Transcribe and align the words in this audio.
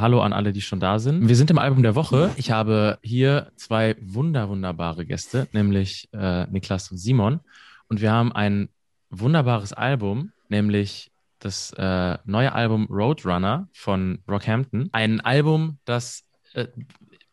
Hallo 0.00 0.20
an 0.20 0.32
alle, 0.32 0.52
die 0.52 0.60
schon 0.60 0.78
da 0.78 1.00
sind. 1.00 1.26
Wir 1.26 1.34
sind 1.34 1.50
im 1.50 1.58
Album 1.58 1.82
der 1.82 1.96
Woche. 1.96 2.30
Ich 2.36 2.52
habe 2.52 2.98
hier 3.02 3.50
zwei 3.56 3.96
wunder, 4.00 4.48
wunderbare 4.48 5.04
Gäste, 5.04 5.48
nämlich 5.52 6.08
äh, 6.12 6.46
Niklas 6.46 6.92
und 6.92 6.98
Simon. 6.98 7.40
Und 7.88 8.00
wir 8.00 8.12
haben 8.12 8.32
ein 8.32 8.68
wunderbares 9.10 9.72
Album, 9.72 10.30
nämlich 10.48 11.10
das 11.40 11.72
äh, 11.72 12.16
neue 12.24 12.52
Album 12.52 12.86
Roadrunner 12.88 13.68
von 13.72 14.20
Rockhampton. 14.28 14.88
Ein 14.92 15.20
Album, 15.20 15.78
das 15.84 16.24
äh, 16.54 16.68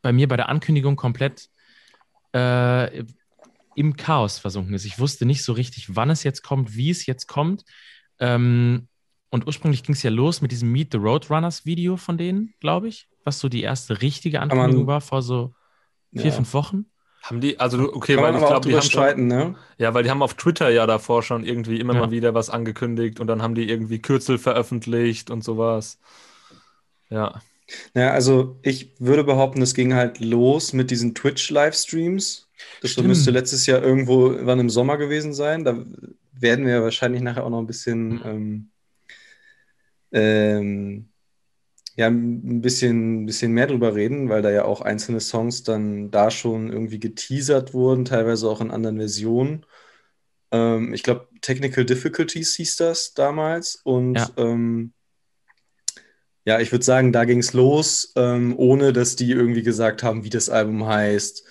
bei 0.01 0.11
mir 0.11 0.27
bei 0.27 0.37
der 0.37 0.49
Ankündigung 0.49 0.95
komplett 0.95 1.49
äh, 2.33 3.03
im 3.75 3.95
Chaos 3.95 4.39
versunken 4.39 4.73
ist. 4.73 4.85
Ich 4.85 4.97
wusste 4.97 5.27
nicht 5.27 5.43
so 5.43 5.53
richtig, 5.53 5.95
wann 5.95 6.09
es 6.09 6.23
jetzt 6.23 6.41
kommt, 6.41 6.75
wie 6.75 6.89
es 6.89 7.05
jetzt 7.05 7.27
kommt. 7.27 7.63
Ähm, 8.17 8.87
und 9.35 9.45
ursprünglich 9.45 9.83
ging 9.83 9.93
es 9.93 10.01
ja 10.01 10.09
los 10.09 10.41
mit 10.41 10.51
diesem 10.51 10.71
Meet 10.71 10.93
the 10.93 10.97
Roadrunners 10.97 11.65
Video 11.65 11.97
von 11.97 12.17
denen, 12.17 12.53
glaube 12.61 12.87
ich, 12.87 13.09
was 13.25 13.39
so 13.39 13.49
die 13.49 13.63
erste 13.63 14.01
richtige 14.01 14.39
Ankündigung 14.39 14.87
war 14.87 15.01
vor 15.01 15.21
so 15.21 15.53
vier, 16.13 16.25
ja. 16.27 16.31
fünf 16.31 16.53
Wochen. 16.53 16.85
Haben 17.21 17.41
die, 17.41 17.59
also 17.59 17.91
okay, 17.93 18.15
Kann 18.15 18.23
weil 18.23 18.35
ich 18.35 18.45
glaube, 18.45 18.69
die 18.69 18.75
haben 18.75 18.83
schon, 18.83 19.27
ne? 19.27 19.55
Ja, 19.77 19.93
weil 19.93 20.03
die 20.03 20.09
haben 20.09 20.21
auf 20.21 20.35
Twitter 20.35 20.69
ja 20.69 20.87
davor 20.87 21.21
schon 21.21 21.43
irgendwie 21.43 21.79
immer 21.79 21.95
ja. 21.95 22.01
mal 22.01 22.11
wieder 22.11 22.33
was 22.33 22.49
angekündigt 22.49 23.19
und 23.19 23.27
dann 23.27 23.41
haben 23.41 23.55
die 23.55 23.67
irgendwie 23.67 23.99
Kürzel 23.99 24.37
veröffentlicht 24.37 25.29
und 25.29 25.43
sowas. 25.43 25.99
Ja. 27.09 27.41
Naja, 27.93 28.11
also 28.11 28.57
ich 28.61 28.93
würde 28.99 29.25
behaupten, 29.25 29.61
es 29.61 29.73
ging 29.73 29.95
halt 29.95 30.21
los 30.21 30.71
mit 30.71 30.91
diesen 30.91 31.13
Twitch-Livestreams. 31.13 32.47
Das 32.81 32.91
Stimmt. 32.91 33.07
müsste 33.07 33.31
letztes 33.31 33.65
Jahr 33.65 33.83
irgendwo 33.83 34.33
wann 34.45 34.59
im 34.59 34.69
Sommer 34.69 34.97
gewesen 34.97 35.33
sein. 35.33 35.65
Da 35.65 35.83
werden 36.31 36.65
wir 36.65 36.83
wahrscheinlich 36.83 37.21
nachher 37.21 37.43
auch 37.43 37.49
noch 37.49 37.59
ein 37.59 37.67
bisschen 37.67 38.07
mhm. 38.07 38.21
ähm, 38.23 38.69
ähm, 40.11 41.09
ja, 41.95 42.07
ein 42.07 42.61
bisschen, 42.61 43.25
bisschen 43.25 43.53
mehr 43.53 43.67
drüber 43.67 43.95
reden, 43.95 44.27
weil 44.27 44.41
da 44.41 44.51
ja 44.51 44.65
auch 44.65 44.81
einzelne 44.81 45.21
Songs 45.21 45.63
dann 45.63 46.11
da 46.11 46.29
schon 46.29 46.71
irgendwie 46.71 46.99
geteasert 46.99 47.73
wurden, 47.73 48.03
teilweise 48.03 48.49
auch 48.49 48.59
in 48.59 48.71
anderen 48.71 48.97
Versionen. 48.97 49.65
Ähm, 50.51 50.93
ich 50.93 51.03
glaube, 51.03 51.29
Technical 51.41 51.85
Difficulties 51.85 52.55
hieß 52.55 52.75
das 52.77 53.13
damals. 53.13 53.75
Und 53.83 54.15
ja, 54.15 54.29
ähm, 54.35 54.93
ja 56.43 56.59
ich 56.59 56.73
würde 56.73 56.83
sagen, 56.83 57.13
da 57.13 57.23
ging 57.23 57.39
es 57.39 57.53
los, 57.53 58.11
ähm, 58.17 58.53
ohne 58.57 58.91
dass 58.91 59.15
die 59.15 59.31
irgendwie 59.31 59.63
gesagt 59.63 60.03
haben, 60.03 60.25
wie 60.25 60.29
das 60.29 60.49
Album 60.49 60.85
heißt, 60.85 61.45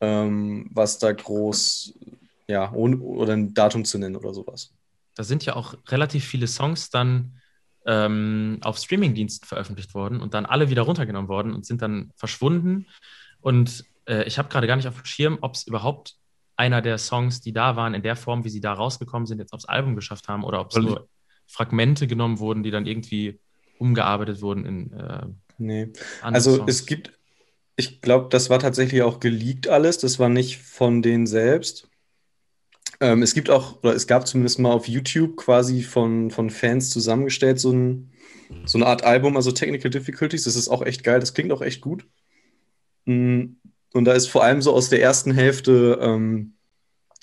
ähm, 0.00 0.68
was 0.72 0.98
da 0.98 1.12
groß, 1.12 1.94
ja, 2.46 2.70
ohne, 2.74 2.98
oder 2.98 3.32
ein 3.32 3.54
Datum 3.54 3.86
zu 3.86 3.96
nennen 3.96 4.16
oder 4.16 4.34
sowas. 4.34 4.74
Da 5.14 5.24
sind 5.24 5.46
ja 5.46 5.56
auch 5.56 5.74
relativ 5.88 6.26
viele 6.26 6.46
Songs 6.46 6.90
dann 6.90 7.38
ähm, 7.86 8.58
auf 8.62 8.78
Streamingdiensten 8.78 9.46
veröffentlicht 9.46 9.94
worden 9.94 10.20
und 10.20 10.34
dann 10.34 10.46
alle 10.46 10.70
wieder 10.70 10.82
runtergenommen 10.82 11.28
worden 11.28 11.54
und 11.54 11.66
sind 11.66 11.82
dann 11.82 12.12
verschwunden. 12.16 12.86
Und 13.40 13.84
äh, 14.06 14.24
ich 14.24 14.38
habe 14.38 14.48
gerade 14.48 14.66
gar 14.66 14.76
nicht 14.76 14.88
auf 14.88 14.94
dem 14.94 15.04
Schirm, 15.04 15.38
ob 15.40 15.54
es 15.54 15.66
überhaupt 15.66 16.16
einer 16.56 16.82
der 16.82 16.98
Songs, 16.98 17.40
die 17.40 17.52
da 17.52 17.76
waren, 17.76 17.94
in 17.94 18.02
der 18.02 18.16
Form, 18.16 18.44
wie 18.44 18.50
sie 18.50 18.60
da 18.60 18.72
rausgekommen 18.72 19.26
sind, 19.26 19.38
jetzt 19.38 19.52
aufs 19.52 19.64
Album 19.64 19.96
geschafft 19.96 20.28
haben 20.28 20.44
oder 20.44 20.60
ob 20.60 20.70
es 20.70 20.76
nur 20.76 21.08
Fragmente 21.46 22.06
genommen 22.06 22.38
wurden, 22.38 22.62
die 22.62 22.70
dann 22.70 22.86
irgendwie 22.86 23.40
umgearbeitet 23.78 24.42
wurden 24.42 24.64
in. 24.64 24.92
Äh, 24.92 25.26
nee. 25.58 25.92
Also 26.20 26.56
Songs. 26.56 26.70
es 26.70 26.86
gibt, 26.86 27.12
ich 27.76 28.00
glaube, 28.00 28.28
das 28.30 28.48
war 28.48 28.58
tatsächlich 28.58 29.02
auch 29.02 29.18
geleakt 29.18 29.68
alles. 29.68 29.98
Das 29.98 30.18
war 30.18 30.28
nicht 30.28 30.58
von 30.58 31.02
denen 31.02 31.26
selbst. 31.26 31.88
Ähm, 33.02 33.20
es 33.22 33.34
gibt 33.34 33.50
auch, 33.50 33.82
oder 33.82 33.96
es 33.96 34.06
gab 34.06 34.28
zumindest 34.28 34.60
mal 34.60 34.70
auf 34.70 34.86
YouTube 34.86 35.36
quasi 35.36 35.82
von, 35.82 36.30
von 36.30 36.50
Fans 36.50 36.90
zusammengestellt 36.90 37.58
so, 37.58 37.72
ein, 37.72 38.12
so 38.64 38.78
eine 38.78 38.86
Art 38.86 39.02
Album, 39.02 39.36
also 39.36 39.50
Technical 39.50 39.90
Difficulties. 39.90 40.44
Das 40.44 40.54
ist 40.54 40.68
auch 40.68 40.82
echt 40.82 41.02
geil, 41.02 41.18
das 41.18 41.34
klingt 41.34 41.50
auch 41.50 41.62
echt 41.62 41.80
gut. 41.80 42.06
Mm, 43.06 43.56
und 43.92 44.04
da 44.04 44.12
ist 44.12 44.28
vor 44.28 44.44
allem 44.44 44.62
so 44.62 44.72
aus 44.72 44.88
der 44.88 45.02
ersten 45.02 45.34
Hälfte 45.34 45.98
ähm, 46.00 46.54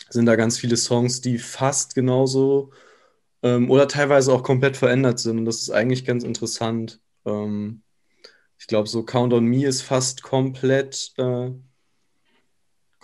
sind 0.10 0.26
da 0.26 0.36
ganz 0.36 0.58
viele 0.60 0.76
Songs, 0.76 1.22
die 1.22 1.38
fast 1.38 1.96
genauso 1.96 2.72
ähm, 3.42 3.72
oder 3.72 3.88
teilweise 3.88 4.34
auch 4.34 4.44
komplett 4.44 4.76
verändert 4.76 5.20
sind. 5.20 5.40
Und 5.40 5.46
das 5.46 5.62
ist 5.62 5.70
eigentlich 5.70 6.04
ganz 6.04 6.26
interessant. 6.26 7.00
Ähm, 7.26 7.84
ich 8.60 8.68
glaube, 8.68 8.90
so 8.90 9.04
Count 9.04 9.32
on 9.32 9.46
Me 9.46 9.66
ist 9.66 9.82
fast 9.82 10.24
komplett 10.24 11.14
äh, 11.18 11.52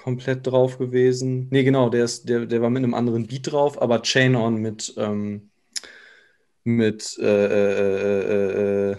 komplett 0.05 0.45
drauf 0.45 0.77
gewesen. 0.77 1.47
Nee, 1.49 1.63
genau, 1.63 1.89
der, 1.89 2.05
ist, 2.05 2.29
der, 2.29 2.45
der 2.45 2.61
war 2.61 2.69
mit 2.69 2.83
einem 2.83 2.93
anderen 2.93 3.25
Beat 3.25 3.51
drauf, 3.51 3.81
aber 3.81 4.03
Chain 4.03 4.35
On 4.35 4.57
mit, 4.57 4.93
ähm, 4.97 5.49
mit 6.63 7.17
äh, 7.17 7.45
äh, 7.45 8.21
äh, 8.21 8.91
äh 8.91 8.97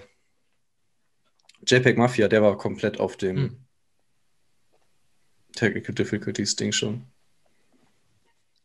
JPEG 1.65 1.97
Mafia, 1.97 2.27
der 2.27 2.43
war 2.43 2.57
komplett 2.57 2.99
auf 2.99 3.17
dem 3.17 3.37
hm. 3.37 3.57
Technical 5.55 5.95
Difficulties 5.95 6.57
Ding 6.57 6.73
schon. 6.73 7.05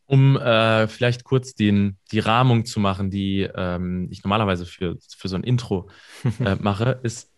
Um 0.08 0.36
äh, 0.36 0.88
vielleicht 0.88 1.24
kurz 1.24 1.54
den, 1.54 1.98
die 2.12 2.20
Rahmung 2.20 2.66
zu 2.66 2.80
machen, 2.80 3.12
die 3.12 3.48
ähm, 3.54 4.08
ich 4.10 4.24
normalerweise 4.24 4.66
für, 4.66 4.98
für 5.16 5.28
so 5.28 5.36
ein 5.36 5.44
Intro 5.44 5.92
äh, 6.44 6.56
mache, 6.56 7.00
ist, 7.04 7.32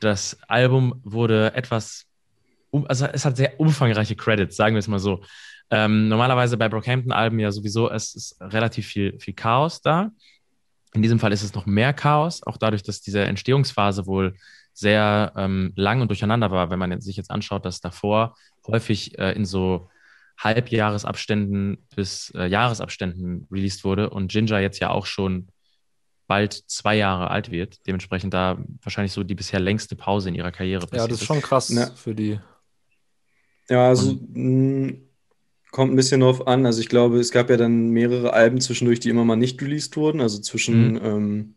das 0.00 0.36
Album 0.46 1.00
wurde 1.04 1.54
etwas 1.54 2.06
also 2.88 3.06
es 3.06 3.24
hat 3.24 3.36
sehr 3.36 3.58
umfangreiche 3.60 4.16
Credits, 4.16 4.56
sagen 4.56 4.74
wir 4.74 4.80
es 4.80 4.88
mal 4.88 4.98
so. 4.98 5.22
Ähm, 5.70 6.08
normalerweise 6.08 6.56
bei 6.56 6.68
Brockhampton-Alben 6.68 7.38
ja 7.38 7.50
sowieso, 7.50 7.90
es 7.90 8.14
ist 8.14 8.36
relativ 8.40 8.86
viel, 8.86 9.18
viel 9.18 9.34
Chaos 9.34 9.80
da. 9.80 10.10
In 10.92 11.02
diesem 11.02 11.18
Fall 11.18 11.32
ist 11.32 11.42
es 11.42 11.54
noch 11.54 11.66
mehr 11.66 11.92
Chaos, 11.92 12.42
auch 12.44 12.56
dadurch, 12.56 12.82
dass 12.82 13.00
diese 13.00 13.24
Entstehungsphase 13.24 14.06
wohl 14.06 14.36
sehr 14.72 15.32
ähm, 15.36 15.72
lang 15.76 16.00
und 16.00 16.08
durcheinander 16.08 16.50
war, 16.50 16.70
wenn 16.70 16.78
man 16.78 17.00
sich 17.00 17.16
jetzt 17.16 17.30
anschaut, 17.30 17.64
dass 17.64 17.80
davor 17.80 18.36
häufig 18.66 19.18
äh, 19.18 19.32
in 19.32 19.44
so 19.44 19.88
Halbjahresabständen 20.36 21.86
bis 21.94 22.30
äh, 22.34 22.46
Jahresabständen 22.46 23.46
released 23.50 23.84
wurde 23.84 24.10
und 24.10 24.30
Ginger 24.30 24.58
jetzt 24.58 24.80
ja 24.80 24.90
auch 24.90 25.06
schon 25.06 25.48
bald 26.26 26.52
zwei 26.52 26.96
Jahre 26.96 27.30
alt 27.30 27.50
wird. 27.50 27.86
Dementsprechend 27.86 28.34
da 28.34 28.58
wahrscheinlich 28.82 29.12
so 29.12 29.22
die 29.22 29.34
bisher 29.34 29.60
längste 29.60 29.94
Pause 29.96 30.28
in 30.30 30.34
ihrer 30.34 30.52
Karriere 30.52 30.86
passiert. 30.86 31.02
Ja, 31.02 31.08
das 31.08 31.20
ist 31.20 31.26
schon 31.26 31.42
krass 31.42 31.68
ja. 31.68 31.90
für 31.94 32.14
die. 32.14 32.40
Ja, 33.68 33.88
also 33.88 34.12
mh, 34.12 34.88
mm, 34.88 35.00
kommt 35.70 35.92
ein 35.92 35.96
bisschen 35.96 36.20
drauf 36.20 36.46
an. 36.46 36.66
Also 36.66 36.80
ich 36.80 36.88
glaube, 36.88 37.18
es 37.18 37.30
gab 37.30 37.50
ja 37.50 37.56
dann 37.56 37.88
mehrere 37.90 38.32
Alben 38.32 38.60
zwischendurch, 38.60 39.00
die 39.00 39.08
immer 39.10 39.24
mal 39.24 39.36
nicht 39.36 39.60
released 39.60 39.96
wurden. 39.96 40.20
Also 40.20 40.40
zwischen, 40.40 40.92
mhm. 40.92 41.00
ähm, 41.02 41.54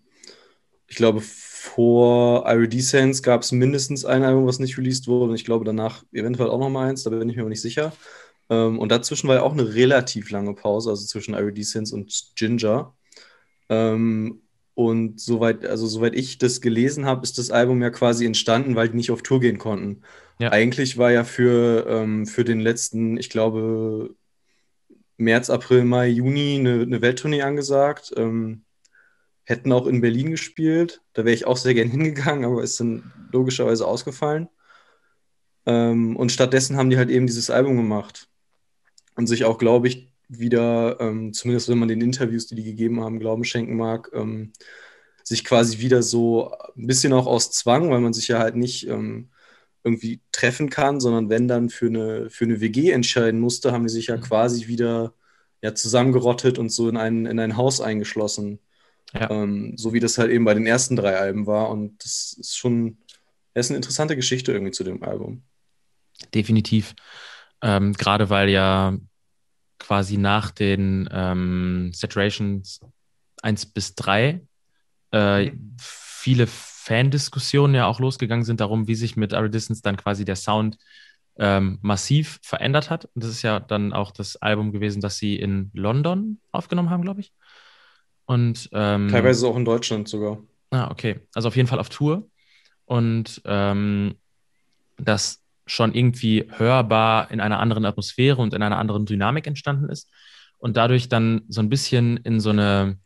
ich 0.88 0.96
glaube, 0.96 1.22
vor 1.22 2.46
Iridescence 2.50 3.22
gab 3.22 3.44
es 3.44 3.52
mindestens 3.52 4.06
ein 4.06 4.24
Album, 4.24 4.48
was 4.48 4.60
nicht 4.60 4.78
released 4.78 5.08
wurde. 5.08 5.32
Und 5.32 5.36
ich 5.36 5.46
glaube, 5.46 5.66
danach 5.66 6.04
eventuell 6.12 6.50
auch 6.50 6.60
noch 6.60 6.70
mal 6.70 6.90
eins, 6.90 7.04
da 7.04 7.10
bin 7.10 7.30
ich 7.30 7.36
mir 7.36 7.44
aber 7.44 7.50
nicht 7.50 7.62
sicher. 7.62 7.94
Ähm, 8.50 8.80
und 8.80 8.92
dazwischen 8.92 9.28
war 9.28 9.36
ja 9.36 9.42
auch 9.44 9.54
eine 9.54 9.76
relativ 9.76 10.32
lange 10.32 10.54
Pause, 10.56 10.90
also 10.90 11.06
zwischen 11.06 11.34
Iridescence 11.36 11.92
und 11.92 12.32
Ginger. 12.36 12.96
Ähm, 13.70 14.42
und 14.78 15.20
soweit, 15.20 15.66
also 15.66 15.88
soweit 15.88 16.14
ich 16.14 16.38
das 16.38 16.62
gelesen 16.62 17.08
habe, 17.08 17.24
ist 17.24 17.40
das 17.40 17.50
Album 17.50 17.82
ja 17.82 17.90
quasi 17.90 18.28
entstanden, 18.28 18.76
weil 18.76 18.90
die 18.90 18.96
nicht 18.96 19.10
auf 19.10 19.24
Tour 19.24 19.40
gehen 19.40 19.58
konnten. 19.58 20.04
Ja. 20.38 20.52
Eigentlich 20.52 21.00
war 21.00 21.12
ja 21.12 21.24
für, 21.24 21.88
ähm, 21.90 22.28
für 22.28 22.44
den 22.44 22.60
letzten, 22.60 23.18
ich 23.18 23.32
glaube, 23.32 24.14
März, 25.18 25.50
April, 25.50 25.84
Mai, 25.84 26.10
Juni 26.10 26.58
eine, 26.60 26.84
eine 26.84 27.02
Welttournee 27.02 27.42
angesagt. 27.42 28.14
Ähm, 28.18 28.66
hätten 29.46 29.72
auch 29.72 29.88
in 29.88 30.00
Berlin 30.00 30.30
gespielt. 30.30 31.02
Da 31.14 31.26
wäre 31.26 31.34
ich 31.34 31.48
auch 31.48 31.58
sehr 31.58 31.74
gern 31.74 31.90
hingegangen, 31.90 32.46
aber 32.46 32.62
ist 32.62 32.80
dann 32.80 33.12
logischerweise 33.32 33.88
ausgefallen. 33.88 34.48
Ähm, 35.66 36.16
und 36.16 36.32
stattdessen 36.32 36.78
haben 36.78 36.92
die 36.92 36.98
halt 36.98 37.10
eben 37.10 37.26
dieses 37.26 37.50
Album 37.50 37.78
gemacht. 37.78 38.30
Und 39.16 39.26
sich 39.26 39.44
auch, 39.44 39.58
glaube 39.58 39.88
ich, 39.88 40.14
wieder, 40.30 41.00
ähm, 41.00 41.34
zumindest 41.34 41.70
wenn 41.70 41.78
man 41.78 41.88
den 41.88 42.02
Interviews, 42.02 42.48
die 42.48 42.56
die 42.56 42.64
gegeben 42.64 43.02
haben, 43.02 43.20
Glauben 43.20 43.44
schenken 43.44 43.78
mag, 43.78 44.10
ähm, 44.14 44.52
sich 45.24 45.44
quasi 45.44 45.80
wieder 45.80 46.04
so 46.04 46.52
ein 46.78 46.88
bisschen 46.88 47.14
auch 47.14 47.28
aus 47.28 47.52
Zwang, 47.52 47.90
weil 47.90 48.00
man 48.00 48.14
sich 48.14 48.28
ja 48.28 48.40
halt 48.40 48.56
nicht 48.56 48.88
ähm, 48.88 49.30
irgendwie 49.84 50.22
treffen 50.32 50.70
kann, 50.70 51.00
sondern 51.00 51.30
wenn 51.30 51.48
dann 51.48 51.70
für 51.70 51.88
eine, 51.88 52.30
für 52.30 52.46
eine 52.46 52.62
WG 52.62 52.92
entscheiden 52.92 53.40
musste, 53.40 53.72
haben 53.72 53.84
die 53.84 53.94
sich 53.94 54.08
ja 54.08 54.18
mhm. 54.18 54.22
quasi 54.22 54.68
wieder 54.68 55.14
ja, 55.62 55.74
zusammengerottet 55.74 56.60
und 56.60 56.70
so 56.70 56.90
in 56.90 56.98
ein, 56.98 57.26
in 57.26 57.40
ein 57.40 57.58
Haus 57.58 57.82
eingeschlossen. 57.82 58.60
Ja. 59.14 59.30
Ähm, 59.32 59.74
so 59.78 59.94
wie 59.94 60.00
das 60.00 60.18
halt 60.18 60.32
eben 60.32 60.46
bei 60.46 60.54
den 60.54 60.66
ersten 60.66 60.96
drei 60.96 61.18
Alben 61.18 61.48
war. 61.48 61.70
Und 61.70 62.04
das 62.04 62.36
ist 62.40 62.58
schon, 62.58 62.98
das 63.54 63.68
ist 63.68 63.72
eine 63.72 63.78
interessante 63.78 64.16
Geschichte 64.16 64.52
irgendwie 64.52 64.74
zu 64.74 64.84
dem 64.84 65.02
Album. 65.04 65.44
Definitiv. 66.34 66.94
Ähm, 67.62 67.94
Gerade 67.94 68.30
weil 68.30 68.50
ja 68.50 68.98
quasi 69.88 70.18
nach 70.18 70.52
den 70.52 71.08
ähm, 71.14 71.92
Saturations 71.94 72.82
1 73.42 73.68
bis 73.68 73.96
3 73.96 74.42
äh, 75.14 75.46
mhm. 75.46 75.76
viele 75.80 76.46
Fandiskussionen 76.46 77.74
ja 77.74 77.86
auch 77.86 78.02
losgegangen 78.02 78.44
sind 78.44 78.60
darum, 78.60 78.88
wie 78.88 78.96
sich 78.96 79.16
mit 79.16 79.32
Iridescence 79.32 79.82
dann 79.82 79.96
quasi 79.96 80.26
der 80.26 80.36
Sound 80.36 80.78
ähm, 81.38 81.80
massiv 81.82 82.40
verändert 82.42 82.90
hat. 82.90 83.06
Und 83.06 83.24
das 83.24 83.32
ist 83.32 83.44
ja 83.44 83.62
dann 83.62 83.94
auch 83.94 84.12
das 84.12 84.36
Album 84.38 84.74
gewesen, 84.74 85.00
das 85.00 85.18
sie 85.18 85.38
in 85.38 85.72
London 85.74 86.40
aufgenommen 86.52 86.90
haben, 86.90 87.04
glaube 87.04 87.22
ich. 87.22 87.32
Und 88.26 88.70
ähm, 88.74 89.08
teilweise 89.08 89.48
auch 89.48 89.56
in 89.56 89.64
Deutschland 89.64 90.10
sogar. 90.10 90.40
Ah, 90.72 90.92
okay. 90.92 91.22
Also 91.34 91.48
auf 91.48 91.56
jeden 91.56 91.70
Fall 91.70 91.80
auf 91.80 91.88
Tour. 91.88 92.28
Und 92.86 93.42
ähm, 93.46 94.16
das 94.98 95.42
schon 95.68 95.94
irgendwie 95.94 96.50
hörbar 96.58 97.30
in 97.30 97.40
einer 97.40 97.60
anderen 97.60 97.86
Atmosphäre 97.86 98.42
und 98.42 98.54
in 98.54 98.64
einer 98.64 98.80
anderen 98.80 99.06
Dynamik 99.06 99.46
entstanden 99.46 99.90
ist. 99.90 100.10
Und 100.58 100.76
dadurch 100.76 101.08
dann 101.08 101.44
so 101.50 101.62
ein 101.62 101.70
bisschen 101.70 102.18
in 102.18 102.40
so 102.40 102.50
eine 102.50 102.98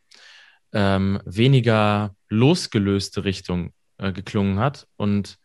ähm, 0.72 1.20
weniger 1.26 2.16
losgelöste 2.30 3.26
Richtung 3.26 3.74
äh, 3.98 4.14
geklungen 4.14 4.60
hat. 4.60 4.88
Und 4.96 5.38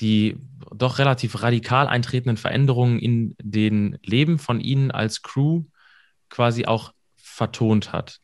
die 0.00 0.36
doch 0.74 0.98
relativ 0.98 1.42
radikal 1.42 1.86
eintretenden 1.86 2.36
Veränderungen 2.36 2.98
in 2.98 3.36
den 3.40 3.98
Leben 4.02 4.38
von 4.38 4.60
ihnen 4.60 4.90
als 4.90 5.22
Crew 5.22 5.64
quasi 6.30 6.66
auch 6.66 6.92
vertont 7.16 7.92
hat. 7.92 8.18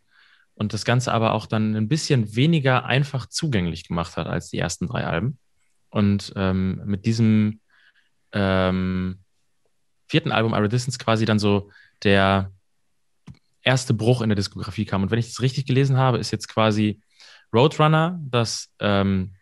Und 0.55 0.73
das 0.73 0.85
Ganze 0.85 1.13
aber 1.13 1.33
auch 1.33 1.47
dann 1.47 1.75
ein 1.77 1.89
bisschen 1.89 2.35
weniger 2.35 2.85
einfach 2.85 3.27
zugänglich 3.27 3.87
gemacht 3.87 4.17
hat 4.17 4.27
als 4.27 4.51
die 4.51 4.59
ersten 4.59 4.89
drei 4.89 5.07
Alben. 5.07 5.39
Und 5.91 6.33
ähm, 6.37 6.83
mit 6.85 7.07
diesem 7.07 7.61
ähm, 8.33 9.19
vierten 10.07 10.33
Album 10.33 10.55
Iridescence 10.55 10.99
quasi 10.99 11.25
dann 11.25 11.39
so 11.39 11.71
der 12.03 12.53
erste 13.63 13.95
Bruch 13.95 14.23
in 14.23 14.29
der 14.29 14.37
Diskografie 14.37 14.85
kam. 14.85 15.03
Und 15.03 15.11
wenn 15.11 15.19
ich 15.19 15.29
das 15.29 15.41
richtig 15.41 15.67
gelesen 15.67 15.97
habe, 15.97 16.19
ist 16.19 16.31
jetzt 16.31 16.49
quasi 16.49 17.01
Roadrunner 17.53 18.19
das 18.23 18.71
ähm, 18.81 19.35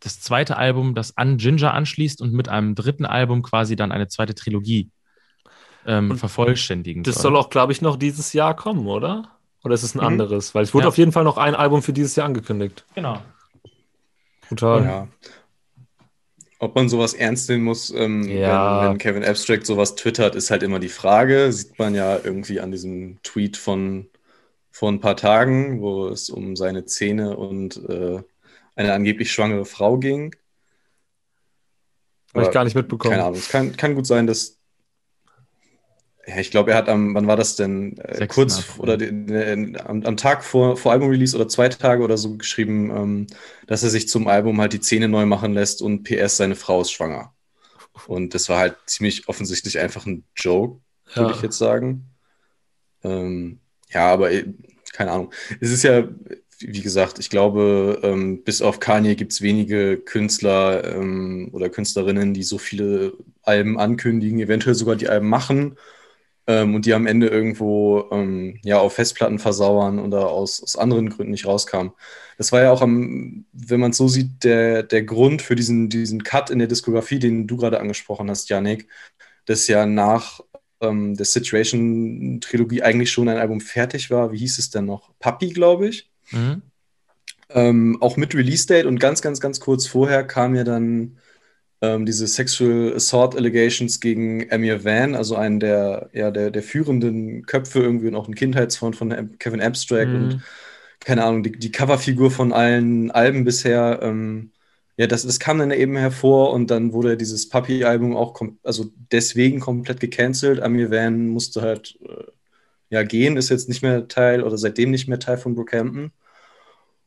das 0.00 0.20
zweite 0.20 0.56
Album, 0.56 0.94
das 0.94 1.16
an 1.16 1.36
Ginger 1.38 1.74
anschließt 1.74 2.20
und 2.20 2.32
mit 2.32 2.48
einem 2.48 2.74
dritten 2.74 3.06
Album 3.06 3.42
quasi 3.42 3.76
dann 3.76 3.92
eine 3.92 4.08
zweite 4.08 4.34
Trilogie 4.34 4.90
ähm, 5.86 6.16
vervollständigen 6.18 7.02
Das 7.02 7.16
soll, 7.16 7.22
soll 7.22 7.36
auch, 7.36 7.50
glaube 7.50 7.72
ich, 7.72 7.80
noch 7.80 7.96
dieses 7.96 8.32
Jahr 8.32 8.54
kommen, 8.54 8.86
oder? 8.86 9.30
Oder 9.64 9.74
ist 9.74 9.82
es 9.82 9.94
ein 9.94 10.00
mhm. 10.00 10.06
anderes? 10.06 10.54
Weil 10.54 10.64
es 10.64 10.74
wurde 10.74 10.84
ja. 10.84 10.88
auf 10.88 10.98
jeden 10.98 11.12
Fall 11.12 11.24
noch 11.24 11.38
ein 11.38 11.54
Album 11.54 11.82
für 11.82 11.92
dieses 11.92 12.14
Jahr 12.16 12.26
angekündigt. 12.26 12.84
Genau. 12.94 13.22
Total. 14.48 14.84
Ja. 14.84 15.08
Ob 16.58 16.74
man 16.74 16.88
sowas 16.88 17.12
ernst 17.12 17.50
nehmen 17.50 17.64
muss, 17.64 17.90
ähm, 17.90 18.22
ja. 18.22 18.82
wenn, 18.82 18.90
wenn, 18.90 18.98
Kevin 18.98 19.24
Abstract 19.24 19.66
sowas 19.66 19.94
twittert, 19.94 20.34
ist 20.34 20.50
halt 20.50 20.62
immer 20.62 20.78
die 20.78 20.88
Frage. 20.88 21.52
Sieht 21.52 21.78
man 21.78 21.94
ja 21.94 22.18
irgendwie 22.22 22.60
an 22.60 22.70
diesem 22.70 23.18
Tweet 23.22 23.56
von 23.56 24.08
vor 24.70 24.90
ein 24.90 25.00
paar 25.00 25.16
Tagen, 25.16 25.80
wo 25.80 26.08
es 26.08 26.28
um 26.28 26.56
seine 26.56 26.84
Zähne 26.84 27.36
und 27.36 27.76
äh, 27.88 28.22
eine 28.74 28.92
angeblich 28.92 29.32
schwangere 29.32 29.64
Frau 29.64 29.98
ging. 29.98 30.34
Habe 32.34 32.44
ich 32.44 32.52
gar 32.52 32.64
nicht 32.64 32.76
mitbekommen. 32.76 33.12
Keine 33.12 33.24
Ahnung. 33.24 33.38
Es 33.38 33.48
kann, 33.48 33.76
kann 33.76 33.94
gut 33.94 34.06
sein, 34.06 34.26
dass. 34.26 34.55
Ja, 36.26 36.38
ich 36.38 36.50
glaube, 36.50 36.72
er 36.72 36.76
hat 36.76 36.88
am, 36.88 37.14
wann 37.14 37.28
war 37.28 37.36
das 37.36 37.54
denn? 37.54 37.98
Äh, 37.98 38.26
kurz 38.26 38.78
oder 38.78 38.96
den, 38.96 39.28
den, 39.28 39.80
am, 39.80 40.02
am, 40.02 40.16
Tag 40.16 40.42
vor, 40.42 40.76
vor 40.76 40.90
Album-Release 40.90 41.36
oder 41.36 41.46
zwei 41.46 41.68
Tage 41.68 42.02
oder 42.02 42.18
so 42.18 42.36
geschrieben, 42.36 42.90
ähm, 42.90 43.26
dass 43.68 43.84
er 43.84 43.90
sich 43.90 44.08
zum 44.08 44.26
Album 44.26 44.60
halt 44.60 44.72
die 44.72 44.80
Zähne 44.80 45.08
neu 45.08 45.24
machen 45.24 45.54
lässt 45.54 45.82
und 45.82 46.02
PS, 46.02 46.38
seine 46.38 46.56
Frau 46.56 46.80
ist 46.80 46.90
schwanger. 46.90 47.32
Und 48.08 48.34
das 48.34 48.48
war 48.48 48.58
halt 48.58 48.76
ziemlich 48.86 49.28
offensichtlich 49.28 49.78
einfach 49.78 50.04
ein 50.04 50.24
Joke, 50.34 50.80
würde 51.14 51.30
ja. 51.30 51.36
ich 51.36 51.42
jetzt 51.42 51.58
sagen. 51.58 52.10
Ähm, 53.04 53.60
ja, 53.90 54.12
aber 54.12 54.32
äh, 54.32 54.46
keine 54.92 55.12
Ahnung. 55.12 55.32
Es 55.60 55.70
ist 55.70 55.84
ja, 55.84 56.08
wie 56.58 56.82
gesagt, 56.82 57.20
ich 57.20 57.30
glaube, 57.30 58.00
ähm, 58.02 58.42
bis 58.42 58.62
auf 58.62 58.80
Kanye 58.80 59.14
gibt 59.14 59.30
es 59.30 59.42
wenige 59.42 59.96
Künstler 59.96 60.96
ähm, 60.96 61.50
oder 61.52 61.68
Künstlerinnen, 61.68 62.34
die 62.34 62.42
so 62.42 62.58
viele 62.58 63.12
Alben 63.42 63.78
ankündigen, 63.78 64.40
eventuell 64.40 64.74
sogar 64.74 64.96
die 64.96 65.08
Alben 65.08 65.28
machen 65.28 65.76
ähm, 66.46 66.74
und 66.74 66.86
die 66.86 66.94
am 66.94 67.06
Ende 67.06 67.28
irgendwo 67.28 68.08
ähm, 68.10 68.58
ja, 68.62 68.78
auf 68.78 68.94
Festplatten 68.94 69.38
versauern 69.38 69.98
oder 69.98 70.28
aus, 70.28 70.62
aus 70.62 70.76
anderen 70.76 71.10
Gründen 71.10 71.32
nicht 71.32 71.46
rauskamen. 71.46 71.92
Das 72.38 72.52
war 72.52 72.62
ja 72.62 72.70
auch, 72.70 72.82
am, 72.82 73.46
wenn 73.52 73.80
man 73.80 73.90
es 73.90 73.96
so 73.96 74.08
sieht, 74.08 74.44
der, 74.44 74.82
der 74.82 75.02
Grund 75.02 75.42
für 75.42 75.56
diesen, 75.56 75.88
diesen 75.88 76.22
Cut 76.22 76.50
in 76.50 76.58
der 76.58 76.68
Diskografie, 76.68 77.18
den 77.18 77.46
du 77.46 77.56
gerade 77.56 77.80
angesprochen 77.80 78.30
hast, 78.30 78.48
Janik, 78.48 78.88
dass 79.46 79.66
ja 79.66 79.86
nach 79.86 80.40
ähm, 80.80 81.16
der 81.16 81.26
Situation-Trilogie 81.26 82.82
eigentlich 82.82 83.10
schon 83.10 83.28
ein 83.28 83.38
Album 83.38 83.60
fertig 83.60 84.10
war. 84.10 84.32
Wie 84.32 84.38
hieß 84.38 84.58
es 84.58 84.70
denn 84.70 84.84
noch? 84.84 85.10
Puppy, 85.18 85.50
glaube 85.50 85.88
ich. 85.88 86.10
Mhm. 86.30 86.62
Ähm, 87.48 87.98
auch 88.00 88.16
mit 88.16 88.34
Release-Date 88.34 88.86
und 88.86 88.98
ganz, 88.98 89.22
ganz, 89.22 89.40
ganz 89.40 89.60
kurz 89.60 89.86
vorher 89.86 90.24
kam 90.24 90.54
ja 90.54 90.64
dann 90.64 91.18
ähm, 91.82 92.06
diese 92.06 92.26
Sexual 92.26 92.94
Assault 92.94 93.36
Allegations 93.36 94.00
gegen 94.00 94.50
Amir 94.50 94.84
Van, 94.84 95.14
also 95.14 95.36
einen 95.36 95.60
der, 95.60 96.10
ja, 96.12 96.30
der, 96.30 96.50
der 96.50 96.62
führenden 96.62 97.44
Köpfe 97.46 97.80
irgendwie 97.80 98.08
und 98.08 98.14
auch 98.14 98.28
ein 98.28 98.34
Kindheitsfreund 98.34 98.96
von 98.96 99.38
Kevin 99.38 99.60
Abstract 99.60 100.10
mhm. 100.10 100.16
und 100.16 100.42
keine 101.00 101.24
Ahnung, 101.24 101.42
die, 101.42 101.52
die 101.52 101.72
Coverfigur 101.72 102.30
von 102.30 102.52
allen 102.52 103.10
Alben 103.10 103.44
bisher. 103.44 104.00
Ähm, 104.02 104.52
ja, 104.96 105.06
das, 105.06 105.24
das 105.24 105.38
kam 105.38 105.58
dann 105.58 105.70
eben 105.70 105.96
hervor 105.96 106.52
und 106.52 106.70
dann 106.70 106.92
wurde 106.92 107.16
dieses 107.16 107.48
Puppy-Album 107.50 108.16
auch 108.16 108.40
also 108.62 108.86
deswegen 109.12 109.60
komplett 109.60 110.00
gecancelt. 110.00 110.60
Amir 110.60 110.90
Van 110.90 111.28
musste 111.28 111.60
halt 111.62 111.98
äh, 112.02 112.24
ja 112.90 113.02
gehen, 113.02 113.36
ist 113.36 113.50
jetzt 113.50 113.68
nicht 113.68 113.82
mehr 113.82 114.08
Teil 114.08 114.42
oder 114.42 114.56
seitdem 114.58 114.90
nicht 114.90 115.08
mehr 115.08 115.18
Teil 115.18 115.38
von 115.38 115.54
Brookhampton. 115.54 116.12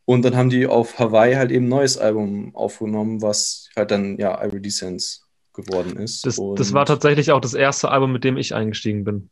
Und 0.10 0.24
dann 0.24 0.36
haben 0.36 0.50
die 0.50 0.66
auf 0.66 0.98
Hawaii 0.98 1.36
halt 1.36 1.52
eben 1.52 1.66
ein 1.66 1.70
neues 1.70 2.00
Album 2.00 2.56
aufgenommen, 2.56 3.22
was 3.22 3.70
halt 3.76 3.92
dann 3.92 4.18
ja 4.18 4.44
Iridescence 4.44 5.28
geworden 5.54 5.98
ist. 5.98 6.26
Das, 6.26 6.42
das, 6.56 6.74
war 6.74 6.88
tatsächlich 6.88 7.32
auch 7.32 7.40
das 7.40 7.54
erste 7.54 7.92
Album, 7.92 8.12
mit 8.12 8.24
dem 8.24 8.36
ich 8.36 8.56
eingestiegen 8.56 9.04
bin. 9.04 9.30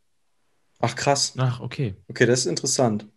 Ach 0.80 0.96
krass. 0.96 1.34
Ach, 1.38 1.62
okay. 1.62 1.96
Okay, 2.10 2.28
das 2.28 2.42
ist 2.42 2.46
interessant. 2.46 3.08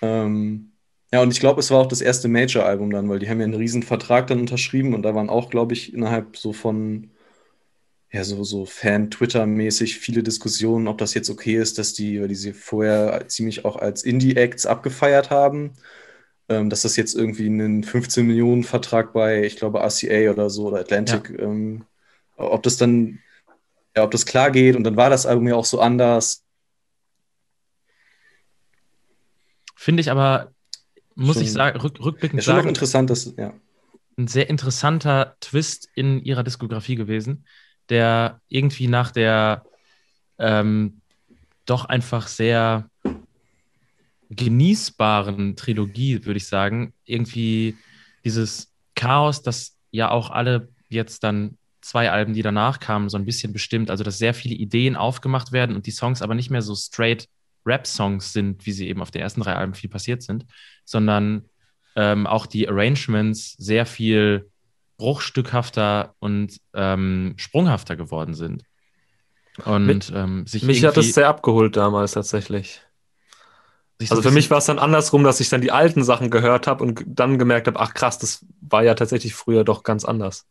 Ähm, 0.00 0.74
ja, 1.12 1.22
und 1.22 1.32
ich 1.32 1.40
glaube, 1.40 1.58
es 1.58 1.72
war 1.72 1.80
auch 1.80 1.88
das 1.88 2.00
erste 2.00 2.28
Major-Album 2.28 2.90
dann, 2.90 3.08
weil 3.08 3.18
die 3.18 3.28
haben 3.28 3.40
ja 3.40 3.46
einen 3.46 3.54
riesen 3.54 3.82
Vertrag 3.82 4.28
dann 4.28 4.38
unterschrieben 4.38 4.94
und 4.94 5.02
da 5.02 5.12
waren 5.12 5.30
auch, 5.30 5.50
glaube 5.50 5.72
ich, 5.72 5.92
innerhalb 5.92 6.36
so 6.36 6.52
von 6.52 7.10
ja, 8.12 8.22
so, 8.22 8.44
so 8.44 8.64
Fan-Twitter-mäßig 8.64 9.98
viele 9.98 10.22
Diskussionen, 10.22 10.86
ob 10.86 10.98
das 10.98 11.14
jetzt 11.14 11.30
okay 11.30 11.56
ist, 11.56 11.78
dass 11.78 11.94
die, 11.94 12.20
weil 12.20 12.28
die 12.28 12.36
sie 12.36 12.52
vorher 12.52 13.26
ziemlich 13.26 13.64
auch 13.64 13.74
als 13.74 14.04
Indie-Acts 14.04 14.66
abgefeiert 14.66 15.30
haben, 15.30 15.72
ähm, 16.48 16.70
dass 16.70 16.82
das 16.82 16.96
jetzt 16.96 17.14
irgendwie 17.14 17.46
einen 17.46 17.84
15-Millionen-Vertrag 17.84 19.12
bei, 19.12 19.44
ich 19.44 19.56
glaube, 19.56 19.80
RCA 19.80 20.30
oder 20.30 20.50
so 20.50 20.68
oder 20.68 20.80
Atlantic, 20.80 21.30
ja. 21.30 21.44
ähm, 21.44 21.84
ob 22.36 22.62
das 22.62 22.76
dann, 22.76 23.20
ja, 23.96 24.04
ob 24.04 24.10
das 24.10 24.26
klar 24.26 24.50
geht 24.50 24.76
und 24.76 24.84
dann 24.84 24.96
war 24.96 25.10
das 25.10 25.26
Album 25.26 25.48
ja 25.48 25.54
auch 25.54 25.64
so 25.64 25.80
anders. 25.80 26.44
Finde 29.76 30.00
ich 30.00 30.10
aber, 30.10 30.52
muss 31.14 31.36
schon, 31.36 31.44
ich 31.44 31.52
sagen, 31.52 31.78
rück, 31.80 32.00
rückblickend 32.00 32.40
ja, 32.40 32.44
schon 32.44 32.56
sagen, 32.56 32.68
interessant, 32.68 33.10
dass, 33.10 33.34
ja. 33.36 33.52
ein 34.16 34.26
sehr 34.26 34.48
interessanter 34.48 35.36
Twist 35.40 35.88
in 35.94 36.22
ihrer 36.22 36.42
Diskografie 36.42 36.96
gewesen 36.96 37.44
der 37.88 38.40
irgendwie 38.48 38.88
nach 38.88 39.10
der 39.10 39.64
ähm, 40.38 41.00
doch 41.66 41.84
einfach 41.84 42.28
sehr 42.28 42.88
genießbaren 44.36 45.56
Trilogie, 45.56 46.24
würde 46.24 46.38
ich 46.38 46.46
sagen, 46.46 46.92
irgendwie 47.04 47.76
dieses 48.24 48.72
Chaos, 48.94 49.42
das 49.42 49.76
ja 49.90 50.10
auch 50.10 50.30
alle 50.30 50.68
jetzt 50.88 51.24
dann 51.24 51.58
zwei 51.80 52.10
Alben, 52.10 52.32
die 52.32 52.42
danach 52.42 52.80
kamen, 52.80 53.08
so 53.08 53.18
ein 53.18 53.26
bisschen 53.26 53.52
bestimmt. 53.52 53.90
Also, 53.90 54.04
dass 54.04 54.18
sehr 54.18 54.34
viele 54.34 54.54
Ideen 54.54 54.96
aufgemacht 54.96 55.52
werden 55.52 55.76
und 55.76 55.86
die 55.86 55.90
Songs 55.90 56.22
aber 56.22 56.34
nicht 56.34 56.50
mehr 56.50 56.62
so 56.62 56.74
straight 56.74 57.28
Rap-Songs 57.66 58.32
sind, 58.32 58.66
wie 58.66 58.72
sie 58.72 58.88
eben 58.88 59.02
auf 59.02 59.10
den 59.10 59.22
ersten 59.22 59.40
drei 59.40 59.54
Alben 59.54 59.74
viel 59.74 59.90
passiert 59.90 60.22
sind, 60.22 60.46
sondern 60.84 61.44
ähm, 61.96 62.26
auch 62.26 62.46
die 62.46 62.68
Arrangements 62.68 63.52
sehr 63.58 63.86
viel 63.86 64.50
bruchstückhafter 64.96 66.14
und 66.18 66.58
ähm, 66.72 67.34
sprunghafter 67.36 67.96
geworden 67.96 68.34
sind. 68.34 68.64
Und 69.64 69.86
mich, 69.86 70.12
ähm, 70.12 70.46
sich 70.46 70.62
mich 70.64 70.84
hat 70.84 70.96
es 70.96 71.14
sehr 71.14 71.28
abgeholt 71.28 71.76
damals 71.76 72.12
tatsächlich. 72.12 72.80
Also 74.00 74.22
für 74.22 74.30
mich 74.32 74.50
war 74.50 74.58
es 74.58 74.66
dann 74.66 74.78
andersrum, 74.78 75.22
dass 75.22 75.40
ich 75.40 75.48
dann 75.48 75.60
die 75.60 75.70
alten 75.70 76.02
Sachen 76.02 76.30
gehört 76.30 76.66
habe 76.66 76.82
und 76.82 77.04
dann 77.06 77.38
gemerkt 77.38 77.68
habe, 77.68 77.78
ach 77.78 77.94
krass, 77.94 78.18
das 78.18 78.44
war 78.60 78.82
ja 78.82 78.94
tatsächlich 78.94 79.34
früher 79.34 79.64
doch 79.64 79.82
ganz 79.82 80.04
anders. 80.04 80.46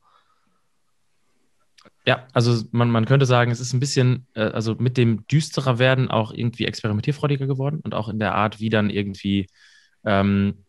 Ja, 2.06 2.28
also 2.34 2.64
man, 2.72 2.90
man 2.90 3.06
könnte 3.06 3.26
sagen, 3.26 3.52
es 3.52 3.60
ist 3.60 3.74
ein 3.74 3.80
bisschen, 3.80 4.28
äh, 4.34 4.42
also 4.42 4.76
mit 4.76 4.98
dem 4.98 5.26
düsterer 5.28 5.80
werden 5.80 6.10
auch 6.10 6.34
irgendwie 6.34 6.66
experimentierfreudiger 6.66 7.48
geworden 7.48 7.80
und 7.82 7.94
auch 7.94 8.10
in 8.10 8.20
der 8.20 8.36
Art, 8.36 8.60
wie 8.60 8.70
dann 8.70 8.90
irgendwie 8.90 9.48
ähm, 10.06 10.66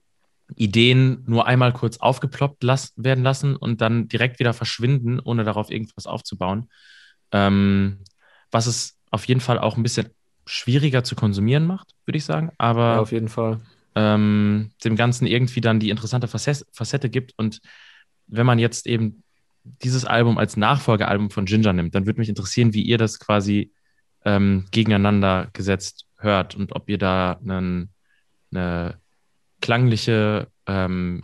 Ideen 0.54 1.24
nur 1.26 1.46
einmal 1.46 1.72
kurz 1.72 1.96
aufgeploppt 1.98 2.62
las 2.62 2.92
werden 2.96 3.24
lassen 3.24 3.56
und 3.56 3.80
dann 3.80 4.08
direkt 4.08 4.38
wieder 4.38 4.52
verschwinden, 4.52 5.18
ohne 5.18 5.42
darauf 5.42 5.70
irgendwas 5.70 6.06
aufzubauen. 6.06 6.68
Ähm, 7.32 8.04
was 8.52 8.66
es 8.66 8.96
auf 9.10 9.26
jeden 9.26 9.40
Fall 9.40 9.58
auch 9.58 9.76
ein 9.76 9.82
bisschen 9.82 10.10
schwieriger 10.46 11.04
zu 11.04 11.14
konsumieren 11.14 11.66
macht, 11.66 11.94
würde 12.04 12.18
ich 12.18 12.24
sagen. 12.24 12.50
Aber 12.58 12.94
ja, 12.94 13.00
auf 13.00 13.12
jeden 13.12 13.28
Fall. 13.28 13.60
Ähm, 13.94 14.70
dem 14.84 14.96
Ganzen 14.96 15.26
irgendwie 15.26 15.60
dann 15.60 15.80
die 15.80 15.90
interessante 15.90 16.28
Facette 16.28 17.08
gibt. 17.08 17.32
Und 17.36 17.60
wenn 18.26 18.46
man 18.46 18.58
jetzt 18.58 18.86
eben 18.86 19.22
dieses 19.64 20.04
Album 20.04 20.38
als 20.38 20.56
Nachfolgealbum 20.56 21.30
von 21.30 21.46
Ginger 21.46 21.72
nimmt, 21.72 21.94
dann 21.94 22.06
würde 22.06 22.20
mich 22.20 22.28
interessieren, 22.28 22.74
wie 22.74 22.82
ihr 22.82 22.98
das 22.98 23.18
quasi 23.18 23.72
ähm, 24.24 24.66
gegeneinander 24.70 25.48
gesetzt 25.52 26.06
hört 26.18 26.54
und 26.54 26.74
ob 26.74 26.88
ihr 26.88 26.98
da 26.98 27.38
einen, 27.40 27.90
eine 28.50 28.98
klangliche 29.60 30.48
ähm, 30.66 31.22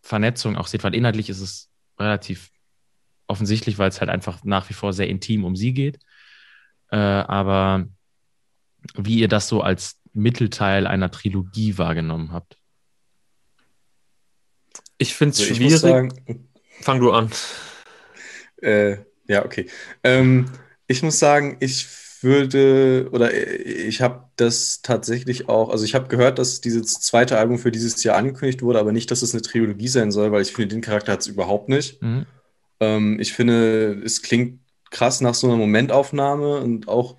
Vernetzung 0.00 0.56
auch 0.56 0.66
seht, 0.66 0.82
weil 0.82 0.94
inhaltlich 0.94 1.28
ist 1.28 1.40
es 1.40 1.70
relativ 1.98 2.50
offensichtlich, 3.26 3.78
weil 3.78 3.88
es 3.88 4.00
halt 4.00 4.10
einfach 4.10 4.44
nach 4.44 4.68
wie 4.68 4.74
vor 4.74 4.92
sehr 4.92 5.08
intim 5.08 5.44
um 5.44 5.56
sie 5.56 5.72
geht. 5.72 5.98
Äh, 6.90 6.96
aber 6.96 7.86
wie 8.96 9.18
ihr 9.18 9.28
das 9.28 9.48
so 9.48 9.60
als 9.60 10.00
Mittelteil 10.12 10.86
einer 10.86 11.10
Trilogie 11.10 11.78
wahrgenommen 11.78 12.32
habt. 12.32 12.56
Ich 14.98 15.14
finde 15.14 15.34
es 15.34 15.40
also 15.40 15.54
schwierig. 15.54 15.78
Sagen, 15.78 16.48
Fang 16.80 17.00
du 17.00 17.12
an. 17.12 17.30
Äh, 18.60 18.98
ja, 19.26 19.44
okay. 19.44 19.68
Ähm, 20.04 20.46
ich 20.86 21.02
muss 21.02 21.18
sagen, 21.18 21.56
ich 21.60 21.86
würde, 22.22 23.08
oder 23.12 23.34
ich 23.34 24.00
habe 24.00 24.28
das 24.36 24.82
tatsächlich 24.82 25.48
auch, 25.48 25.70
also 25.70 25.84
ich 25.84 25.94
habe 25.94 26.08
gehört, 26.08 26.38
dass 26.38 26.60
dieses 26.60 27.00
zweite 27.00 27.38
Album 27.38 27.58
für 27.58 27.72
dieses 27.72 28.02
Jahr 28.04 28.16
angekündigt 28.16 28.62
wurde, 28.62 28.78
aber 28.78 28.92
nicht, 28.92 29.10
dass 29.10 29.22
es 29.22 29.32
eine 29.32 29.42
Trilogie 29.42 29.88
sein 29.88 30.12
soll, 30.12 30.30
weil 30.30 30.42
ich 30.42 30.52
finde, 30.52 30.74
den 30.74 30.82
Charakter 30.82 31.12
hat 31.12 31.20
es 31.20 31.26
überhaupt 31.26 31.68
nicht. 31.68 32.00
Mhm. 32.02 32.26
Ähm, 32.80 33.18
ich 33.20 33.32
finde, 33.32 34.00
es 34.04 34.22
klingt 34.22 34.60
krass 34.90 35.20
nach 35.20 35.34
so 35.34 35.48
einer 35.48 35.56
Momentaufnahme 35.56 36.60
und 36.60 36.88
auch 36.88 37.16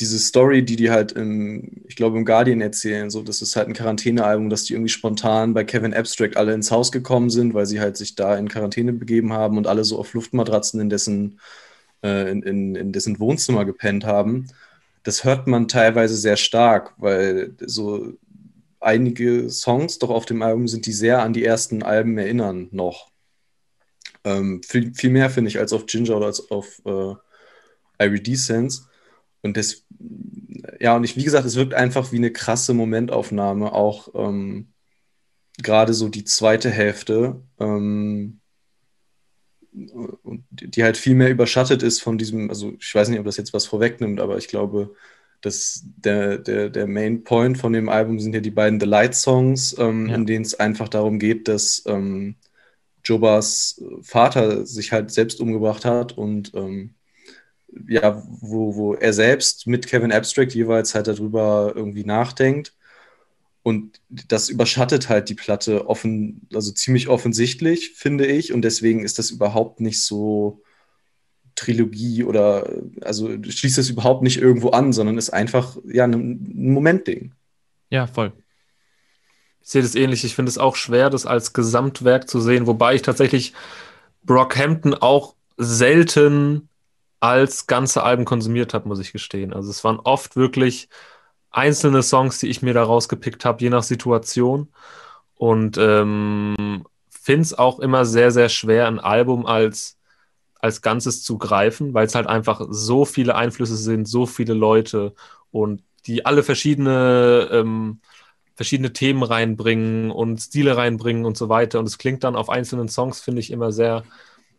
diese 0.00 0.18
Story, 0.18 0.64
die 0.64 0.76
die 0.76 0.90
halt 0.90 1.12
im, 1.12 1.82
ich 1.86 1.96
glaube, 1.96 2.18
im 2.18 2.24
Guardian 2.24 2.60
erzählen, 2.60 3.08
so, 3.10 3.22
das 3.22 3.40
ist 3.40 3.56
halt 3.56 3.68
ein 3.68 3.74
Quarantänealbum, 3.74 4.50
dass 4.50 4.64
die 4.64 4.74
irgendwie 4.74 4.90
spontan 4.90 5.54
bei 5.54 5.64
Kevin 5.64 5.94
Abstract 5.94 6.36
alle 6.36 6.52
ins 6.52 6.70
Haus 6.70 6.92
gekommen 6.92 7.30
sind, 7.30 7.54
weil 7.54 7.66
sie 7.66 7.80
halt 7.80 7.96
sich 7.96 8.14
da 8.14 8.36
in 8.36 8.48
Quarantäne 8.48 8.92
begeben 8.92 9.32
haben 9.32 9.56
und 9.56 9.66
alle 9.66 9.84
so 9.84 9.98
auf 9.98 10.12
Luftmatratzen 10.12 10.80
in 10.80 10.90
dessen, 10.90 11.40
äh, 12.02 12.30
in, 12.30 12.42
in, 12.42 12.74
in 12.74 12.92
dessen 12.92 13.18
Wohnzimmer 13.18 13.64
gepennt 13.64 14.04
haben. 14.04 14.48
Das 15.02 15.24
hört 15.24 15.46
man 15.46 15.68
teilweise 15.68 16.16
sehr 16.16 16.36
stark, 16.36 16.92
weil 16.98 17.54
so 17.60 18.12
einige 18.80 19.48
Songs 19.50 19.98
doch 19.98 20.10
auf 20.10 20.26
dem 20.26 20.42
Album 20.42 20.68
sind, 20.68 20.86
die 20.86 20.92
sehr 20.92 21.22
an 21.22 21.32
die 21.32 21.44
ersten 21.44 21.82
Alben 21.82 22.18
erinnern 22.18 22.68
noch. 22.70 23.10
Ähm, 24.24 24.62
viel, 24.62 24.92
viel 24.94 25.10
mehr, 25.10 25.30
finde 25.30 25.48
ich, 25.48 25.58
als 25.58 25.72
auf 25.72 25.86
Ginger 25.86 26.16
oder 26.16 26.26
als 26.26 26.50
auf 26.50 26.82
äh, 26.84 27.14
IRD 27.98 28.36
Sense. 28.36 28.82
Und 29.42 29.56
das, 29.56 29.84
ja, 30.80 30.96
und 30.96 31.04
ich, 31.04 31.16
wie 31.16 31.24
gesagt, 31.24 31.46
es 31.46 31.56
wirkt 31.56 31.74
einfach 31.74 32.12
wie 32.12 32.16
eine 32.16 32.32
krasse 32.32 32.74
Momentaufnahme, 32.74 33.72
auch 33.72 34.08
ähm, 34.14 34.68
gerade 35.58 35.94
so 35.94 36.08
die 36.08 36.24
zweite 36.24 36.70
Hälfte, 36.70 37.42
ähm, 37.58 38.40
die 39.72 40.82
halt 40.82 40.96
viel 40.96 41.14
mehr 41.14 41.30
überschattet 41.30 41.82
ist 41.82 42.00
von 42.00 42.16
diesem, 42.18 42.48
also 42.48 42.74
ich 42.78 42.94
weiß 42.94 43.08
nicht, 43.08 43.18
ob 43.18 43.26
das 43.26 43.36
jetzt 43.36 43.52
was 43.52 43.66
vorwegnimmt, 43.66 44.20
aber 44.20 44.38
ich 44.38 44.48
glaube, 44.48 44.94
dass 45.42 45.82
der, 45.84 46.38
der, 46.38 46.70
der 46.70 46.86
Main 46.86 47.24
Point 47.24 47.58
von 47.58 47.72
dem 47.72 47.88
Album 47.88 48.18
sind 48.18 48.34
ja 48.34 48.40
die 48.40 48.50
beiden 48.50 48.80
The 48.80 48.86
Light 48.86 49.14
Songs, 49.14 49.76
ähm, 49.78 50.08
ja. 50.08 50.14
in 50.14 50.26
denen 50.26 50.44
es 50.44 50.58
einfach 50.58 50.88
darum 50.88 51.18
geht, 51.18 51.46
dass 51.48 51.82
ähm, 51.86 52.36
Jobas 53.04 53.82
Vater 54.02 54.66
sich 54.66 54.92
halt 54.92 55.10
selbst 55.10 55.40
umgebracht 55.40 55.84
hat 55.84 56.16
und 56.16 56.52
ähm, 56.54 56.95
ja, 57.88 58.22
wo, 58.26 58.74
wo 58.76 58.94
er 58.94 59.12
selbst 59.12 59.66
mit 59.66 59.86
Kevin 59.86 60.12
Abstract 60.12 60.54
jeweils 60.54 60.94
halt 60.94 61.06
darüber 61.06 61.72
irgendwie 61.74 62.04
nachdenkt. 62.04 62.74
Und 63.62 64.00
das 64.08 64.48
überschattet 64.48 65.08
halt 65.08 65.28
die 65.28 65.34
Platte 65.34 65.88
offen, 65.88 66.46
also 66.54 66.70
ziemlich 66.72 67.08
offensichtlich, 67.08 67.94
finde 67.96 68.26
ich. 68.26 68.52
Und 68.52 68.62
deswegen 68.62 69.04
ist 69.04 69.18
das 69.18 69.30
überhaupt 69.30 69.80
nicht 69.80 70.02
so 70.02 70.62
Trilogie 71.56 72.22
oder, 72.22 72.70
also 73.00 73.28
schließt 73.42 73.78
es 73.78 73.90
überhaupt 73.90 74.22
nicht 74.22 74.38
irgendwo 74.38 74.70
an, 74.70 74.92
sondern 74.92 75.18
ist 75.18 75.30
einfach, 75.30 75.76
ja, 75.84 76.04
ein, 76.04 76.38
Momentding. 76.54 77.32
Ja, 77.90 78.06
voll. 78.06 78.32
Ich 79.62 79.70
sehe 79.70 79.82
das 79.82 79.96
ähnlich. 79.96 80.22
Ich 80.22 80.36
finde 80.36 80.50
es 80.50 80.58
auch 80.58 80.76
schwer, 80.76 81.10
das 81.10 81.26
als 81.26 81.52
Gesamtwerk 81.52 82.28
zu 82.28 82.40
sehen, 82.40 82.68
wobei 82.68 82.94
ich 82.94 83.02
tatsächlich 83.02 83.52
Brockhampton 84.22 84.94
auch 84.94 85.34
selten 85.56 86.68
als 87.20 87.66
ganze 87.66 88.02
Alben 88.02 88.24
konsumiert 88.24 88.74
habe, 88.74 88.88
muss 88.88 89.00
ich 89.00 89.12
gestehen. 89.12 89.52
Also 89.52 89.70
es 89.70 89.82
waren 89.84 90.00
oft 90.00 90.36
wirklich 90.36 90.88
einzelne 91.50 92.02
Songs, 92.02 92.38
die 92.38 92.48
ich 92.48 92.62
mir 92.62 92.74
da 92.74 92.84
rausgepickt 92.84 93.44
habe, 93.44 93.62
je 93.62 93.70
nach 93.70 93.82
Situation. 93.82 94.68
Und 95.36 95.78
ähm, 95.78 96.84
finde 97.26 97.42
es 97.42 97.58
auch 97.58 97.80
immer 97.80 98.04
sehr, 98.04 98.30
sehr 98.30 98.48
schwer, 98.48 98.86
ein 98.86 99.00
Album 99.00 99.46
als, 99.46 99.98
als 100.60 100.80
Ganzes 100.80 101.24
zu 101.24 101.38
greifen, 101.38 101.92
weil 101.92 102.06
es 102.06 102.14
halt 102.14 102.28
einfach 102.28 102.62
so 102.70 103.04
viele 103.04 103.34
Einflüsse 103.34 103.76
sind, 103.76 104.06
so 104.06 104.26
viele 104.26 104.54
Leute 104.54 105.12
und 105.50 105.82
die 106.06 106.24
alle 106.24 106.44
verschiedene, 106.44 107.48
ähm, 107.50 108.00
verschiedene 108.54 108.92
Themen 108.92 109.24
reinbringen 109.24 110.12
und 110.12 110.38
Stile 110.38 110.76
reinbringen 110.76 111.24
und 111.24 111.36
so 111.36 111.48
weiter. 111.48 111.80
Und 111.80 111.86
es 111.86 111.98
klingt 111.98 112.22
dann 112.22 112.36
auf 112.36 112.48
einzelnen 112.48 112.88
Songs, 112.88 113.20
finde 113.20 113.40
ich, 113.40 113.50
immer 113.50 113.72
sehr 113.72 114.04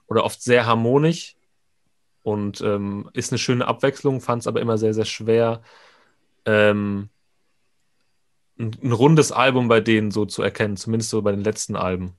oder 0.08 0.26
oft 0.26 0.42
sehr 0.42 0.66
harmonisch. 0.66 1.37
Und 2.28 2.60
ähm, 2.60 3.10
ist 3.14 3.32
eine 3.32 3.40
schöne 3.40 3.66
Abwechslung, 3.66 4.20
fand 4.20 4.42
es 4.42 4.48
aber 4.48 4.60
immer 4.60 4.78
sehr, 4.78 4.94
sehr 4.94 5.06
schwer, 5.06 5.62
ähm, 6.46 7.08
ein, 8.60 8.76
ein, 8.84 8.92
rundes 8.92 9.32
Album 9.32 9.70
bei 9.70 9.80
denen 9.80 10.12
so 10.12 10.26
zu 10.26 10.42
erkennen, 10.42 10.76
zumindest 10.76 11.10
so 11.10 11.22
bei 11.22 11.32
den 11.32 11.46
letzten 11.46 11.78
Alben. 11.78 12.18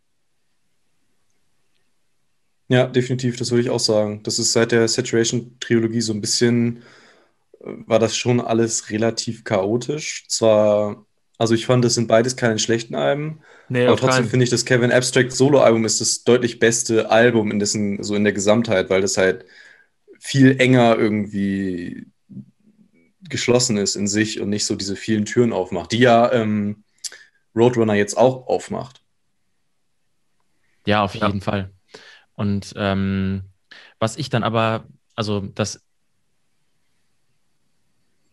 Ja, 2.68 2.86
definitiv, 2.86 3.36
das 3.36 3.50
würde 3.50 3.60
ich 3.60 3.68
auch 3.68 3.80
sagen. 3.80 4.22
Das 4.22 4.38
ist 4.38 4.54
seit 4.54 4.72
der 4.72 4.88
Saturation-Trilogie 4.88 6.00
so 6.00 6.14
ein 6.14 6.22
bisschen, 6.22 6.78
äh, 7.60 7.66
war 7.84 7.98
das 7.98 8.16
schon 8.16 8.40
alles 8.40 8.88
relativ 8.88 9.44
chaotisch. 9.44 10.24
Zwar, 10.28 11.04
also 11.36 11.52
ich 11.52 11.66
fand, 11.66 11.84
das 11.84 11.92
sind 11.92 12.08
beides 12.08 12.34
keine 12.34 12.58
schlechten 12.58 12.94
Alben, 12.94 13.42
nee, 13.68 13.84
aber 13.84 13.98
trotzdem 13.98 14.26
finde 14.26 14.44
ich, 14.44 14.50
das 14.50 14.64
Kevin 14.64 14.90
Abstract 14.90 15.32
Solo-Album 15.32 15.84
ist 15.84 16.00
das 16.00 16.24
deutlich 16.24 16.58
beste 16.60 17.10
Album 17.10 17.50
in 17.50 17.58
dessen, 17.58 18.02
so 18.02 18.14
in 18.14 18.24
der 18.24 18.32
Gesamtheit, 18.32 18.88
weil 18.88 19.02
das 19.02 19.18
halt 19.18 19.44
viel 20.28 20.60
enger 20.60 20.98
irgendwie 20.98 22.06
geschlossen 23.30 23.78
ist 23.78 23.96
in 23.96 24.06
sich 24.06 24.42
und 24.42 24.50
nicht 24.50 24.66
so 24.66 24.76
diese 24.76 24.94
vielen 24.94 25.24
Türen 25.24 25.54
aufmacht, 25.54 25.90
die 25.92 26.00
ja 26.00 26.30
ähm, 26.32 26.84
Roadrunner 27.56 27.94
jetzt 27.94 28.18
auch 28.18 28.46
aufmacht. 28.46 29.00
Ja, 30.86 31.02
auf 31.02 31.14
jeden 31.14 31.38
ja. 31.38 31.40
Fall. 31.40 31.70
Und 32.34 32.74
ähm, 32.76 33.44
was 33.98 34.18
ich 34.18 34.28
dann 34.28 34.42
aber, 34.42 34.86
also 35.14 35.40
das, 35.40 35.82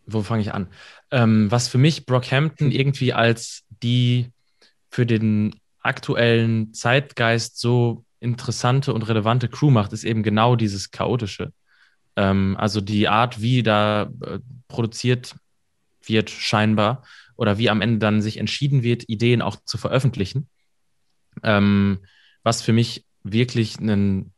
wo 0.04 0.20
fange 0.20 0.42
ich 0.42 0.52
an? 0.52 0.68
Ähm, 1.10 1.50
was 1.50 1.66
für 1.66 1.78
mich 1.78 2.04
Brockhampton 2.04 2.72
irgendwie 2.72 3.14
als 3.14 3.64
die 3.82 4.30
für 4.90 5.06
den 5.06 5.58
aktuellen 5.80 6.74
Zeitgeist 6.74 7.58
so 7.58 8.04
interessante 8.20 8.92
und 8.92 9.08
relevante 9.08 9.48
Crew 9.48 9.70
macht, 9.70 9.94
ist 9.94 10.04
eben 10.04 10.22
genau 10.22 10.56
dieses 10.56 10.90
Chaotische. 10.90 11.54
Ähm, 12.16 12.56
also 12.58 12.80
die 12.80 13.08
Art, 13.08 13.40
wie 13.40 13.62
da 13.62 14.10
äh, 14.22 14.38
produziert 14.68 15.36
wird, 16.02 16.30
scheinbar, 16.30 17.02
oder 17.36 17.58
wie 17.58 17.70
am 17.70 17.82
Ende 17.82 17.98
dann 17.98 18.22
sich 18.22 18.38
entschieden 18.38 18.82
wird, 18.82 19.08
Ideen 19.08 19.42
auch 19.42 19.56
zu 19.64 19.78
veröffentlichen. 19.78 20.48
Ähm, 21.42 21.98
was 22.42 22.62
für 22.62 22.72
mich 22.72 23.04
wirklich 23.22 23.78
einen 23.78 24.32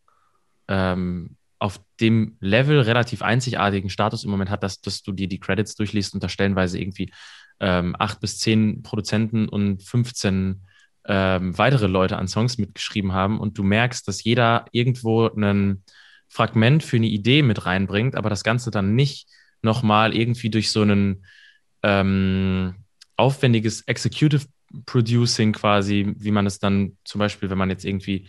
ähm, 0.66 1.36
auf 1.58 1.80
dem 2.00 2.36
Level 2.40 2.80
relativ 2.80 3.22
einzigartigen 3.22 3.90
Status 3.90 4.24
im 4.24 4.30
Moment 4.30 4.50
hat, 4.50 4.62
dass, 4.62 4.80
dass 4.80 5.02
du 5.02 5.12
dir 5.12 5.28
die 5.28 5.40
Credits 5.40 5.74
durchliest 5.74 6.14
und 6.14 6.22
da 6.22 6.28
stellenweise 6.28 6.80
irgendwie 6.80 7.12
ähm, 7.60 7.96
acht 7.98 8.20
bis 8.20 8.38
zehn 8.38 8.82
Produzenten 8.82 9.48
und 9.48 9.82
15 9.82 10.62
ähm, 11.06 11.58
weitere 11.58 11.86
Leute 11.86 12.16
an 12.16 12.28
Songs 12.28 12.58
mitgeschrieben 12.58 13.12
haben 13.12 13.40
und 13.40 13.58
du 13.58 13.62
merkst, 13.62 14.06
dass 14.06 14.22
jeder 14.22 14.66
irgendwo 14.72 15.26
einen 15.28 15.82
Fragment 16.28 16.82
für 16.82 16.96
eine 16.96 17.06
Idee 17.06 17.42
mit 17.42 17.66
reinbringt, 17.66 18.14
aber 18.14 18.30
das 18.30 18.44
Ganze 18.44 18.70
dann 18.70 18.94
nicht 18.94 19.28
nochmal 19.62 20.14
irgendwie 20.14 20.50
durch 20.50 20.70
so 20.70 20.82
ein 20.82 21.24
ähm, 21.82 22.74
aufwendiges 23.16 23.82
Executive 23.82 24.46
Producing 24.86 25.52
quasi, 25.52 26.14
wie 26.18 26.30
man 26.30 26.46
es 26.46 26.58
dann 26.58 26.98
zum 27.04 27.18
Beispiel, 27.18 27.48
wenn 27.50 27.58
man 27.58 27.70
jetzt 27.70 27.84
irgendwie 27.84 28.28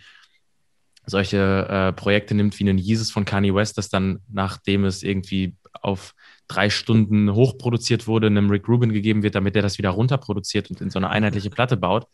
solche 1.06 1.66
äh, 1.68 1.92
Projekte 1.92 2.34
nimmt 2.34 2.58
wie 2.58 2.64
einen 2.64 2.78
Jesus 2.78 3.10
von 3.10 3.24
Kanye 3.24 3.54
West, 3.54 3.78
das 3.78 3.88
dann, 3.88 4.20
nachdem 4.28 4.84
es 4.84 5.02
irgendwie 5.02 5.56
auf 5.82 6.14
drei 6.48 6.70
Stunden 6.70 7.32
hochproduziert 7.32 8.06
wurde, 8.06 8.26
einem 8.26 8.50
Rick 8.50 8.68
Rubin 8.68 8.92
gegeben 8.92 9.22
wird, 9.22 9.34
damit 9.34 9.56
er 9.56 9.62
das 9.62 9.78
wieder 9.78 9.90
runterproduziert 9.90 10.70
und 10.70 10.80
in 10.80 10.90
so 10.90 10.98
eine 10.98 11.10
einheitliche 11.10 11.50
Platte 11.50 11.76
baut, 11.76 12.06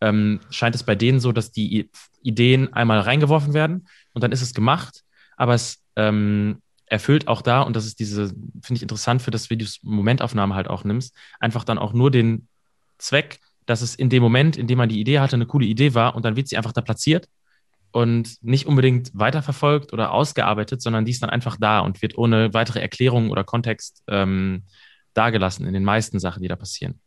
ähm, 0.00 0.40
scheint 0.50 0.74
es 0.74 0.82
bei 0.82 0.94
denen 0.94 1.20
so, 1.20 1.32
dass 1.32 1.52
die 1.52 1.90
Ideen 2.22 2.72
einmal 2.72 3.00
reingeworfen 3.00 3.54
werden 3.54 3.86
und 4.14 4.22
dann 4.22 4.32
ist 4.32 4.42
es 4.42 4.54
gemacht, 4.54 5.02
aber 5.40 5.54
es 5.54 5.82
ähm, 5.96 6.60
erfüllt 6.84 7.26
auch 7.26 7.40
da, 7.40 7.62
und 7.62 7.74
das 7.74 7.86
ist 7.86 7.98
diese, 7.98 8.28
finde 8.28 8.74
ich 8.74 8.82
interessant 8.82 9.22
für 9.22 9.30
das, 9.30 9.48
wie 9.48 9.56
du 9.56 9.64
Momentaufnahme 9.82 10.54
halt 10.54 10.68
auch 10.68 10.84
nimmst, 10.84 11.16
einfach 11.38 11.64
dann 11.64 11.78
auch 11.78 11.94
nur 11.94 12.10
den 12.10 12.46
Zweck, 12.98 13.40
dass 13.64 13.80
es 13.80 13.94
in 13.94 14.10
dem 14.10 14.22
Moment, 14.22 14.58
in 14.58 14.66
dem 14.66 14.76
man 14.76 14.90
die 14.90 15.00
Idee 15.00 15.18
hatte, 15.18 15.36
eine 15.36 15.46
coole 15.46 15.64
Idee 15.64 15.94
war 15.94 16.14
und 16.14 16.26
dann 16.26 16.36
wird 16.36 16.48
sie 16.48 16.58
einfach 16.58 16.72
da 16.72 16.82
platziert 16.82 17.26
und 17.90 18.36
nicht 18.42 18.66
unbedingt 18.66 19.12
weiterverfolgt 19.14 19.94
oder 19.94 20.12
ausgearbeitet, 20.12 20.82
sondern 20.82 21.06
die 21.06 21.12
ist 21.12 21.22
dann 21.22 21.30
einfach 21.30 21.56
da 21.58 21.80
und 21.80 22.02
wird 22.02 22.18
ohne 22.18 22.52
weitere 22.52 22.80
Erklärung 22.80 23.30
oder 23.30 23.42
Kontext 23.42 24.02
ähm, 24.08 24.64
dargelassen 25.14 25.64
in 25.64 25.72
den 25.72 25.84
meisten 25.84 26.18
Sachen, 26.18 26.42
die 26.42 26.48
da 26.48 26.56
passieren. 26.56 27.00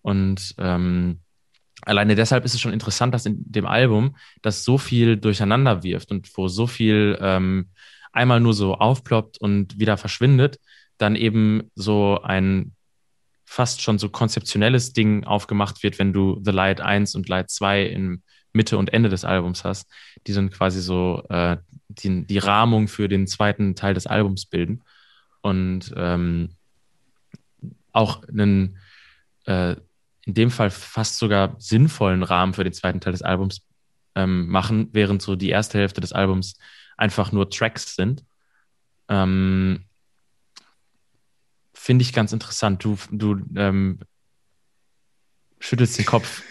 Und 0.00 0.54
ähm, 0.58 1.23
alleine 1.84 2.14
deshalb 2.14 2.44
ist 2.44 2.54
es 2.54 2.60
schon 2.60 2.72
interessant, 2.72 3.14
dass 3.14 3.26
in 3.26 3.36
dem 3.50 3.66
Album 3.66 4.16
das 4.42 4.64
so 4.64 4.78
viel 4.78 5.16
durcheinander 5.16 5.82
wirft 5.82 6.10
und 6.10 6.30
wo 6.36 6.48
so 6.48 6.66
viel 6.66 7.18
ähm, 7.20 7.68
einmal 8.12 8.40
nur 8.40 8.54
so 8.54 8.74
aufploppt 8.74 9.38
und 9.38 9.78
wieder 9.78 9.96
verschwindet, 9.96 10.58
dann 10.98 11.16
eben 11.16 11.70
so 11.74 12.20
ein 12.22 12.72
fast 13.44 13.82
schon 13.82 13.98
so 13.98 14.08
konzeptionelles 14.08 14.92
Ding 14.92 15.24
aufgemacht 15.24 15.82
wird, 15.82 15.98
wenn 15.98 16.12
du 16.12 16.40
The 16.44 16.50
Light 16.50 16.80
1 16.80 17.14
und 17.14 17.28
Light 17.28 17.50
2 17.50 17.84
in 17.84 18.22
Mitte 18.52 18.78
und 18.78 18.92
Ende 18.92 19.08
des 19.08 19.24
Albums 19.24 19.64
hast. 19.64 19.90
Die 20.26 20.32
sind 20.32 20.52
quasi 20.52 20.80
so 20.80 21.22
äh, 21.28 21.58
die, 21.88 22.26
die 22.26 22.38
Rahmung 22.38 22.88
für 22.88 23.08
den 23.08 23.26
zweiten 23.26 23.74
Teil 23.74 23.94
des 23.94 24.06
Albums 24.06 24.46
bilden. 24.46 24.82
Und 25.42 25.92
ähm, 25.96 26.56
auch 27.92 28.22
einen 28.28 28.78
äh, 29.44 29.76
in 30.26 30.34
dem 30.34 30.50
Fall 30.50 30.70
fast 30.70 31.18
sogar 31.18 31.56
sinnvollen 31.58 32.22
Rahmen 32.22 32.54
für 32.54 32.64
den 32.64 32.72
zweiten 32.72 33.00
Teil 33.00 33.12
des 33.12 33.22
Albums 33.22 33.66
ähm, 34.14 34.48
machen, 34.48 34.88
während 34.92 35.22
so 35.22 35.36
die 35.36 35.50
erste 35.50 35.78
Hälfte 35.78 36.00
des 36.00 36.12
Albums 36.12 36.56
einfach 36.96 37.32
nur 37.32 37.50
Tracks 37.50 37.94
sind. 37.94 38.24
Ähm, 39.08 39.84
Finde 41.74 42.02
ich 42.02 42.12
ganz 42.12 42.32
interessant. 42.32 42.82
Du, 42.82 42.96
du 43.10 43.38
ähm, 43.56 44.00
schüttelst 45.58 45.98
den 45.98 46.06
Kopf. 46.06 46.42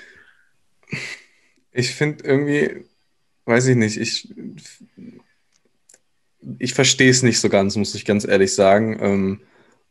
Ich 1.71 1.95
finde 1.95 2.23
irgendwie, 2.23 2.85
weiß 3.45 3.67
ich 3.67 3.75
nicht, 3.75 3.97
ich, 3.97 4.31
ich 6.59 6.73
verstehe 6.73 7.09
es 7.09 7.23
nicht 7.23 7.39
so 7.39 7.49
ganz, 7.49 7.75
muss 7.75 7.95
ich 7.95 8.05
ganz 8.05 8.25
ehrlich 8.25 8.53
sagen, 8.53 8.99
ähm, 9.01 9.41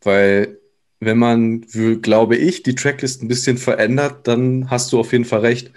weil 0.03 0.59
wenn 1.05 1.19
man, 1.19 1.63
glaube 2.03 2.37
ich, 2.37 2.63
die 2.63 2.75
Tracklist 2.75 3.23
ein 3.23 3.29
bisschen 3.29 3.59
verändert, 3.59 4.27
dann 4.27 4.71
hast 4.71 4.93
du 4.93 5.01
auf 5.01 5.13
jeden 5.13 5.25
Fall 5.25 5.41
recht. 5.41 5.73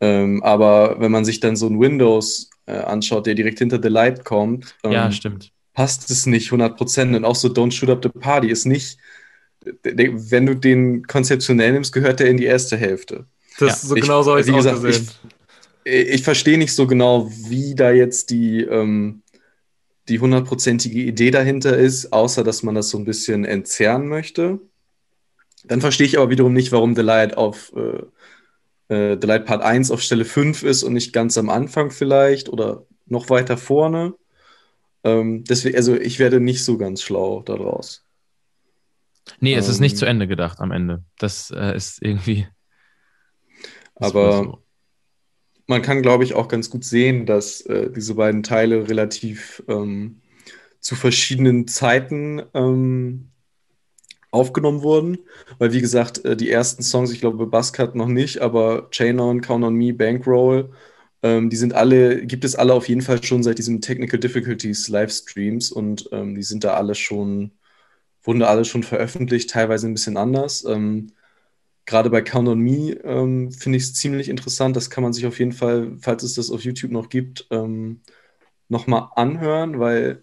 Ähm, 0.00 0.42
aber 0.42 1.00
wenn 1.00 1.12
man 1.12 1.24
sich 1.24 1.40
dann 1.40 1.56
so 1.56 1.66
ein 1.66 1.78
Windows 1.78 2.50
äh, 2.66 2.72
anschaut, 2.72 3.26
der 3.26 3.34
direkt 3.34 3.58
hinter 3.58 3.80
The 3.82 3.88
Light 3.88 4.24
kommt, 4.24 4.76
ähm, 4.84 4.92
ja, 4.92 5.12
stimmt 5.12 5.52
passt 5.74 6.10
es 6.10 6.26
nicht 6.26 6.50
100%. 6.50 7.16
Und 7.16 7.24
auch 7.24 7.36
so 7.36 7.48
Don't 7.48 7.72
Shoot 7.72 7.90
Up 7.90 8.02
the 8.02 8.08
Party 8.08 8.50
ist 8.50 8.64
nicht, 8.64 8.98
wenn 9.82 10.46
du 10.46 10.54
den 10.54 11.06
konzeptionell 11.06 11.72
nimmst, 11.72 11.92
gehört 11.92 12.20
der 12.20 12.28
in 12.28 12.36
die 12.36 12.44
erste 12.44 12.76
Hälfte. 12.76 13.26
Das 13.58 13.82
ja. 13.82 13.88
so 13.88 13.94
genau 13.94 14.22
so 14.22 14.32
habe 14.32 14.40
ich 14.40 14.50
auch 14.50 14.82
gesehen. 14.82 15.08
Ich, 15.84 15.92
ich 15.92 16.22
verstehe 16.22 16.58
nicht 16.58 16.74
so 16.74 16.86
genau, 16.86 17.30
wie 17.48 17.74
da 17.74 17.90
jetzt 17.90 18.30
die, 18.30 18.62
ähm, 18.62 19.21
die 20.08 20.18
hundertprozentige 20.18 21.00
Idee 21.00 21.30
dahinter 21.30 21.76
ist, 21.76 22.12
außer 22.12 22.44
dass 22.44 22.62
man 22.62 22.74
das 22.74 22.90
so 22.90 22.98
ein 22.98 23.04
bisschen 23.04 23.44
entzerren 23.44 24.08
möchte. 24.08 24.60
Dann 25.64 25.80
verstehe 25.80 26.06
ich 26.06 26.18
aber 26.18 26.30
wiederum 26.30 26.52
nicht, 26.52 26.72
warum 26.72 26.96
The 26.96 27.02
Light 27.02 27.36
auf 27.36 27.72
äh, 27.76 28.02
äh, 28.92 29.16
The 29.20 29.26
Light 29.26 29.46
Part 29.46 29.62
1 29.62 29.90
auf 29.90 30.02
Stelle 30.02 30.24
5 30.24 30.64
ist 30.64 30.82
und 30.82 30.92
nicht 30.92 31.12
ganz 31.12 31.38
am 31.38 31.48
Anfang 31.48 31.90
vielleicht 31.90 32.48
oder 32.48 32.84
noch 33.06 33.30
weiter 33.30 33.56
vorne. 33.56 34.14
Ähm, 35.04 35.44
deswegen, 35.44 35.76
also 35.76 35.94
ich 35.94 36.18
werde 36.18 36.40
nicht 36.40 36.64
so 36.64 36.78
ganz 36.78 37.02
schlau 37.02 37.42
daraus. 37.42 38.04
Nee, 39.40 39.54
es 39.54 39.66
ähm, 39.66 39.72
ist 39.72 39.80
nicht 39.80 39.92
ähm, 39.92 39.98
zu 39.98 40.06
Ende 40.06 40.26
gedacht 40.26 40.60
am 40.60 40.72
Ende. 40.72 41.04
Das 41.18 41.50
äh, 41.50 41.76
ist 41.76 42.02
irgendwie. 42.02 42.46
aber 43.94 44.32
so. 44.44 44.61
Man 45.66 45.82
kann, 45.82 46.02
glaube 46.02 46.24
ich, 46.24 46.34
auch 46.34 46.48
ganz 46.48 46.70
gut 46.70 46.84
sehen, 46.84 47.26
dass 47.26 47.60
äh, 47.62 47.90
diese 47.90 48.14
beiden 48.14 48.42
Teile 48.42 48.88
relativ 48.88 49.62
ähm, 49.68 50.20
zu 50.80 50.94
verschiedenen 50.96 51.68
Zeiten 51.68 52.42
ähm, 52.54 53.30
aufgenommen 54.30 54.82
wurden. 54.82 55.18
Weil, 55.58 55.72
wie 55.72 55.80
gesagt, 55.80 56.24
äh, 56.24 56.36
die 56.36 56.50
ersten 56.50 56.82
Songs, 56.82 57.12
ich 57.12 57.20
glaube, 57.20 57.46
Buzzcut 57.46 57.94
noch 57.94 58.08
nicht, 58.08 58.40
aber 58.40 58.90
Chain 58.90 59.20
On, 59.20 59.40
Count 59.40 59.64
on 59.64 59.74
Me, 59.74 59.92
Bankroll 59.92 60.70
ähm, 61.22 61.50
die 61.50 61.56
sind 61.56 61.74
alle, 61.74 62.26
gibt 62.26 62.44
es 62.44 62.56
alle 62.56 62.74
auf 62.74 62.88
jeden 62.88 63.02
Fall 63.02 63.22
schon 63.22 63.42
seit 63.42 63.58
diesem 63.58 63.80
Technical 63.80 64.18
Difficulties 64.18 64.88
Livestreams 64.88 65.70
und 65.72 66.08
ähm, 66.12 66.34
die 66.34 66.42
sind 66.42 66.64
da 66.64 66.74
alle 66.74 66.94
schon, 66.94 67.52
wurden 68.22 68.40
da 68.40 68.48
alle 68.48 68.64
schon 68.64 68.82
veröffentlicht, 68.82 69.50
teilweise 69.50 69.86
ein 69.88 69.94
bisschen 69.94 70.16
anders. 70.16 70.64
Ähm, 70.64 71.12
Gerade 71.84 72.10
bei 72.10 72.22
Count 72.22 72.48
on 72.48 72.60
Me 72.60 72.92
ähm, 73.04 73.50
finde 73.52 73.78
ich 73.78 73.84
es 73.84 73.94
ziemlich 73.94 74.28
interessant. 74.28 74.76
Das 74.76 74.90
kann 74.90 75.02
man 75.02 75.12
sich 75.12 75.26
auf 75.26 75.38
jeden 75.38 75.52
Fall, 75.52 75.96
falls 76.00 76.22
es 76.22 76.34
das 76.34 76.50
auf 76.50 76.62
YouTube 76.62 76.92
noch 76.92 77.08
gibt, 77.08 77.46
ähm, 77.50 78.00
nochmal 78.68 79.08
anhören, 79.16 79.80
weil 79.80 80.22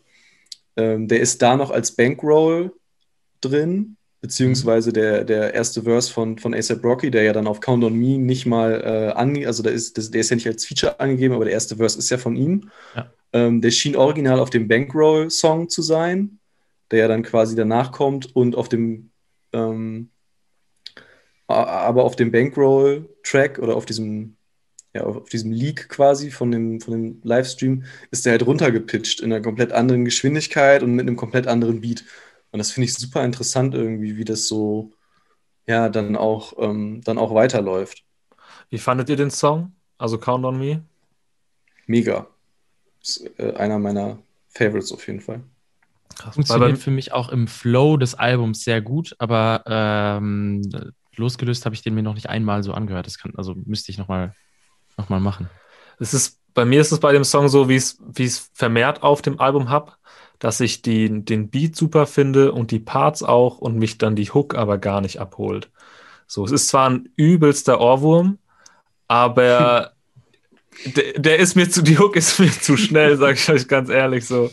ähm, 0.77 1.07
der 1.07 1.19
ist 1.19 1.41
da 1.41 1.57
noch 1.57 1.71
als 1.71 1.95
Bankroll 1.95 2.71
drin 3.41 3.97
beziehungsweise 4.21 4.91
der, 4.91 5.23
der 5.23 5.53
erste 5.53 5.83
Verse 5.83 6.11
von, 6.11 6.37
von 6.37 6.53
ASAP 6.53 6.83
Rocky, 6.83 7.09
der 7.09 7.23
ja 7.23 7.33
dann 7.33 7.47
auf 7.47 7.61
Count 7.61 7.83
on 7.83 7.95
Me 7.95 8.17
nicht 8.17 8.45
mal 8.45 8.81
äh, 8.83 9.17
ange, 9.17 9.47
also 9.47 9.63
der 9.63 9.71
ist, 9.71 10.13
der 10.13 10.21
ist 10.21 10.29
ja 10.29 10.35
nicht 10.35 10.47
als 10.47 10.65
Feature 10.65 10.99
angegeben, 10.99 11.33
aber 11.33 11.45
der 11.45 11.53
erste 11.53 11.77
Verse 11.77 11.97
ist 11.97 12.09
ja 12.09 12.17
von 12.17 12.35
ihm. 12.35 12.69
Ja. 12.95 13.11
Ähm, 13.31 13.61
der 13.61 13.71
schien 13.71 13.95
original 13.95 14.39
auf 14.39 14.49
dem 14.49 14.67
Bankroll-Song 14.67 15.69
zu 15.69 15.81
sein, 15.81 16.39
der 16.91 16.99
ja 16.99 17.07
dann 17.07 17.23
quasi 17.23 17.55
danach 17.55 17.91
kommt 17.91 18.35
und 18.35 18.55
auf 18.55 18.67
dem, 18.67 19.11
ähm, 19.53 20.09
aber 21.55 22.03
auf 22.03 22.15
dem 22.15 22.31
Bankroll-Track 22.31 23.59
oder 23.59 23.75
auf 23.75 23.85
diesem, 23.85 24.35
ja, 24.93 25.03
auf 25.03 25.29
diesem 25.29 25.51
Leak 25.51 25.89
quasi 25.89 26.31
von 26.31 26.51
dem, 26.51 26.79
von 26.79 26.93
dem 26.93 27.21
Livestream 27.23 27.83
ist 28.11 28.25
der 28.25 28.33
halt 28.33 28.45
runtergepitcht 28.45 29.21
in 29.21 29.33
einer 29.33 29.41
komplett 29.41 29.71
anderen 29.71 30.05
Geschwindigkeit 30.05 30.83
und 30.83 30.93
mit 30.93 31.07
einem 31.07 31.15
komplett 31.15 31.47
anderen 31.47 31.81
Beat. 31.81 32.03
Und 32.51 32.59
das 32.59 32.71
finde 32.71 32.85
ich 32.85 32.95
super 32.95 33.23
interessant 33.23 33.73
irgendwie, 33.73 34.17
wie 34.17 34.25
das 34.25 34.47
so 34.47 34.91
ja 35.65 35.89
dann 35.89 36.15
auch, 36.15 36.53
ähm, 36.57 37.01
dann 37.03 37.17
auch 37.17 37.33
weiterläuft. 37.33 38.03
Wie 38.69 38.79
fandet 38.79 39.09
ihr 39.09 39.15
den 39.15 39.31
Song? 39.31 39.73
Also 39.97 40.17
Count 40.17 40.45
on 40.45 40.57
Me? 40.57 40.83
Mega. 41.85 42.27
Ist, 43.01 43.29
äh, 43.37 43.53
einer 43.53 43.79
meiner 43.79 44.19
Favorites 44.49 44.91
auf 44.91 45.05
jeden 45.07 45.21
Fall. 45.21 45.41
Krass. 46.15 46.35
Funktioniert 46.35 46.77
für 46.77 46.91
mich 46.91 47.11
auch 47.11 47.29
im 47.29 47.47
Flow 47.47 47.97
des 47.97 48.15
Albums 48.15 48.63
sehr 48.63 48.81
gut, 48.81 49.15
aber 49.19 49.63
ähm, 49.67 50.61
losgelöst 51.19 51.65
habe 51.65 51.75
ich 51.75 51.81
den 51.81 51.93
mir 51.93 52.03
noch 52.03 52.15
nicht 52.15 52.29
einmal 52.29 52.63
so 52.63 52.73
angehört. 52.73 53.05
Das 53.05 53.17
kann, 53.17 53.33
also 53.35 53.55
müsste 53.65 53.91
ich 53.91 53.97
nochmal 53.97 54.33
noch 54.97 55.09
mal 55.09 55.19
machen. 55.19 55.49
Es 55.99 56.13
ist, 56.13 56.39
bei 56.53 56.65
mir 56.65 56.81
ist 56.81 56.91
es 56.91 56.99
bei 56.99 57.11
dem 57.11 57.23
Song 57.23 57.49
so, 57.49 57.69
wie 57.69 57.75
ich 57.75 57.95
es 58.17 58.51
vermehrt 58.53 59.03
auf 59.03 59.21
dem 59.21 59.39
Album 59.39 59.69
habe 59.69 59.93
dass 60.39 60.61
ich 60.61 60.81
die, 60.81 61.23
den 61.23 61.49
Beat 61.49 61.75
super 61.75 62.07
finde 62.07 62.53
und 62.53 62.71
die 62.71 62.79
Parts 62.79 63.21
auch 63.23 63.59
und 63.59 63.77
mich 63.77 63.97
dann 63.97 64.15
die 64.15 64.31
Hook 64.31 64.55
aber 64.55 64.77
gar 64.77 65.01
nicht 65.01 65.19
abholt. 65.19 65.69
So, 66.27 66.45
es 66.45 66.51
ist 66.51 66.69
zwar 66.69 66.89
ein 66.89 67.09
übelster 67.17 67.81
Ohrwurm, 67.81 68.39
aber 69.07 69.91
der, 70.85 71.19
der, 71.19 71.39
ist 71.39 71.55
mir 71.55 71.69
zu, 71.69 71.81
die 71.81 71.99
Hook 71.99 72.15
ist 72.15 72.39
mir 72.39 72.51
zu 72.51 72.77
schnell, 72.77 73.17
sage 73.17 73.33
ich 73.33 73.49
euch 73.49 73.67
ganz 73.67 73.89
ehrlich 73.89 74.25
so. 74.25 74.49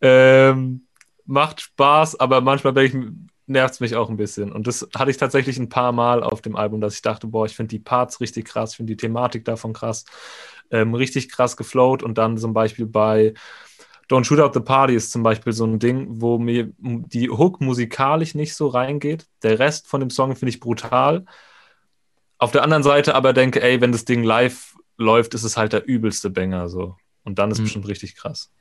Ähm, 0.00 0.86
macht 1.24 1.60
Spaß, 1.60 2.20
aber 2.20 2.40
manchmal 2.40 2.72
nervt 3.46 3.74
es 3.74 3.80
mich 3.80 3.94
auch 3.96 4.10
ein 4.10 4.16
bisschen. 4.16 4.52
Und 4.52 4.66
das 4.66 4.88
hatte 4.94 5.10
ich 5.10 5.16
tatsächlich 5.16 5.58
ein 5.58 5.68
paar 5.68 5.92
Mal 5.92 6.22
auf 6.22 6.42
dem 6.42 6.56
Album, 6.56 6.80
dass 6.80 6.94
ich 6.94 7.02
dachte, 7.02 7.26
boah, 7.26 7.46
ich 7.46 7.54
finde 7.54 7.70
die 7.70 7.78
Parts 7.78 8.20
richtig 8.20 8.46
krass, 8.46 8.72
ich 8.72 8.76
finde 8.76 8.92
die 8.92 8.96
Thematik 8.96 9.44
davon 9.44 9.72
krass, 9.72 10.04
ähm, 10.70 10.94
richtig 10.94 11.30
krass 11.30 11.56
geflowt 11.56 12.02
und 12.02 12.18
dann 12.18 12.38
zum 12.38 12.52
Beispiel 12.52 12.86
bei 12.86 13.34
Don't 14.08 14.24
Shoot 14.24 14.40
Out 14.40 14.54
the 14.54 14.60
Party 14.60 14.94
ist 14.94 15.10
zum 15.10 15.22
Beispiel 15.22 15.52
so 15.52 15.66
ein 15.66 15.78
Ding, 15.78 16.06
wo 16.08 16.38
mir 16.38 16.72
die 16.78 17.28
Hook 17.28 17.60
musikalisch 17.60 18.34
nicht 18.34 18.54
so 18.54 18.68
reingeht. 18.68 19.26
Der 19.42 19.58
Rest 19.58 19.88
von 19.88 20.00
dem 20.00 20.10
Song 20.10 20.36
finde 20.36 20.50
ich 20.50 20.60
brutal. 20.60 21.24
Auf 22.38 22.52
der 22.52 22.62
anderen 22.62 22.82
Seite 22.82 23.14
aber 23.14 23.32
denke, 23.32 23.62
ey, 23.62 23.80
wenn 23.80 23.92
das 23.92 24.04
Ding 24.04 24.22
live 24.22 24.76
läuft, 24.96 25.34
ist 25.34 25.42
es 25.42 25.56
halt 25.56 25.72
der 25.72 25.86
übelste 25.86 26.30
Banger 26.30 26.68
so. 26.68 26.96
Und 27.24 27.38
dann 27.38 27.50
ist 27.50 27.56
es 27.56 27.60
mhm. 27.60 27.64
bestimmt 27.64 27.88
richtig 27.88 28.14
krass. 28.14 28.52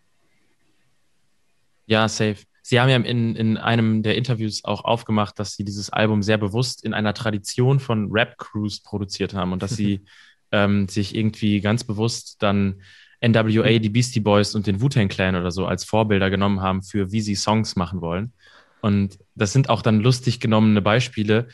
Ja, 1.86 2.08
safe. 2.10 2.38
Sie 2.67 2.80
haben 2.80 2.89
ja 2.89 2.95
in, 2.95 3.36
in 3.36 3.58
einem 3.58 4.01
der 4.01 4.17
Interviews 4.17 4.63
auch 4.63 4.86
aufgemacht, 4.86 5.38
dass 5.38 5.54
Sie 5.54 5.63
dieses 5.63 5.91
Album 5.91 6.23
sehr 6.23 6.39
bewusst 6.39 6.84
in 6.84 6.95
einer 6.95 7.13
Tradition 7.13 7.80
von 7.80 8.10
Rap-Crews 8.12 8.82
produziert 8.82 9.36
haben 9.36 9.51
und 9.51 9.62
dass 9.62 9.75
Sie 9.75 10.01
ähm, 10.51 10.88
sich 10.88 11.13
irgendwie 11.13 11.62
ganz 11.62 11.84
bewusst 11.84 12.41
dann 12.41 12.82
NWA, 13.21 13.78
die 13.78 13.89
Beastie 13.89 14.19
Boys 14.19 14.56
und 14.56 14.65
den 14.65 14.82
Wu-Tang 14.82 15.10
Clan 15.10 15.36
oder 15.36 15.51
so 15.51 15.67
als 15.67 15.86
Vorbilder 15.86 16.32
genommen 16.32 16.62
haben 16.62 16.82
für 16.82 17.12
wie 17.12 17.21
sie 17.21 17.36
Songs 17.36 17.75
machen 17.75 18.01
wollen. 18.01 18.34
Und 18.82 19.19
das 19.36 19.54
sind 19.54 19.69
auch 19.69 19.84
dann 19.84 19.99
lustig 19.99 20.39
genommene 20.39 20.82
Beispiele, 20.82 21.47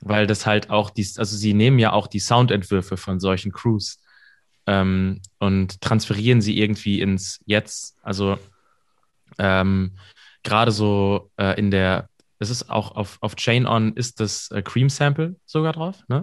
weil 0.00 0.26
das 0.26 0.46
halt 0.46 0.70
auch 0.70 0.90
die, 0.90 1.06
also 1.16 1.36
sie 1.36 1.54
nehmen 1.54 1.78
ja 1.78 1.92
auch 1.92 2.08
die 2.08 2.18
Soundentwürfe 2.18 2.96
von 2.96 3.20
solchen 3.20 3.52
Crews 3.52 4.02
ähm, 4.66 5.20
und 5.38 5.80
transferieren 5.80 6.40
sie 6.40 6.58
irgendwie 6.58 7.00
ins 7.00 7.38
Jetzt. 7.46 7.94
Also 8.02 8.36
ähm, 9.38 9.92
gerade 10.46 10.70
so 10.70 11.30
äh, 11.36 11.58
in 11.58 11.70
der, 11.70 12.08
es 12.38 12.48
ist 12.48 12.70
auch 12.70 12.96
auf, 12.96 13.18
auf 13.20 13.36
Chain 13.36 13.66
On 13.66 13.92
ist 13.94 14.20
das 14.20 14.50
äh, 14.50 14.62
Cream 14.62 14.88
Sample 14.88 15.36
sogar 15.44 15.72
drauf, 15.72 16.02
ne? 16.08 16.22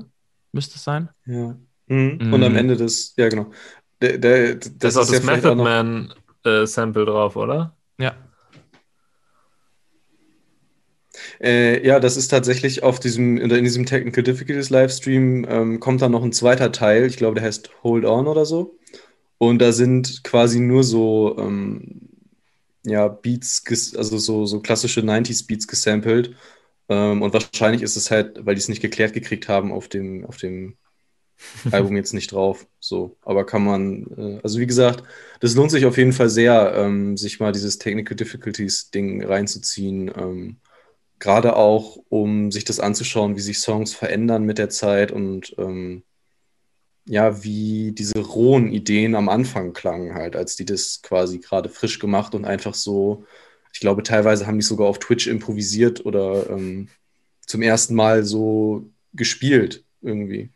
Müsste 0.51 0.75
es 0.75 0.83
sein? 0.83 1.09
Ja. 1.25 1.55
Mhm. 1.87 2.17
Mhm. 2.19 2.33
Und 2.33 2.43
am 2.43 2.55
Ende 2.55 2.75
des, 2.75 3.13
ja 3.17 3.29
genau. 3.29 3.51
Der, 4.01 4.17
der, 4.17 4.55
das, 4.55 4.77
das 4.77 4.95
ist 4.95 4.97
auch 4.97 5.11
das 5.11 5.23
Method 5.23 5.55
Man 5.55 6.13
äh, 6.43 6.65
Sample 6.65 7.05
drauf, 7.05 7.35
oder? 7.35 7.75
Ja. 7.99 8.15
Äh, 11.41 11.85
ja, 11.85 11.99
das 11.99 12.17
ist 12.17 12.29
tatsächlich 12.29 12.83
auf 12.83 12.99
diesem, 12.99 13.37
in 13.37 13.63
diesem 13.63 13.85
Technical 13.85 14.23
Difficulties 14.23 14.69
Livestream 14.69 15.45
ähm, 15.47 15.79
kommt 15.79 16.01
dann 16.01 16.11
noch 16.11 16.23
ein 16.23 16.31
zweiter 16.31 16.71
Teil. 16.71 17.05
Ich 17.05 17.17
glaube, 17.17 17.35
der 17.35 17.43
heißt 17.43 17.69
Hold 17.83 18.05
On 18.05 18.27
oder 18.27 18.45
so. 18.45 18.77
Und 19.37 19.59
da 19.59 19.71
sind 19.71 20.23
quasi 20.23 20.59
nur 20.59 20.83
so 20.83 21.35
ähm, 21.37 22.12
ja, 22.85 23.07
Beats, 23.07 23.63
also 23.97 24.17
so, 24.17 24.45
so 24.45 24.61
klassische 24.61 25.01
90s 25.01 25.47
Beats 25.47 25.67
gesampelt. 25.67 26.35
Ähm, 26.89 27.21
und 27.21 27.33
wahrscheinlich 27.33 27.81
ist 27.81 27.95
es 27.95 28.11
halt, 28.11 28.45
weil 28.45 28.55
die 28.55 28.59
es 28.61 28.69
nicht 28.69 28.81
geklärt 28.81 29.13
gekriegt 29.13 29.47
haben, 29.49 29.71
auf 29.71 29.87
dem, 29.89 30.25
auf 30.25 30.37
dem 30.37 30.77
Album 31.71 31.95
jetzt 31.97 32.13
nicht 32.13 32.31
drauf. 32.31 32.67
So, 32.79 33.17
aber 33.23 33.45
kann 33.45 33.63
man, 33.65 34.07
äh, 34.17 34.41
also 34.43 34.59
wie 34.59 34.67
gesagt, 34.67 35.03
das 35.41 35.55
lohnt 35.55 35.71
sich 35.71 35.85
auf 35.85 35.97
jeden 35.97 36.13
Fall 36.13 36.29
sehr, 36.29 36.73
ähm, 36.75 37.17
sich 37.17 37.39
mal 37.39 37.51
dieses 37.53 37.79
Technical 37.79 38.15
Difficulties 38.15 38.91
Ding 38.91 39.23
reinzuziehen. 39.25 40.11
Ähm, 40.15 40.57
Gerade 41.19 41.55
auch, 41.55 41.97
um 42.09 42.51
sich 42.51 42.65
das 42.65 42.79
anzuschauen, 42.81 43.37
wie 43.37 43.41
sich 43.41 43.59
Songs 43.59 43.93
verändern 43.93 44.43
mit 44.45 44.57
der 44.57 44.69
Zeit 44.69 45.11
und 45.11 45.55
ähm, 45.57 46.03
ja, 47.05 47.43
wie 47.43 47.91
diese 47.91 48.19
rohen 48.19 48.71
Ideen 48.71 49.15
am 49.15 49.29
Anfang 49.29 49.73
klangen 49.73 50.13
halt, 50.13 50.35
als 50.35 50.55
die 50.55 50.65
das 50.65 51.01
quasi 51.01 51.39
gerade 51.39 51.69
frisch 51.69 51.99
gemacht 51.99 52.33
und 52.33 52.45
einfach 52.45 52.73
so, 52.73 53.25
ich 53.73 53.79
glaube, 53.79 54.03
teilweise 54.03 54.47
haben 54.47 54.59
die 54.59 54.65
sogar 54.65 54.87
auf 54.87 54.99
Twitch 54.99 55.27
improvisiert 55.27 56.05
oder 56.05 56.49
ähm, 56.49 56.87
zum 57.45 57.61
ersten 57.61 57.95
Mal 57.95 58.23
so 58.23 58.89
gespielt 59.13 59.83
irgendwie. 60.01 60.49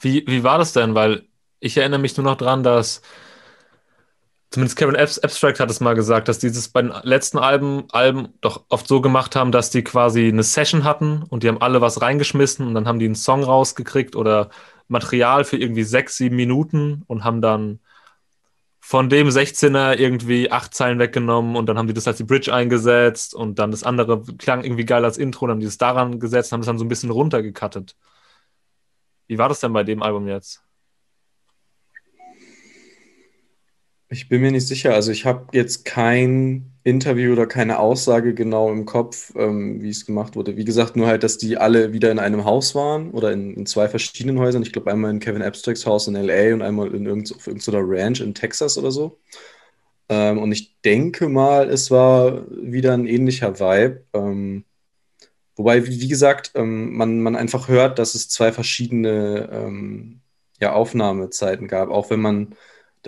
Wie, 0.00 0.24
wie 0.26 0.44
war 0.44 0.58
das 0.58 0.72
denn? 0.72 0.94
Weil 0.94 1.24
ich 1.60 1.76
erinnere 1.76 2.00
mich 2.00 2.16
nur 2.16 2.24
noch 2.24 2.36
dran, 2.36 2.62
dass 2.62 3.02
zumindest 4.50 4.78
Kevin 4.78 4.96
Abstract 4.96 5.60
hat 5.60 5.70
es 5.70 5.80
mal 5.80 5.94
gesagt, 5.94 6.28
dass 6.28 6.38
dieses 6.38 6.68
bei 6.68 6.82
den 6.82 6.92
letzten 7.02 7.38
Alben, 7.38 7.84
Alben 7.90 8.28
doch 8.40 8.64
oft 8.68 8.86
so 8.86 9.00
gemacht 9.00 9.34
haben, 9.34 9.52
dass 9.52 9.70
die 9.70 9.82
quasi 9.82 10.28
eine 10.28 10.44
Session 10.44 10.84
hatten 10.84 11.24
und 11.28 11.42
die 11.42 11.48
haben 11.48 11.60
alle 11.60 11.80
was 11.80 12.00
reingeschmissen 12.00 12.66
und 12.66 12.74
dann 12.74 12.86
haben 12.86 13.00
die 13.00 13.06
einen 13.06 13.16
Song 13.16 13.42
rausgekriegt 13.42 14.14
oder 14.14 14.50
Material 14.88 15.44
für 15.44 15.56
irgendwie 15.56 15.84
sechs, 15.84 16.16
sieben 16.16 16.36
Minuten 16.36 17.04
und 17.06 17.24
haben 17.24 17.40
dann 17.40 17.80
von 18.80 19.10
dem 19.10 19.28
16er 19.28 19.98
irgendwie 19.98 20.50
acht 20.50 20.72
Zeilen 20.74 20.98
weggenommen 20.98 21.56
und 21.56 21.66
dann 21.66 21.76
haben 21.76 21.88
die 21.88 21.94
das 21.94 22.08
als 22.08 22.16
die 22.16 22.24
Bridge 22.24 22.52
eingesetzt 22.54 23.34
und 23.34 23.58
dann 23.58 23.70
das 23.70 23.82
andere 23.82 24.22
klang 24.38 24.64
irgendwie 24.64 24.86
geil 24.86 25.04
als 25.04 25.18
Intro, 25.18 25.46
dann 25.46 25.56
haben 25.56 25.60
die 25.60 25.66
das 25.66 25.78
daran 25.78 26.18
gesetzt 26.20 26.52
und 26.52 26.56
haben 26.56 26.60
es 26.60 26.66
dann 26.66 26.78
so 26.78 26.84
ein 26.84 26.88
bisschen 26.88 27.10
runtergekattet. 27.10 27.96
Wie 29.26 29.36
war 29.38 29.48
das 29.50 29.60
denn 29.60 29.74
bei 29.74 29.84
dem 29.84 30.02
Album 30.02 30.26
jetzt? 30.26 30.62
Ich 34.10 34.28
bin 34.28 34.40
mir 34.40 34.50
nicht 34.50 34.66
sicher. 34.66 34.94
Also 34.94 35.12
ich 35.12 35.26
habe 35.26 35.48
jetzt 35.52 35.84
kein 35.84 36.72
Interview 36.82 37.32
oder 37.32 37.46
keine 37.46 37.78
Aussage 37.78 38.32
genau 38.32 38.72
im 38.72 38.86
Kopf, 38.86 39.34
ähm, 39.36 39.82
wie 39.82 39.90
es 39.90 40.06
gemacht 40.06 40.34
wurde. 40.34 40.56
Wie 40.56 40.64
gesagt, 40.64 40.96
nur 40.96 41.06
halt, 41.06 41.22
dass 41.22 41.36
die 41.36 41.58
alle 41.58 41.92
wieder 41.92 42.10
in 42.10 42.18
einem 42.18 42.46
Haus 42.46 42.74
waren 42.74 43.10
oder 43.10 43.32
in, 43.32 43.54
in 43.54 43.66
zwei 43.66 43.86
verschiedenen 43.88 44.38
Häusern. 44.38 44.62
Ich 44.62 44.72
glaube, 44.72 44.90
einmal 44.90 45.10
in 45.10 45.20
Kevin 45.20 45.42
Abstracts 45.42 45.84
Haus 45.84 46.08
in 46.08 46.14
LA 46.14 46.54
und 46.54 46.62
einmal 46.62 46.94
in 46.94 47.04
irgend, 47.04 47.34
auf 47.34 47.46
irgendeiner 47.46 47.82
Ranch 47.82 48.20
in 48.20 48.34
Texas 48.34 48.78
oder 48.78 48.90
so. 48.90 49.18
Ähm, 50.08 50.38
und 50.38 50.52
ich 50.52 50.80
denke 50.82 51.28
mal, 51.28 51.68
es 51.68 51.90
war 51.90 52.46
wieder 52.50 52.94
ein 52.94 53.06
ähnlicher 53.06 53.60
Vibe. 53.60 54.04
Ähm, 54.14 54.64
wobei, 55.56 55.86
wie, 55.86 56.08
gesagt, 56.08 56.52
ähm, 56.54 56.96
man, 56.96 57.20
man 57.20 57.36
einfach 57.36 57.68
hört, 57.68 57.98
dass 57.98 58.14
es 58.14 58.30
zwei 58.30 58.52
verschiedene 58.52 59.50
ähm, 59.52 60.20
ja, 60.60 60.72
Aufnahmezeiten 60.72 61.68
gab, 61.68 61.90
auch 61.90 62.10
wenn 62.10 62.20
man 62.20 62.54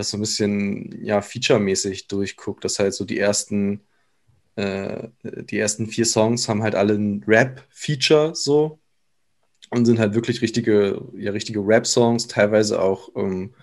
das 0.00 0.10
so 0.10 0.16
ein 0.16 0.20
bisschen 0.20 1.04
ja, 1.04 1.20
featuremäßig 1.22 2.08
durchguckt, 2.08 2.64
dass 2.64 2.78
halt 2.78 2.94
so 2.94 3.04
die 3.04 3.18
ersten, 3.18 3.80
äh, 4.56 5.08
die 5.22 5.58
ersten 5.58 5.86
vier 5.86 6.06
Songs 6.06 6.48
haben 6.48 6.62
halt 6.62 6.74
alle 6.74 6.94
ein 6.94 7.24
Rap-Feature 7.26 8.34
so. 8.34 8.78
Und 9.70 9.84
sind 9.86 10.00
halt 10.00 10.14
wirklich 10.14 10.42
richtige, 10.42 11.00
ja, 11.14 11.30
richtige 11.30 11.60
Rap-Songs, 11.60 12.26
teilweise 12.26 12.82
auch, 12.82 13.10
ähm, 13.14 13.54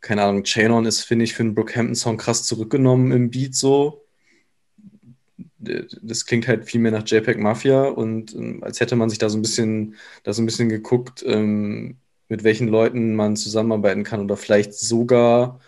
keine 0.00 0.22
Ahnung, 0.24 0.44
Chain 0.44 0.86
ist, 0.86 1.02
finde 1.02 1.24
ich, 1.24 1.34
für 1.34 1.42
einen 1.44 1.54
Brookhampton-Song 1.54 2.16
krass 2.16 2.44
zurückgenommen 2.44 3.12
im 3.12 3.30
Beat 3.30 3.54
so. 3.54 4.04
Das 5.58 6.26
klingt 6.26 6.48
halt 6.48 6.64
viel 6.64 6.80
mehr 6.80 6.90
nach 6.90 7.06
JPEG 7.06 7.38
Mafia 7.38 7.84
und 7.84 8.34
ähm, 8.34 8.64
als 8.64 8.80
hätte 8.80 8.96
man 8.96 9.10
sich 9.10 9.18
da 9.18 9.28
so 9.28 9.38
ein 9.38 9.42
bisschen, 9.42 9.94
da 10.24 10.32
so 10.32 10.42
ein 10.42 10.46
bisschen 10.46 10.68
geguckt, 10.68 11.22
ähm, 11.26 11.98
mit 12.30 12.44
welchen 12.44 12.68
Leuten 12.68 13.16
man 13.16 13.36
zusammenarbeiten 13.36 14.04
kann 14.04 14.20
oder 14.20 14.36
vielleicht 14.36 14.72
sogar 14.72 15.58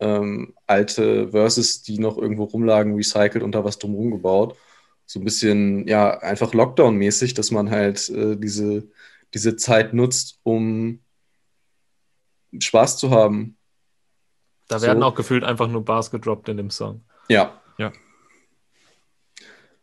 ähm, 0.00 0.54
alte 0.66 1.28
Verses, 1.28 1.82
die 1.82 1.98
noch 1.98 2.16
irgendwo 2.16 2.44
rumlagen, 2.44 2.96
recycelt 2.96 3.44
und 3.44 3.54
da 3.54 3.64
was 3.64 3.78
drumherum 3.78 4.10
gebaut. 4.10 4.56
So 5.04 5.20
ein 5.20 5.24
bisschen, 5.24 5.86
ja, 5.86 6.18
einfach 6.18 6.54
Lockdown-mäßig, 6.54 7.34
dass 7.34 7.50
man 7.50 7.70
halt 7.70 8.08
äh, 8.08 8.34
diese, 8.36 8.88
diese 9.34 9.56
Zeit 9.56 9.92
nutzt, 9.92 10.40
um 10.42 11.00
Spaß 12.58 12.96
zu 12.96 13.10
haben. 13.10 13.58
Da 14.68 14.80
werden 14.80 15.00
so. 15.00 15.06
auch 15.06 15.14
gefühlt 15.14 15.44
einfach 15.44 15.68
nur 15.68 15.84
Bars 15.84 16.10
gedroppt 16.10 16.48
in 16.48 16.56
dem 16.56 16.70
Song. 16.70 17.02
Ja. 17.28 17.60
Ja. 17.76 17.92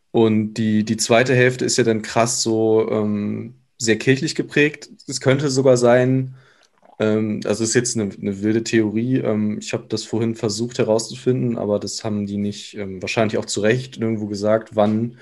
Und 0.09 0.55
die, 0.55 0.83
die 0.83 0.97
zweite 0.97 1.35
Hälfte 1.35 1.63
ist 1.63 1.77
ja 1.77 1.83
dann 1.83 2.01
krass 2.01 2.41
so 2.41 2.89
ähm, 2.89 3.62
sehr 3.83 3.97
kirchlich 3.97 4.35
geprägt. 4.35 4.89
Es 5.07 5.21
könnte 5.21 5.49
sogar 5.49 5.77
sein, 5.77 6.35
ähm, 6.99 7.41
also 7.45 7.63
ist 7.63 7.73
jetzt 7.73 7.97
eine, 7.97 8.11
eine 8.13 8.41
wilde 8.41 8.63
Theorie. 8.63 9.17
Ähm, 9.17 9.57
ich 9.59 9.73
habe 9.73 9.85
das 9.89 10.03
vorhin 10.03 10.35
versucht 10.35 10.79
herauszufinden, 10.79 11.57
aber 11.57 11.79
das 11.79 12.03
haben 12.03 12.25
die 12.25 12.37
nicht 12.37 12.75
ähm, 12.75 13.01
wahrscheinlich 13.01 13.37
auch 13.37 13.45
zu 13.45 13.61
Recht 13.61 13.97
irgendwo 13.97 14.27
gesagt, 14.27 14.75
wann 14.75 15.17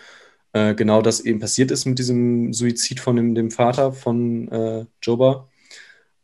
äh, 0.54 0.76
genau 0.76 1.02
das 1.02 1.21
eben 1.21 1.39
passiert 1.39 1.71
ist 1.71 1.86
mit 1.86 2.00
diesem 2.00 2.54
Suizid 2.54 3.00
von 3.00 3.15
dem, 3.15 3.36
dem 3.36 3.52
Vater 3.52 3.93
von 3.93 4.47
äh, 4.50 4.86
Joba. 5.02 5.50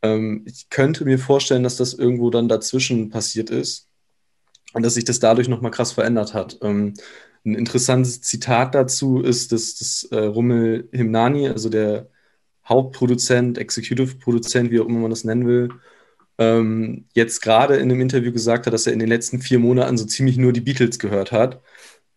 Ähm, 0.02 0.44
ich 0.46 0.70
könnte 0.70 1.06
mir 1.06 1.20
vorstellen, 1.20 1.64
dass 1.64 1.78
das 1.78 1.94
irgendwo 1.94 2.30
dann 2.30 2.48
dazwischen 2.50 3.10
passiert 3.10 3.50
ist 3.50 3.88
und 4.74 4.84
dass 4.84 4.96
sich 4.96 5.06
das 5.06 5.20
dadurch 5.20 5.48
nochmal 5.48 5.72
krass 5.72 5.94
verändert 5.94 6.34
hat. 6.34 6.60
Ähm, 6.62 6.94
ein 7.46 7.56
interessantes 7.56 8.22
Zitat 8.22 8.76
dazu 8.76 9.22
ist, 9.22 9.52
dass 9.54 9.76
das 9.78 10.04
äh, 10.12 10.18
Rummel 10.18 10.90
Himnani, 10.92 11.48
also 11.48 11.70
der 11.70 12.10
Hauptproduzent, 12.68 13.58
Executive-Produzent, 13.58 14.72
wie 14.72 14.80
auch 14.80 14.86
immer 14.86 15.00
man 15.00 15.10
das 15.10 15.24
nennen 15.24 15.48
will, 15.48 15.70
ähm, 16.38 17.06
jetzt 17.14 17.42
gerade 17.42 17.78
in 17.78 17.84
einem 17.84 18.02
Interview 18.02 18.32
gesagt 18.32 18.66
hat, 18.66 18.74
dass 18.74 18.88
er 18.88 18.94
in 18.94 19.00
den 19.00 19.10
letzten 19.10 19.42
vier 19.42 19.60
Monaten 19.60 19.98
so 19.98 20.06
ziemlich 20.06 20.38
nur 20.38 20.54
die 20.54 20.62
Beatles 20.62 21.00
gehört 21.00 21.32
hat. 21.32 21.62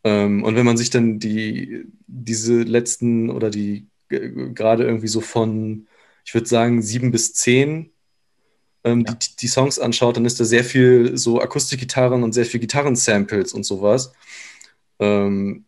Ähm, 0.05 0.43
und 0.45 0.57
wenn 0.57 0.67
man 0.67 0.77
sich 0.77 0.91
dann 0.91 1.19
die, 1.19 1.87
diese 2.07 2.63
letzten 2.63 3.31
oder 3.31 3.51
die 3.51 3.87
gerade 4.09 4.85
irgendwie 4.85 5.09
so 5.09 5.21
von, 5.21 5.87
ich 6.25 6.35
würde 6.35 6.49
sagen, 6.49 6.83
sieben 6.83 7.13
bis 7.13 7.33
zehn 7.33 7.93
ähm, 8.85 9.05
ja. 9.07 9.15
die, 9.15 9.37
die, 9.37 9.47
Songs 9.49 9.79
anschaut, 9.79 10.17
dann 10.17 10.25
ist 10.25 10.41
da 10.41 10.45
sehr 10.45 10.65
viel 10.65 11.17
so 11.17 11.41
Akustikgitarren 11.41 12.23
und 12.23 12.33
sehr 12.33 12.47
viel 12.47 12.61
Gitarrensamples 12.61 13.53
und 13.53 13.65
sowas. 13.65 14.13
Ähm, 14.99 15.65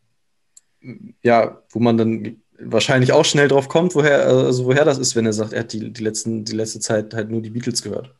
ja, 1.23 1.63
wo 1.71 1.79
man 1.79 1.97
dann 1.97 2.42
wahrscheinlich 2.65 3.13
auch 3.13 3.25
schnell 3.25 3.49
drauf 3.49 3.69
kommt, 3.69 3.95
woher, 3.95 4.27
also 4.27 4.65
woher 4.65 4.85
das 4.85 4.99
ist, 4.99 5.17
wenn 5.17 5.27
er 5.27 5.33
sagt, 5.33 5.53
er 5.53 5.61
hat 5.61 5.73
die, 5.73 5.93
die, 5.93 6.03
letzten, 6.03 6.45
die 6.45 6.57
letzte 6.57 6.81
Zeit 6.81 7.15
halt 7.15 7.31
nur 7.31 7.43
die 7.43 7.51
Beatles 7.51 7.83
gehört. 7.83 8.15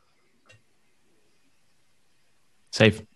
Safe. 2.71 3.07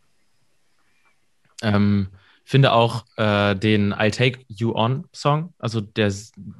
Ähm, 1.62 2.08
finde 2.44 2.72
auch 2.72 3.04
äh, 3.16 3.54
den 3.54 3.94
I'll 3.94 4.14
Take 4.14 4.40
You 4.48 4.74
On 4.74 5.04
Song, 5.12 5.54
also 5.58 5.80
der 5.80 6.10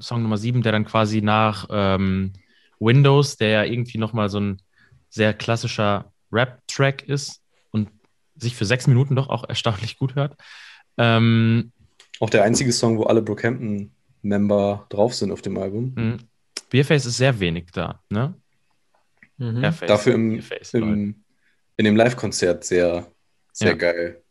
Song 0.01 0.23
Nummer 0.23 0.39
7, 0.39 0.63
der 0.63 0.73
dann 0.73 0.85
quasi 0.85 1.21
nach 1.21 1.67
ähm, 1.71 2.33
Windows, 2.81 3.37
der 3.37 3.49
ja 3.49 3.65
irgendwie 3.65 3.99
nochmal 3.99 4.29
so 4.29 4.41
ein 4.41 4.63
sehr 5.11 5.35
klassischer 5.35 6.13
Rap-Track 6.33 7.03
ist 7.05 7.41
und 7.71 7.89
sich 8.37 8.57
für 8.57 8.65
sechs 8.65 8.87
Minuten 8.87 9.15
doch 9.17 9.29
auch 9.29 9.49
erstaunlich 9.49 9.99
gut 9.99 10.15
hört. 10.15 10.37
Ähm, 10.99 11.73
auch 12.21 12.31
der 12.31 12.45
einzige 12.45 12.73
Song, 12.73 12.99
wo 12.99 13.05
alle 13.05 13.23
Brockhampton 13.23 13.93
Member 14.29 14.87
drauf 14.89 15.15
sind 15.15 15.31
auf 15.33 15.43
dem 15.43 15.59
Album. 15.59 15.93
Mhm. 15.97 16.19
Beerface 16.71 17.07
ist 17.07 17.17
sehr 17.17 17.39
wenig 17.41 17.67
da, 17.73 18.01
ne? 18.11 18.35
Mhm. 19.39 19.63
Dafür 19.87 20.15
im, 20.15 20.43
im, 20.73 21.25
in 21.77 21.85
dem 21.85 21.97
Live-Konzert 21.97 22.65
sehr, 22.65 23.07
sehr 23.53 23.69
ja. 23.69 23.75
geil. 23.75 24.23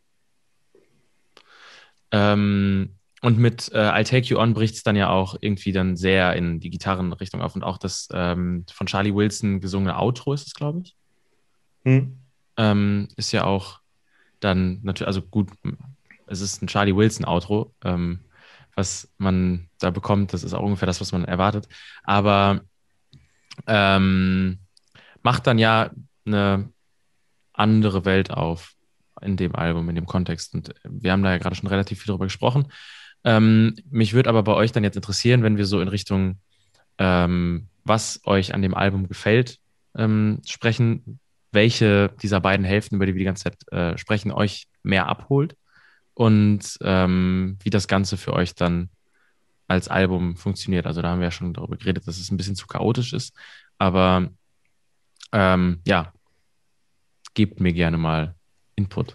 Ähm, 2.12 2.96
und 3.22 3.40
mit 3.40 3.72
äh, 3.74 3.78
I'll 3.78 4.08
Take 4.08 4.28
You 4.28 4.38
On 4.38 4.54
bricht 4.54 4.76
es 4.76 4.84
dann 4.84 4.96
ja 4.96 5.10
auch 5.10 5.36
irgendwie 5.42 5.72
dann 5.72 5.98
sehr 5.98 6.36
in 6.36 6.60
die 6.60 6.70
Gitarrenrichtung 6.70 7.42
auf 7.42 7.56
und 7.56 7.64
auch 7.64 7.78
das 7.78 8.08
ähm, 8.14 8.66
von 8.72 8.88
Charlie 8.88 9.16
Wilson 9.16 9.62
gesungene 9.62 9.98
Outro 9.98 10.34
ist 10.34 10.48
es, 10.48 10.54
glaube 10.54 10.82
ich. 10.84 10.96
Hm. 11.84 12.20
Ähm, 12.58 13.08
ist 13.16 13.32
ja 13.32 13.44
auch 13.44 13.80
dann 14.40 14.80
natürlich, 14.84 15.08
also 15.08 15.22
gut, 15.22 15.50
es 16.28 16.42
ist 16.42 16.62
ein 16.62 16.68
Charlie 16.68 16.96
Wilson 16.96 17.26
Outro, 17.26 17.74
ähm, 17.84 18.20
was 18.76 19.10
man 19.18 19.70
da 19.80 19.90
bekommt, 19.90 20.34
das 20.34 20.44
ist 20.44 20.54
auch 20.54 20.64
ungefähr 20.64 20.86
das, 20.86 21.02
was 21.02 21.12
man 21.12 21.26
erwartet. 21.26 21.68
Aber 22.04 22.62
ähm, 23.68 24.60
macht 25.24 25.48
dann 25.48 25.58
ja 25.58 25.92
eine 26.26 26.70
andere 27.54 28.06
Welt 28.06 28.32
auf 28.32 28.74
in 29.22 29.38
dem 29.38 29.56
Album, 29.56 29.90
in 29.90 29.96
dem 29.96 30.06
Kontext. 30.06 30.54
Und 30.54 30.74
wir 30.84 31.12
haben 31.12 31.24
da 31.24 31.32
ja 31.32 31.38
gerade 31.38 31.56
schon 31.56 31.70
relativ 31.70 32.02
viel 32.02 32.12
drüber 32.12 32.26
gesprochen. 32.26 32.68
Ähm, 33.24 33.76
mich 33.90 34.14
würde 34.14 34.30
aber 34.30 34.44
bei 34.44 34.54
euch 34.54 34.72
dann 34.72 34.84
jetzt 34.84 34.98
interessieren, 34.98 35.42
wenn 35.42 35.58
wir 35.58 35.66
so 35.66 35.80
in 35.80 35.88
Richtung, 35.88 36.40
ähm, 36.98 37.70
was 37.86 38.22
euch 38.26 38.54
an 38.54 38.62
dem 38.62 38.76
Album 38.76 39.08
gefällt, 39.08 39.58
ähm, 39.98 40.42
sprechen, 40.46 41.20
welche 41.52 42.10
dieser 42.22 42.42
beiden 42.42 42.66
Hälften, 42.66 42.96
über 42.96 43.06
die 43.06 43.14
wir 43.14 43.20
die 43.20 43.26
ganze 43.26 43.46
Zeit 43.46 43.72
äh, 43.72 43.98
sprechen, 43.98 44.32
euch 44.32 44.68
mehr 44.84 45.08
abholt 45.08 45.56
und 46.16 46.78
ähm, 46.82 47.58
wie 47.62 47.70
das 47.70 47.88
Ganze 47.88 48.18
für 48.18 48.34
euch 48.34 48.56
dann 48.56 48.90
als 49.68 49.88
Album 49.88 50.36
funktioniert. 50.36 50.88
Also 50.88 51.02
da 51.02 51.10
haben 51.10 51.20
wir 51.20 51.28
ja 51.28 51.32
schon 51.32 51.54
darüber 51.54 51.78
geredet, 51.78 52.08
dass 52.08 52.18
es 52.18 52.32
ein 52.32 52.38
bisschen 52.38 52.56
zu 52.56 52.68
chaotisch 52.68 53.14
ist. 53.14 53.36
Aber 53.78 54.30
ähm, 55.32 55.82
ja, 55.86 56.14
gebt 57.34 57.60
mir 57.60 57.74
gerne 57.74 57.98
mal 57.98 58.36
Input. 58.76 59.14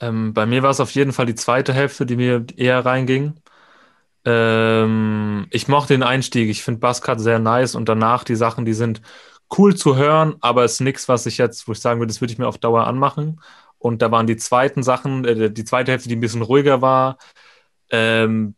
Ähm, 0.00 0.34
bei 0.34 0.46
mir 0.46 0.62
war 0.62 0.70
es 0.70 0.80
auf 0.80 0.90
jeden 0.90 1.12
Fall 1.12 1.26
die 1.26 1.34
zweite 1.34 1.72
Hälfte, 1.72 2.06
die 2.06 2.16
mir 2.16 2.44
eher 2.56 2.84
reinging. 2.84 3.34
Ähm, 4.24 5.46
ich 5.50 5.68
mochte 5.68 5.94
den 5.94 6.02
Einstieg. 6.02 6.48
Ich 6.48 6.62
finde 6.62 6.80
Buzzcut 6.80 7.20
sehr 7.20 7.38
nice 7.38 7.74
und 7.74 7.88
danach 7.88 8.24
die 8.24 8.36
Sachen, 8.36 8.64
die 8.64 8.74
sind 8.74 9.00
cool 9.56 9.76
zu 9.76 9.96
hören, 9.96 10.36
aber 10.40 10.64
es 10.64 10.74
ist 10.74 10.80
nichts, 10.80 11.08
was 11.08 11.26
ich 11.26 11.38
jetzt, 11.38 11.68
wo 11.68 11.72
ich 11.72 11.80
sagen 11.80 12.00
würde, 12.00 12.10
das 12.10 12.20
würde 12.20 12.32
ich 12.32 12.38
mir 12.38 12.48
auf 12.48 12.58
Dauer 12.58 12.86
anmachen. 12.86 13.40
Und 13.82 14.00
da 14.00 14.12
waren 14.12 14.28
die 14.28 14.36
zweiten 14.36 14.84
Sachen, 14.84 15.24
äh, 15.24 15.50
die 15.50 15.64
zweite 15.64 15.90
Hälfte, 15.90 16.08
die 16.08 16.14
ein 16.16 16.20
bisschen 16.20 16.42
ruhiger 16.42 16.82
war, 16.82 17.18
ähm, 17.90 18.54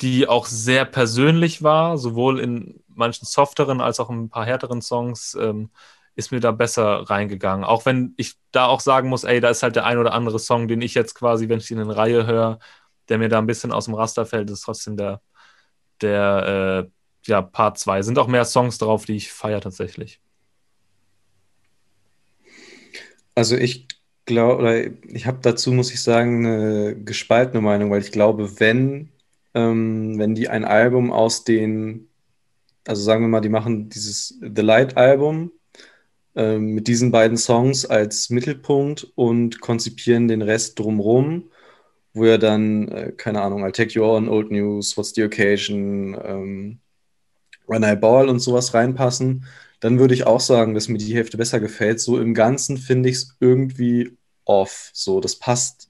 die 0.00 0.28
auch 0.28 0.46
sehr 0.46 0.84
persönlich 0.84 1.62
war, 1.62 1.96
sowohl 1.96 2.40
in 2.40 2.82
manchen 2.88 3.24
softeren 3.24 3.80
als 3.80 4.00
auch 4.00 4.10
in 4.10 4.24
ein 4.24 4.30
paar 4.30 4.44
härteren 4.46 4.82
Songs, 4.82 5.36
ähm, 5.40 5.70
ist 6.16 6.32
mir 6.32 6.40
da 6.40 6.50
besser 6.50 7.08
reingegangen. 7.08 7.64
Auch 7.64 7.86
wenn 7.86 8.14
ich 8.16 8.34
da 8.50 8.66
auch 8.66 8.80
sagen 8.80 9.08
muss, 9.08 9.22
ey, 9.22 9.40
da 9.40 9.50
ist 9.50 9.62
halt 9.62 9.76
der 9.76 9.86
ein 9.86 9.98
oder 9.98 10.12
andere 10.12 10.40
Song, 10.40 10.66
den 10.66 10.82
ich 10.82 10.94
jetzt 10.94 11.14
quasi, 11.14 11.48
wenn 11.48 11.60
ich 11.60 11.70
ihn 11.70 11.78
in 11.78 11.90
Reihe 11.90 12.26
höre, 12.26 12.58
der 13.08 13.18
mir 13.18 13.28
da 13.28 13.38
ein 13.38 13.46
bisschen 13.46 13.70
aus 13.70 13.84
dem 13.84 13.94
Raster 13.94 14.26
fällt, 14.26 14.50
ist 14.50 14.62
trotzdem 14.62 14.96
der, 14.96 15.22
der 16.00 16.86
äh, 16.86 17.30
ja, 17.30 17.42
Part 17.42 17.78
2. 17.78 18.02
Sind 18.02 18.18
auch 18.18 18.26
mehr 18.26 18.44
Songs 18.44 18.78
drauf, 18.78 19.04
die 19.04 19.16
ich 19.16 19.30
feiere 19.32 19.60
tatsächlich. 19.60 20.20
Also 23.36 23.56
ich 23.56 23.86
glaube, 24.28 24.62
oder 24.62 24.86
ich 25.08 25.26
habe 25.26 25.38
dazu, 25.42 25.72
muss 25.72 25.92
ich 25.92 26.02
sagen, 26.02 26.46
eine 26.46 26.96
gespaltene 26.96 27.60
Meinung, 27.60 27.90
weil 27.90 28.02
ich 28.02 28.12
glaube, 28.12 28.60
wenn, 28.60 29.10
ähm, 29.54 30.18
wenn 30.18 30.34
die 30.36 30.48
ein 30.48 30.64
Album 30.64 31.12
aus 31.12 31.44
den, 31.44 32.08
also 32.86 33.02
sagen 33.02 33.22
wir 33.24 33.28
mal, 33.28 33.40
die 33.40 33.48
machen 33.48 33.88
dieses 33.88 34.38
The 34.40 34.62
Light 34.62 34.96
Album 34.96 35.52
äh, 36.36 36.58
mit 36.58 36.88
diesen 36.88 37.10
beiden 37.10 37.38
Songs 37.38 37.86
als 37.86 38.30
Mittelpunkt 38.30 39.12
und 39.16 39.60
konzipieren 39.60 40.28
den 40.28 40.42
Rest 40.42 40.78
drumrum, 40.78 41.50
wo 42.14 42.24
er 42.24 42.38
dann, 42.38 42.88
äh, 42.88 43.12
keine 43.16 43.42
Ahnung, 43.42 43.64
I'll 43.64 43.72
Take 43.72 43.92
You 43.94 44.04
On, 44.04 44.28
Old 44.28 44.50
News, 44.50 44.96
What's 44.96 45.14
the 45.14 45.24
Occasion, 45.24 46.16
ähm, 46.24 46.80
When 47.66 47.82
I 47.84 47.96
Ball 47.96 48.28
und 48.28 48.40
sowas 48.40 48.74
reinpassen, 48.74 49.44
dann 49.80 49.98
würde 49.98 50.14
ich 50.14 50.26
auch 50.26 50.40
sagen, 50.40 50.74
dass 50.74 50.88
mir 50.88 50.98
die 50.98 51.14
Hälfte 51.14 51.36
besser 51.36 51.60
gefällt. 51.60 52.00
So 52.00 52.18
im 52.20 52.34
Ganzen 52.34 52.78
finde 52.78 53.08
ich 53.10 53.16
es 53.16 53.36
irgendwie 53.40 54.17
off. 54.48 54.90
So, 54.92 55.20
das 55.20 55.36
passt, 55.36 55.88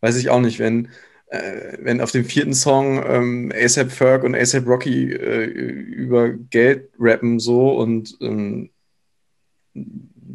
weiß 0.00 0.16
ich 0.16 0.30
auch 0.30 0.40
nicht, 0.40 0.58
wenn, 0.58 0.88
äh, 1.28 1.78
wenn 1.80 2.00
auf 2.00 2.12
dem 2.12 2.24
vierten 2.24 2.54
Song 2.54 3.02
ähm, 3.06 3.52
ASAP 3.54 3.90
Ferg 3.92 4.24
und 4.24 4.34
ASAP 4.34 4.66
Rocky 4.66 5.12
äh, 5.12 5.44
über 5.44 6.30
Geld 6.30 6.90
rappen 6.98 7.38
so 7.40 7.78
und 7.78 8.16
ähm, 8.20 8.70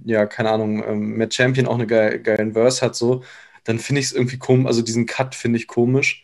ja, 0.06 0.26
keine 0.26 0.52
Ahnung, 0.52 0.84
ähm, 0.86 1.18
Matt 1.18 1.34
Champion 1.34 1.68
auch 1.68 1.76
eine 1.76 1.88
geil, 1.88 2.20
geilen 2.20 2.54
Verse 2.54 2.84
hat, 2.86 2.96
so, 2.96 3.24
dann 3.64 3.80
finde 3.80 4.00
ich 4.02 4.08
es 4.08 4.14
irgendwie 4.14 4.38
komisch, 4.38 4.68
also 4.68 4.82
diesen 4.82 5.06
Cut 5.06 5.36
finde 5.36 5.60
ich 5.60 5.68
komisch. 5.68 6.24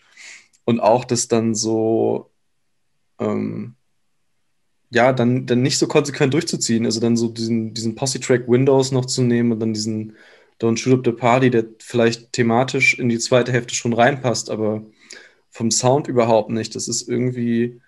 Und 0.66 0.80
auch 0.80 1.06
das 1.06 1.28
dann 1.28 1.56
so, 1.56 2.32
ähm, 3.20 3.76
ja, 4.92 5.12
dann, 5.12 5.46
dann 5.46 5.62
nicht 5.62 5.78
so 5.78 5.88
konsequent 5.88 6.34
durchzuziehen. 6.34 6.86
Also 6.86 7.00
dann 7.00 7.18
so 7.18 7.28
diesen, 7.30 7.74
diesen 7.74 7.96
Posse-Track 7.96 8.48
Windows 8.48 8.92
noch 8.92 9.06
zu 9.06 9.24
nehmen 9.24 9.52
und 9.52 9.60
dann 9.60 9.74
diesen 9.74 10.16
Don't 10.60 10.78
Shoot 10.78 11.00
Up 11.00 11.06
the 11.06 11.12
Party, 11.12 11.50
der 11.50 11.66
vielleicht 11.80 12.34
thematisch 12.34 12.98
in 12.98 13.10
die 13.10 13.20
zweite 13.20 13.52
Hälfte 13.52 13.76
schon 13.76 13.94
reinpasst, 13.94 14.50
aber 14.50 14.86
vom 15.50 15.72
Sound 15.72 16.08
überhaupt 16.08 16.50
nicht. 16.50 16.76
Das 16.76 16.88
ist 16.88 17.08
irgendwie, 17.08 17.80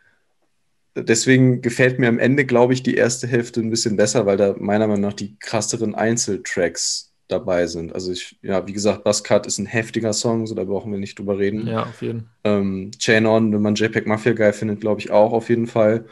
deswegen 0.96 1.62
gefällt 1.62 2.00
mir 2.00 2.08
am 2.08 2.20
Ende, 2.20 2.46
glaube 2.46 2.74
ich, 2.74 2.84
die 2.84 2.96
erste 2.96 3.28
Hälfte 3.28 3.60
ein 3.60 3.70
bisschen 3.70 3.98
besser, 3.98 4.26
weil 4.26 4.38
da 4.38 4.56
meiner 4.58 4.88
Meinung 4.88 5.02
nach 5.02 5.14
die 5.14 5.36
krasseren 5.40 5.96
Einzeltracks 5.96 7.14
dabei 7.28 7.66
sind. 7.68 7.94
Also 7.94 8.12
ich, 8.12 8.38
ja, 8.42 8.68
wie 8.68 8.74
gesagt, 8.74 9.04
Buzzcut 9.04 9.48
ist 9.48 9.58
ein 9.58 9.66
heftiger 9.66 10.14
Song, 10.14 10.46
so 10.46 10.54
da 10.54 10.64
brauchen 10.64 10.92
wir 10.92 11.00
nicht 11.00 11.18
drüber 11.18 11.40
reden. 11.40 11.68
Ja, 11.68 11.84
auf 11.84 12.02
jeden 12.02 12.22
Fall. 12.22 12.30
Ähm, 12.44 12.92
Chain 13.00 13.26
On, 13.26 13.52
wenn 13.52 13.62
man 13.62 13.76
JPEG 13.76 14.06
Mafia 14.06 14.34
geil 14.34 14.54
findet, 14.54 14.82
glaube 14.82 15.02
ich 15.02 15.10
auch 15.12 15.34
auf 15.34 15.50
jeden 15.50 15.68
Fall. 15.68 16.06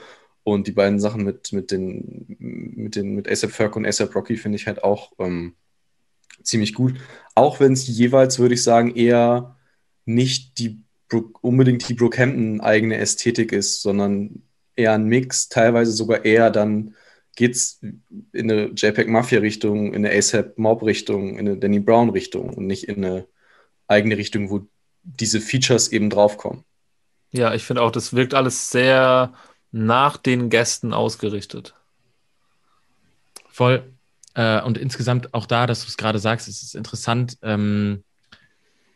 Und 0.43 0.67
die 0.67 0.71
beiden 0.71 0.99
Sachen 0.99 1.23
mit, 1.23 1.53
mit 1.53 1.71
den, 1.71 2.35
mit 2.37 2.95
den, 2.95 3.15
mit 3.15 3.29
ASAP 3.29 3.51
Ferg 3.51 3.75
und 3.75 3.85
ASAP 3.85 4.13
Rocky 4.15 4.35
finde 4.35 4.57
ich 4.57 4.67
halt 4.67 4.83
auch 4.83 5.13
ähm, 5.19 5.53
ziemlich 6.41 6.73
gut. 6.73 6.95
Auch 7.35 7.59
wenn 7.59 7.73
es 7.73 7.87
jeweils, 7.87 8.39
würde 8.39 8.55
ich 8.55 8.63
sagen, 8.63 8.95
eher 8.95 9.57
nicht 10.05 10.57
die 10.59 10.79
unbedingt 11.41 11.87
die 11.87 11.93
Brookhampton 11.93 12.59
eigene 12.61 12.97
Ästhetik 12.97 13.51
ist, 13.51 13.83
sondern 13.83 14.41
eher 14.75 14.93
ein 14.93 15.05
Mix, 15.05 15.47
teilweise 15.47 15.91
sogar 15.91 16.25
eher 16.25 16.49
dann 16.49 16.95
geht 17.35 17.55
es 17.55 17.79
in 18.31 18.51
eine 18.51 18.71
JPEG 18.75 19.07
Mafia 19.07 19.39
Richtung, 19.39 19.93
in 19.93 20.05
eine 20.05 20.15
ASAP 20.15 20.57
Mob 20.57 20.83
Richtung, 20.83 21.37
in 21.37 21.47
eine 21.47 21.57
Danny 21.57 21.79
Brown 21.79 22.09
Richtung 22.09 22.53
und 22.53 22.67
nicht 22.67 22.83
in 22.83 23.03
eine 23.03 23.27
eigene 23.87 24.17
Richtung, 24.17 24.49
wo 24.49 24.67
diese 25.03 25.41
Features 25.41 25.91
eben 25.91 26.09
draufkommen. 26.09 26.63
Ja, 27.31 27.53
ich 27.53 27.63
finde 27.63 27.81
auch, 27.81 27.91
das 27.91 28.13
wirkt 28.13 28.35
alles 28.35 28.69
sehr 28.69 29.33
nach 29.71 30.17
den 30.17 30.49
Gästen 30.49 30.93
ausgerichtet. 30.93 31.73
Voll. 33.49 33.92
Äh, 34.35 34.61
und 34.61 34.77
insgesamt 34.77 35.33
auch 35.33 35.45
da, 35.45 35.67
dass 35.67 35.81
du 35.81 35.87
es 35.87 35.97
gerade 35.97 36.19
sagst, 36.19 36.47
es 36.47 36.63
ist 36.63 36.75
interessant, 36.75 37.37
ähm, 37.41 38.03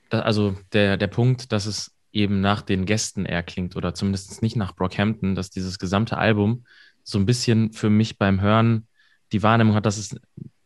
da, 0.09 0.21
also 0.21 0.55
der, 0.73 0.97
der 0.97 1.07
Punkt, 1.07 1.51
dass 1.51 1.65
es 1.65 1.93
eben 2.11 2.41
nach 2.41 2.61
den 2.61 2.85
Gästen 2.85 3.25
eher 3.25 3.43
klingt 3.43 3.75
oder 3.75 3.93
zumindest 3.93 4.41
nicht 4.41 4.55
nach 4.55 4.75
Brockhampton, 4.75 5.35
dass 5.35 5.49
dieses 5.49 5.77
gesamte 5.77 6.17
Album 6.17 6.65
so 7.03 7.19
ein 7.19 7.25
bisschen 7.25 7.73
für 7.73 7.89
mich 7.89 8.17
beim 8.17 8.41
Hören 8.41 8.87
die 9.31 9.43
Wahrnehmung 9.43 9.75
hat, 9.75 9.85
dass 9.85 9.97
es 9.97 10.15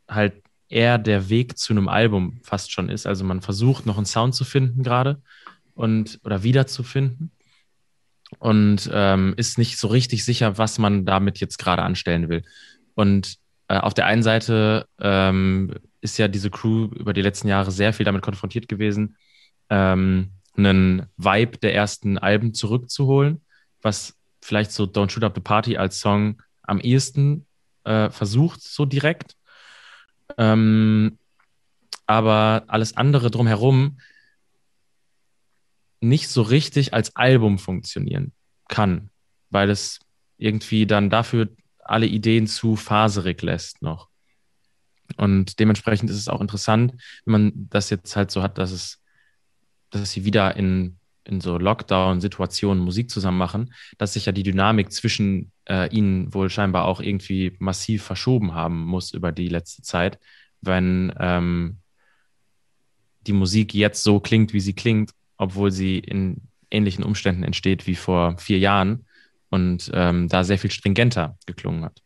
halt 0.07 0.41
eher 0.69 0.97
der 0.97 1.29
Weg 1.29 1.57
zu 1.57 1.73
einem 1.73 1.89
Album 1.89 2.39
fast 2.43 2.71
schon 2.71 2.89
ist. 2.89 3.05
Also 3.05 3.25
man 3.25 3.41
versucht 3.41 3.85
noch 3.85 3.97
einen 3.97 4.05
Sound 4.05 4.33
zu 4.33 4.45
finden 4.45 4.83
gerade 4.83 5.21
und 5.73 6.19
oder 6.23 6.43
wiederzufinden 6.43 7.31
und 8.39 8.89
ähm, 8.93 9.33
ist 9.35 9.57
nicht 9.57 9.77
so 9.77 9.87
richtig 9.87 10.23
sicher, 10.23 10.57
was 10.57 10.79
man 10.79 11.05
damit 11.05 11.39
jetzt 11.39 11.57
gerade 11.57 11.81
anstellen 11.81 12.29
will. 12.29 12.43
Und 12.93 13.40
auf 13.77 13.93
der 13.93 14.05
einen 14.05 14.23
Seite 14.23 14.87
ähm, 14.99 15.75
ist 16.01 16.17
ja 16.17 16.27
diese 16.27 16.49
Crew 16.49 16.89
über 16.95 17.13
die 17.13 17.21
letzten 17.21 17.47
Jahre 17.47 17.71
sehr 17.71 17.93
viel 17.93 18.05
damit 18.05 18.21
konfrontiert 18.21 18.67
gewesen, 18.67 19.17
ähm, 19.69 20.31
einen 20.57 21.07
Vibe 21.17 21.57
der 21.59 21.73
ersten 21.73 22.17
Alben 22.17 22.53
zurückzuholen, 22.53 23.41
was 23.81 24.17
vielleicht 24.41 24.71
so 24.71 24.83
Don't 24.85 25.11
Shoot 25.11 25.23
Up 25.23 25.35
the 25.35 25.41
Party 25.41 25.77
als 25.77 25.99
Song 25.99 26.41
am 26.63 26.79
ehesten 26.79 27.45
äh, 27.83 28.09
versucht, 28.09 28.61
so 28.61 28.85
direkt. 28.85 29.35
Ähm, 30.37 31.17
aber 32.05 32.63
alles 32.67 32.97
andere 32.97 33.31
drumherum 33.31 33.99
nicht 36.01 36.29
so 36.29 36.41
richtig 36.41 36.93
als 36.93 37.15
Album 37.15 37.59
funktionieren 37.59 38.33
kann, 38.67 39.09
weil 39.49 39.69
es 39.69 39.99
irgendwie 40.37 40.87
dann 40.87 41.09
dafür 41.09 41.49
alle 41.83 42.05
Ideen 42.05 42.47
zu 42.47 42.75
faserig 42.75 43.41
lässt 43.41 43.81
noch. 43.81 44.09
Und 45.17 45.59
dementsprechend 45.59 46.09
ist 46.09 46.17
es 46.17 46.29
auch 46.29 46.41
interessant, 46.41 46.93
wenn 47.25 47.31
man 47.31 47.51
das 47.69 47.89
jetzt 47.89 48.15
halt 48.15 48.31
so 48.31 48.41
hat, 48.41 48.57
dass 48.57 48.71
es, 48.71 49.01
dass 49.89 50.11
sie 50.11 50.23
wieder 50.23 50.55
in, 50.55 50.97
in 51.25 51.41
so 51.41 51.57
Lockdown-Situationen 51.57 52.81
Musik 52.81 53.09
zusammen 53.09 53.37
machen, 53.37 53.73
dass 53.97 54.13
sich 54.13 54.25
ja 54.25 54.31
die 54.31 54.43
Dynamik 54.43 54.91
zwischen 54.91 55.51
äh, 55.67 55.93
ihnen 55.93 56.33
wohl 56.33 56.49
scheinbar 56.49 56.85
auch 56.85 57.01
irgendwie 57.01 57.57
massiv 57.59 58.03
verschoben 58.03 58.53
haben 58.53 58.85
muss 58.85 59.13
über 59.13 59.31
die 59.33 59.49
letzte 59.49 59.81
Zeit, 59.81 60.17
wenn 60.61 61.13
ähm, 61.19 61.77
die 63.27 63.33
Musik 63.33 63.73
jetzt 63.73 64.03
so 64.03 64.19
klingt, 64.19 64.53
wie 64.53 64.61
sie 64.61 64.73
klingt 64.73 65.11
obwohl 65.41 65.71
sie 65.71 65.97
in 65.97 66.39
ähnlichen 66.69 67.03
Umständen 67.03 67.41
entsteht 67.41 67.87
wie 67.87 67.95
vor 67.95 68.37
vier 68.37 68.59
Jahren 68.59 69.07
und 69.51 69.91
ähm, 69.93 70.27
da 70.27 70.43
sehr 70.43 70.57
viel 70.57 70.71
stringenter 70.71 71.37
geklungen 71.45 71.83
hat. 71.85 72.01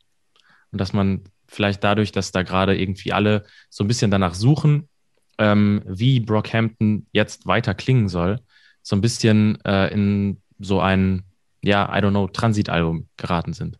Und 0.71 0.81
dass 0.81 0.91
man 0.91 1.23
vielleicht 1.47 1.83
dadurch, 1.83 2.11
dass 2.11 2.31
da 2.31 2.43
gerade 2.43 2.77
irgendwie 2.77 3.13
alle 3.13 3.45
so 3.69 3.83
ein 3.83 3.87
bisschen 3.87 4.11
danach 4.11 4.33
suchen, 4.33 4.89
ähm, 5.37 5.81
wie 5.85 6.19
Brockhampton 6.19 7.07
jetzt 7.11 7.45
weiter 7.45 7.73
klingen 7.73 8.09
soll, 8.09 8.39
so 8.81 8.95
ein 8.95 9.01
bisschen 9.01 9.63
äh, 9.63 9.93
in 9.93 10.41
so 10.59 10.79
ein, 10.79 11.23
ja, 11.61 11.87
I 11.95 12.01
don't 12.01 12.11
know, 12.11 12.27
Transitalbum 12.27 13.07
geraten 13.15 13.53
sind. 13.53 13.77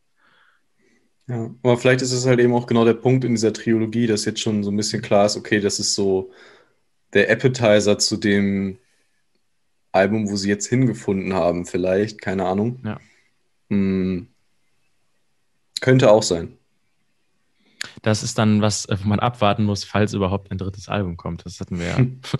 Ja, 1.28 1.50
aber 1.64 1.78
vielleicht 1.78 2.04
ist 2.04 2.12
es 2.12 2.28
halt 2.28 2.40
eben 2.40 2.54
auch 2.54 2.68
genau 2.68 2.86
der 2.86 2.94
Punkt 2.94 3.26
in 3.26 3.32
dieser 3.32 3.52
Trilogie, 3.52 4.06
dass 4.06 4.26
jetzt 4.26 4.42
schon 4.42 4.64
so 4.64 4.70
ein 4.70 4.78
bisschen 4.78 5.02
klar 5.02 5.26
ist, 5.26 5.38
okay, 5.38 5.60
das 5.60 5.80
ist 5.80 5.96
so 5.96 6.32
der 7.14 7.32
Appetizer 7.32 7.98
zu 7.98 8.18
dem 8.18 8.78
Album, 9.92 10.30
wo 10.30 10.36
sie 10.36 10.50
jetzt 10.50 10.68
hingefunden 10.68 11.34
haben, 11.34 11.66
vielleicht, 11.66 12.22
keine 12.22 12.46
Ahnung. 12.46 12.80
Ja. 12.84 13.00
Hm. 13.70 14.28
Könnte 15.82 16.12
auch 16.12 16.24
sein. 16.24 16.58
Das 18.02 18.24
ist 18.24 18.38
dann 18.38 18.62
was, 18.62 18.88
wo 18.90 19.08
man 19.08 19.20
abwarten 19.20 19.64
muss, 19.64 19.84
falls 19.84 20.14
überhaupt 20.14 20.52
ein 20.52 20.58
drittes 20.58 20.90
Album 20.90 21.18
kommt. 21.18 21.46
Das 21.46 21.60
hatten 21.60 21.80
wir 21.80 21.88
ja, 21.88 21.98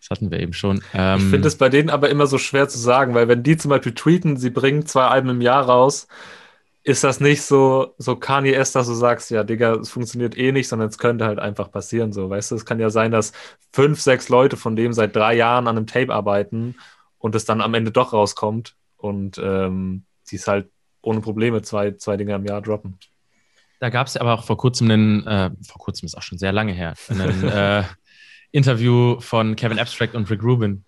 das 0.00 0.10
hatten 0.10 0.30
wir 0.30 0.40
eben 0.40 0.52
schon. 0.52 0.82
Ähm, 0.94 1.18
ich 1.18 1.24
finde 1.26 1.48
es 1.48 1.56
bei 1.56 1.68
denen 1.68 1.90
aber 1.90 2.10
immer 2.10 2.26
so 2.26 2.38
schwer 2.38 2.68
zu 2.68 2.78
sagen, 2.78 3.14
weil 3.14 3.28
wenn 3.28 3.42
die 3.42 3.56
zum 3.56 3.70
Beispiel 3.70 3.94
tweeten, 3.94 4.36
sie 4.36 4.50
bringen 4.50 4.86
zwei 4.86 5.06
Alben 5.06 5.28
im 5.28 5.40
Jahr 5.40 5.64
raus, 5.64 6.06
ist 6.82 7.04
das 7.04 7.20
nicht 7.20 7.42
so, 7.42 7.94
so 7.98 8.16
Kanye 8.16 8.54
S, 8.54 8.72
dass 8.72 8.86
du 8.86 8.94
sagst, 8.94 9.30
ja, 9.30 9.44
Digga, 9.44 9.74
es 9.74 9.90
funktioniert 9.90 10.36
eh 10.36 10.50
nicht, 10.50 10.68
sondern 10.68 10.88
es 10.88 10.98
könnte 10.98 11.26
halt 11.26 11.38
einfach 11.38 11.70
passieren, 11.70 12.12
so, 12.12 12.30
weißt 12.30 12.50
du? 12.50 12.54
Es 12.54 12.64
kann 12.64 12.80
ja 12.80 12.88
sein, 12.88 13.10
dass 13.10 13.32
fünf, 13.72 14.00
sechs 14.00 14.30
Leute 14.30 14.56
von 14.56 14.76
dem 14.76 14.92
seit 14.92 15.14
drei 15.14 15.34
Jahren 15.34 15.68
an 15.68 15.76
einem 15.76 15.86
Tape 15.86 16.12
arbeiten 16.12 16.76
und 17.18 17.34
es 17.34 17.44
dann 17.44 17.60
am 17.60 17.74
Ende 17.74 17.90
doch 17.90 18.14
rauskommt 18.14 18.76
und 18.96 19.38
ähm, 19.38 20.04
die 20.30 20.36
es 20.36 20.46
halt 20.46 20.70
ohne 21.02 21.20
Probleme 21.20 21.62
zwei, 21.62 21.92
zwei 21.92 22.16
Dinge 22.16 22.34
im 22.34 22.44
Jahr 22.44 22.60
droppen. 22.60 22.98
Da 23.80 23.88
gab 23.88 24.06
es 24.06 24.16
aber 24.16 24.34
auch 24.34 24.44
vor 24.44 24.58
kurzem 24.58 24.90
einen, 24.90 25.26
äh, 25.26 25.50
vor 25.66 25.78
kurzem 25.78 26.06
ist 26.06 26.16
auch 26.16 26.22
schon 26.22 26.38
sehr 26.38 26.52
lange 26.52 26.72
her, 26.72 26.94
ein 27.08 27.44
äh, 27.48 27.84
Interview 28.52 29.20
von 29.20 29.56
Kevin 29.56 29.78
Abstract 29.78 30.14
und 30.14 30.28
Rick 30.28 30.42
Rubin, 30.42 30.84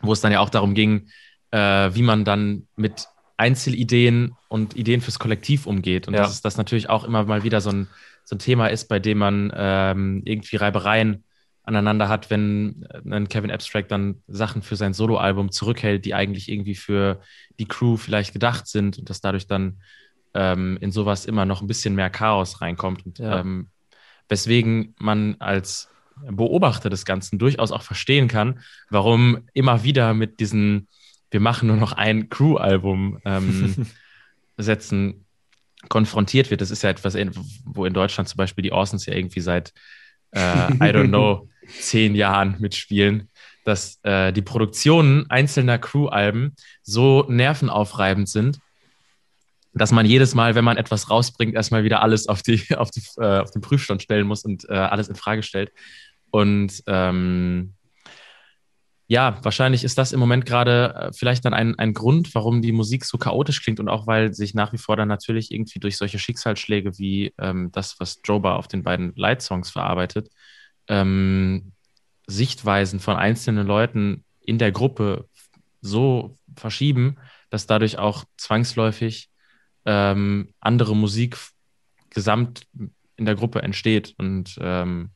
wo 0.00 0.12
es 0.12 0.20
dann 0.20 0.32
ja 0.32 0.40
auch 0.40 0.50
darum 0.50 0.74
ging, 0.74 1.08
äh, 1.50 1.58
wie 1.58 2.02
man 2.02 2.24
dann 2.24 2.68
mit 2.76 3.08
Einzelideen 3.36 4.36
und 4.48 4.76
Ideen 4.76 5.00
fürs 5.00 5.18
Kollektiv 5.18 5.66
umgeht. 5.66 6.06
Und 6.06 6.14
ja. 6.14 6.22
dass 6.22 6.40
das 6.40 6.56
natürlich 6.56 6.88
auch 6.88 7.04
immer 7.04 7.24
mal 7.24 7.42
wieder 7.42 7.60
so 7.60 7.70
ein, 7.70 7.88
so 8.24 8.36
ein 8.36 8.38
Thema 8.38 8.68
ist, 8.68 8.88
bei 8.88 9.00
dem 9.00 9.18
man 9.18 9.52
ähm, 9.56 10.22
irgendwie 10.24 10.56
Reibereien 10.56 11.24
aneinander 11.64 12.08
hat, 12.08 12.30
wenn 12.30 12.86
ein 13.10 13.28
Kevin 13.28 13.50
Abstract 13.50 13.90
dann 13.90 14.22
Sachen 14.28 14.62
für 14.62 14.76
sein 14.76 14.92
Soloalbum 14.92 15.50
zurückhält, 15.50 16.04
die 16.04 16.14
eigentlich 16.14 16.50
irgendwie 16.50 16.74
für 16.74 17.20
die 17.58 17.66
Crew 17.66 17.96
vielleicht 17.96 18.32
gedacht 18.32 18.66
sind 18.66 18.98
und 18.98 19.10
dass 19.10 19.20
dadurch 19.20 19.46
dann 19.46 19.80
ähm, 20.34 20.78
in 20.80 20.92
sowas 20.92 21.24
immer 21.24 21.46
noch 21.46 21.62
ein 21.62 21.66
bisschen 21.66 21.94
mehr 21.94 22.10
Chaos 22.10 22.60
reinkommt. 22.60 23.06
Und, 23.06 23.18
ja. 23.18 23.40
ähm, 23.40 23.68
weswegen 24.28 24.94
man 24.98 25.36
als 25.38 25.88
Beobachter 26.30 26.90
des 26.90 27.04
Ganzen 27.04 27.38
durchaus 27.38 27.72
auch 27.72 27.82
verstehen 27.82 28.28
kann, 28.28 28.60
warum 28.90 29.48
immer 29.52 29.82
wieder 29.84 30.14
mit 30.14 30.40
diesen 30.40 30.88
wir 31.34 31.40
machen 31.40 31.66
nur 31.66 31.76
noch 31.76 31.92
ein 31.92 32.28
Crew-Album 32.28 33.18
ähm, 33.24 33.86
setzen, 34.56 35.26
konfrontiert 35.88 36.52
wird. 36.52 36.60
Das 36.60 36.70
ist 36.70 36.84
ja 36.84 36.90
etwas, 36.90 37.16
wo 37.64 37.84
in 37.84 37.92
Deutschland 37.92 38.28
zum 38.28 38.36
Beispiel 38.36 38.62
die 38.62 38.70
Orsons 38.70 39.04
ja 39.06 39.14
irgendwie 39.14 39.40
seit, 39.40 39.72
äh, 40.30 40.38
I 40.38 40.92
don't 40.94 41.08
know, 41.08 41.48
zehn 41.68 42.14
Jahren 42.14 42.56
mitspielen, 42.58 43.28
dass 43.64 43.98
äh, 44.02 44.32
die 44.32 44.42
Produktionen 44.42 45.28
einzelner 45.30 45.78
Crew-Alben 45.78 46.54
so 46.82 47.24
nervenaufreibend 47.28 48.28
sind, 48.28 48.58
dass 49.72 49.90
man 49.90 50.06
jedes 50.06 50.34
Mal, 50.34 50.54
wenn 50.54 50.64
man 50.64 50.76
etwas 50.76 51.10
rausbringt, 51.10 51.54
erstmal 51.54 51.84
wieder 51.84 52.02
alles 52.02 52.28
auf, 52.28 52.42
die, 52.42 52.62
auf, 52.76 52.90
die, 52.90 53.02
äh, 53.18 53.40
auf 53.40 53.50
den 53.50 53.62
Prüfstand 53.62 54.02
stellen 54.02 54.26
muss 54.26 54.44
und 54.44 54.68
äh, 54.68 54.74
alles 54.74 55.08
in 55.08 55.16
Frage 55.16 55.42
stellt. 55.42 55.72
Und 56.30 56.82
ähm, 56.86 57.74
ja, 59.06 59.38
wahrscheinlich 59.42 59.84
ist 59.84 59.98
das 59.98 60.12
im 60.12 60.20
Moment 60.20 60.46
gerade 60.46 60.94
äh, 60.94 61.12
vielleicht 61.12 61.44
dann 61.44 61.52
ein, 61.52 61.78
ein 61.78 61.92
Grund, 61.92 62.34
warum 62.34 62.62
die 62.62 62.72
Musik 62.72 63.04
so 63.04 63.18
chaotisch 63.18 63.62
klingt 63.62 63.78
und 63.78 63.88
auch 63.88 64.06
weil 64.06 64.32
sich 64.32 64.54
nach 64.54 64.72
wie 64.72 64.78
vor 64.78 64.96
dann 64.96 65.08
natürlich 65.08 65.52
irgendwie 65.52 65.78
durch 65.78 65.98
solche 65.98 66.18
Schicksalsschläge 66.18 66.98
wie 66.98 67.34
ähm, 67.38 67.70
das, 67.72 68.00
was 68.00 68.20
Joba 68.24 68.56
auf 68.56 68.66
den 68.66 68.82
beiden 68.82 69.14
Light-Songs 69.14 69.70
verarbeitet, 69.70 70.30
ähm, 70.88 71.72
Sichtweisen 72.26 73.00
von 73.00 73.16
einzelnen 73.16 73.66
Leuten 73.66 74.24
in 74.40 74.58
der 74.58 74.72
Gruppe 74.72 75.28
so 75.80 76.34
verschieben, 76.56 77.16
dass 77.50 77.66
dadurch 77.66 77.98
auch 77.98 78.24
zwangsläufig 78.36 79.28
ähm, 79.84 80.48
andere 80.60 80.96
Musik 80.96 81.38
gesamt 82.10 82.66
in 83.16 83.26
der 83.26 83.34
Gruppe 83.34 83.62
entsteht. 83.62 84.14
Und 84.18 84.56
ähm, 84.60 85.10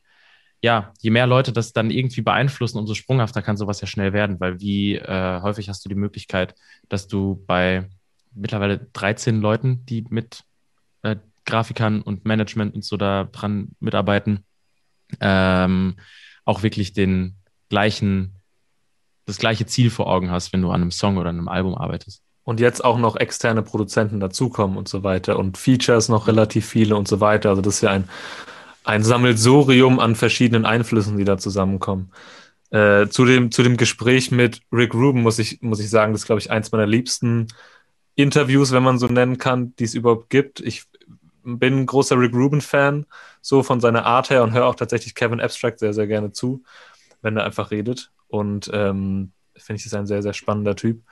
ja, 0.61 0.93
je 1.01 1.11
mehr 1.11 1.27
Leute 1.27 1.53
das 1.53 1.73
dann 1.73 1.91
irgendwie 1.91 2.21
beeinflussen, 2.21 2.79
umso 2.79 2.95
sprunghafter 2.95 3.43
kann 3.43 3.57
sowas 3.57 3.81
ja 3.81 3.87
schnell 3.87 4.13
werden, 4.13 4.41
weil 4.41 4.61
wie 4.61 4.97
äh, 4.97 5.41
häufig 5.41 5.69
hast 5.69 5.85
du 5.85 5.89
die 5.89 5.95
Möglichkeit, 5.95 6.55
dass 6.89 7.07
du 7.07 7.43
bei 7.47 7.89
mittlerweile 8.35 8.79
13 8.93 9.41
Leuten, 9.41 9.85
die 9.87 10.05
mit 10.11 10.45
äh, 11.03 11.17
Grafikern 11.45 12.03
und 12.03 12.25
Management 12.25 12.75
und 12.75 12.85
so 12.85 12.97
da 12.97 13.25
dran 13.25 13.71
mitarbeiten, 13.81 14.45
ähm, 15.21 15.97
auch 16.45 16.63
wirklich 16.63 16.93
den 16.93 17.37
gleichen, 17.69 18.35
das 19.27 19.39
gleiche 19.39 19.67
Ziel 19.67 19.91
vor 19.91 20.09
Augen 20.09 20.31
hast, 20.31 20.53
wenn 20.53 20.63
du 20.63 20.71
an 20.71 20.83
einem 20.83 20.91
Song 20.91 21.19
oder 21.19 21.31
einem 21.31 21.49
Album 21.49 21.75
arbeitest. 21.75 22.23
Und 22.45 22.61
jetzt 22.61 22.83
auch 22.83 22.99
noch 22.99 23.17
externe 23.17 23.63
Produzenten 23.63 24.21
dazukommen 24.21 24.79
und 24.79 24.89
so 24.89 25.03
weiter 25.03 25.39
und 25.39 25.59
Features 25.59 26.09
noch 26.09 26.29
relativ 26.29 26.67
viele 26.67 26.97
und 26.97 27.07
so 27.07 27.21
weiter. 27.21 27.51
Also 27.51 27.61
das 27.61 27.77
ist 27.77 27.81
ja 27.83 27.91
ein 27.91 28.09
ein 28.89 29.03
Sammelsurium 29.03 30.01
an 30.01 30.15
verschiedenen 30.15 30.65
Einflüssen, 30.65 31.19
die 31.19 31.25
da 31.25 31.37
zusammenkommen. 31.37 32.11
Äh, 32.71 33.09
zu, 33.09 33.27
dem, 33.27 33.51
zu 33.51 33.63
dem 33.63 33.77
Gespräch 33.77 34.31
mit 34.31 34.63
Rick 34.73 34.95
Rubin 34.95 35.23
muss 35.23 35.39
ich, 35.39 35.61
muss 35.61 35.79
ich 35.79 35.91
sagen, 35.91 36.13
das 36.13 36.23
ist, 36.23 36.27
glaube 36.27 36.41
ich, 36.41 36.51
eins 36.51 36.73
meiner 36.73 36.87
liebsten 36.87 37.49
Interviews, 38.15 38.73
wenn 38.73 38.83
man 38.83 38.99
so 38.99 39.07
nennen 39.07 39.37
kann, 39.37 39.75
die 39.77 39.85
es 39.85 39.93
überhaupt 39.93 40.31
gibt. 40.31 40.61
Ich 40.61 40.85
bin 41.57 41.81
ein 41.81 41.87
großer 41.87 42.19
Rick 42.19 42.35
Rubin-Fan, 42.35 43.07
so 43.41 43.63
von 43.63 43.81
seiner 43.81 44.05
Art 44.05 44.31
her 44.31 44.43
und 44.43 44.53
höre 44.53 44.67
auch 44.67 44.75
tatsächlich 44.75 45.15
Kevin 45.15 45.41
Abstract 45.41 45.79
sehr, 45.79 45.95
sehr 45.95 46.07
gerne 46.07 46.33
zu, 46.33 46.63
wenn 47.23 47.37
er 47.37 47.45
einfach 47.45 47.71
redet. 47.71 48.11
Und 48.29 48.71
ähm, 48.73 49.33
finde 49.57 49.79
ich, 49.79 49.85
das 49.85 49.95
ein 49.95 50.07
sehr, 50.07 50.23
sehr 50.23 50.35
spannender 50.35 50.77
Typ. 50.77 51.03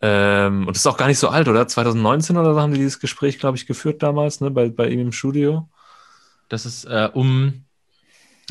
Ähm, 0.00 0.66
und 0.66 0.76
ist 0.76 0.86
auch 0.86 0.96
gar 0.96 1.06
nicht 1.06 1.18
so 1.18 1.28
alt, 1.28 1.48
oder? 1.48 1.68
2019 1.68 2.36
oder 2.36 2.54
so 2.54 2.60
haben 2.60 2.72
die 2.72 2.78
dieses 2.78 2.98
Gespräch, 2.98 3.38
glaube 3.38 3.56
ich, 3.56 3.66
geführt 3.66 4.02
damals, 4.02 4.40
ne, 4.40 4.50
bei, 4.50 4.68
bei 4.68 4.88
ihm 4.88 5.00
im 5.00 5.12
Studio. 5.12 5.68
Das 6.48 6.66
ist 6.66 6.84
äh, 6.84 7.08
um 7.12 7.64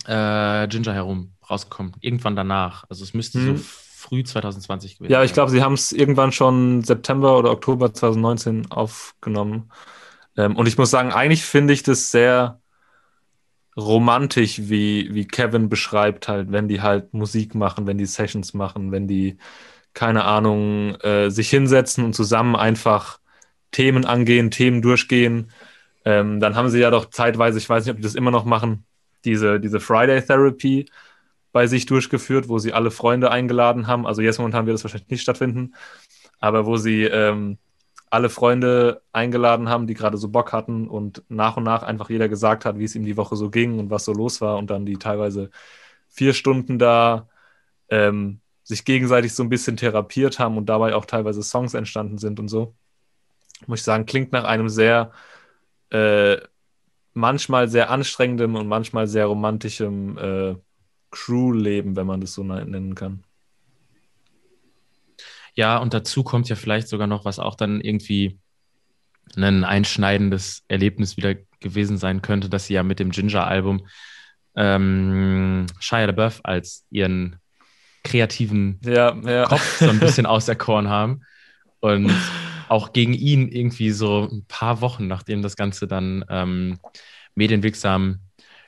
äh, 0.06 0.68
Ginger 0.68 0.94
herum 0.94 1.34
rausgekommen. 1.50 1.94
Irgendwann 2.00 2.36
danach. 2.36 2.86
Also 2.90 3.04
es 3.04 3.14
müsste 3.14 3.40
hm. 3.40 3.58
so 3.58 3.64
früh 3.64 4.24
2020 4.24 4.98
gewesen 4.98 5.12
sein. 5.12 5.20
Ja, 5.20 5.24
ich 5.24 5.34
glaube, 5.34 5.52
sie 5.52 5.62
haben 5.62 5.74
es 5.74 5.92
irgendwann 5.92 6.32
schon 6.32 6.84
September 6.84 7.38
oder 7.38 7.52
Oktober 7.52 7.94
2019 7.94 8.72
aufgenommen. 8.72 9.70
Ähm, 10.38 10.56
und 10.56 10.67
ich 10.67 10.78
muss 10.78 10.91
sagen, 10.91 11.12
eigentlich 11.12 11.44
finde 11.44 11.74
ich 11.74 11.84
das 11.84 12.12
sehr 12.12 12.60
romantisch, 13.78 14.60
wie, 14.70 15.13
wie 15.13 15.28
Kevin 15.28 15.70
beschreibt, 15.70 16.28
halt, 16.28 16.52
wenn 16.52 16.67
die 16.67 16.82
halt 16.82 17.13
Musik 17.13 17.56
machen, 17.56 17.88
wenn 17.88 17.98
die 17.98 18.06
Sessions 18.06 18.54
machen, 18.54 18.91
wenn 18.91 19.08
die, 19.08 19.38
keine 19.94 20.26
Ahnung, 20.26 20.96
äh, 21.02 21.30
sich 21.30 21.50
hinsetzen 21.50 22.04
und 22.04 22.13
zusammen 22.13 22.56
einfach 22.56 23.20
Themen 23.72 24.06
angehen, 24.06 24.52
Themen 24.52 24.82
durchgehen 24.82 25.52
ähm, 26.06 26.39
dann 26.39 26.56
haben 26.56 26.70
sie 26.70 26.80
ja 26.80 26.89
doch 26.89 27.10
zeitweise, 27.10 27.58
ich 27.58 27.70
weiß 27.70 27.86
nicht, 27.86 27.91
ob 27.91 27.98
die 27.98 28.04
das 28.04 28.15
immer 28.15 28.32
noch 28.32 28.46
machen, 28.46 28.86
diese, 29.26 29.60
diese 29.60 29.80
Friday 29.80 30.22
Therapy 30.22 30.89
bei 31.52 31.67
sich 31.67 31.86
durchgeführt, 31.86 32.48
wo 32.48 32.60
sie 32.60 32.74
alle 32.74 32.91
Freunde 32.91 33.30
eingeladen 33.30 33.88
haben. 33.88 34.08
Also 34.08 34.22
jetzt 34.22 34.39
momentan 34.39 34.65
wird 34.65 34.76
das 34.76 34.84
wahrscheinlich 34.84 35.10
nicht 35.10 35.22
stattfinden, 35.22 35.76
aber 36.39 36.65
wo 36.65 36.78
sie 36.78 37.04
ähm, 37.04 37.58
alle 38.12 38.30
Freunde 38.30 39.01
eingeladen 39.14 39.70
haben, 39.70 39.88
die 39.88 39.93
gerade 39.95 40.18
so 40.18 40.30
Bock 40.30 40.53
hatten 40.53 40.88
und 40.88 41.24
nach 41.30 41.57
und 41.57 41.64
nach 41.64 41.84
einfach 41.84 42.09
jeder 42.09 42.30
gesagt 42.30 42.66
hat, 42.66 42.78
wie 42.78 42.84
es 42.84 42.95
ihm 42.95 43.05
die 43.05 43.18
Woche 43.18 43.36
so 43.38 43.49
ging 43.49 43.80
und 43.80 43.89
was 43.89 44.05
so 44.05 44.14
los 44.14 44.41
war 44.41 44.57
und 44.57 44.70
dann 44.70 44.86
die 44.86 44.97
teilweise 44.97 45.49
vier 46.09 46.34
Stunden 46.34 46.78
da 46.78 47.30
ähm, 47.89 48.41
sich 48.64 48.86
gegenseitig 48.86 49.34
so 49.34 49.43
ein 49.43 49.49
bisschen 49.49 49.78
therapiert 49.78 50.39
haben 50.39 50.57
und 50.57 50.68
dabei 50.68 50.93
auch 50.95 51.05
teilweise 51.05 51.41
Songs 51.41 51.74
entstanden 51.74 52.18
sind 52.18 52.39
und 52.39 52.49
so. 52.49 52.76
Muss 53.68 53.80
ich 53.80 53.86
sagen, 53.86 54.05
klingt 54.05 54.34
nach 54.34 54.43
einem 54.43 54.70
sehr 54.70 55.12
äh, 55.91 56.38
manchmal 57.14 57.70
sehr 57.70 57.89
anstrengendem 57.89 58.55
und 58.55 58.68
manchmal 58.68 59.07
sehr 59.07 59.26
romantischem 59.28 60.18
äh, 60.18 60.55
Crew-Leben, 61.12 61.95
wenn 61.95 62.07
man 62.07 62.22
das 62.22 62.34
so 62.34 62.43
nennen 62.43 62.95
kann. 62.95 63.24
Ja, 65.56 65.78
und 65.78 65.93
dazu 65.93 66.24
kommt 66.24 66.49
ja 66.49 66.56
vielleicht 66.56 66.88
sogar 66.88 67.08
noch, 67.08 67.26
was 67.26 67.39
auch 67.39 67.56
dann 67.56 67.82
irgendwie 67.82 68.39
ein 69.36 69.64
einschneidendes 69.64 70.64
Erlebnis 70.68 71.18
wieder 71.18 71.36
gewesen 71.60 71.97
sein 71.97 72.22
könnte, 72.22 72.49
dass 72.49 72.68
sie 72.68 72.74
ja 72.74 72.84
mit 72.84 72.99
dem 72.99 73.12
Ginger-Album 73.12 73.86
ähm, 74.56 75.68
Shia 75.80 76.06
LaBeouf 76.06 76.41
als 76.43 76.86
ihren 76.89 77.38
kreativen 78.04 78.80
ja, 78.84 79.16
ja. 79.24 79.45
Kopf 79.45 79.80
so 79.80 79.89
ein 79.89 79.99
bisschen 79.99 80.26
auserkoren 80.26 80.89
haben. 80.89 81.22
Und 81.80 82.12
auch 82.68 82.93
gegen 82.93 83.14
ihn 83.14 83.49
irgendwie 83.49 83.91
so 83.91 84.30
ein 84.32 84.45
paar 84.47 84.82
Wochen, 84.82 85.08
nachdem 85.08 85.41
das 85.41 85.56
Ganze 85.56 85.88
dann 85.88 86.24
ähm, 86.30 86.80
medienwirksam 87.36 88.20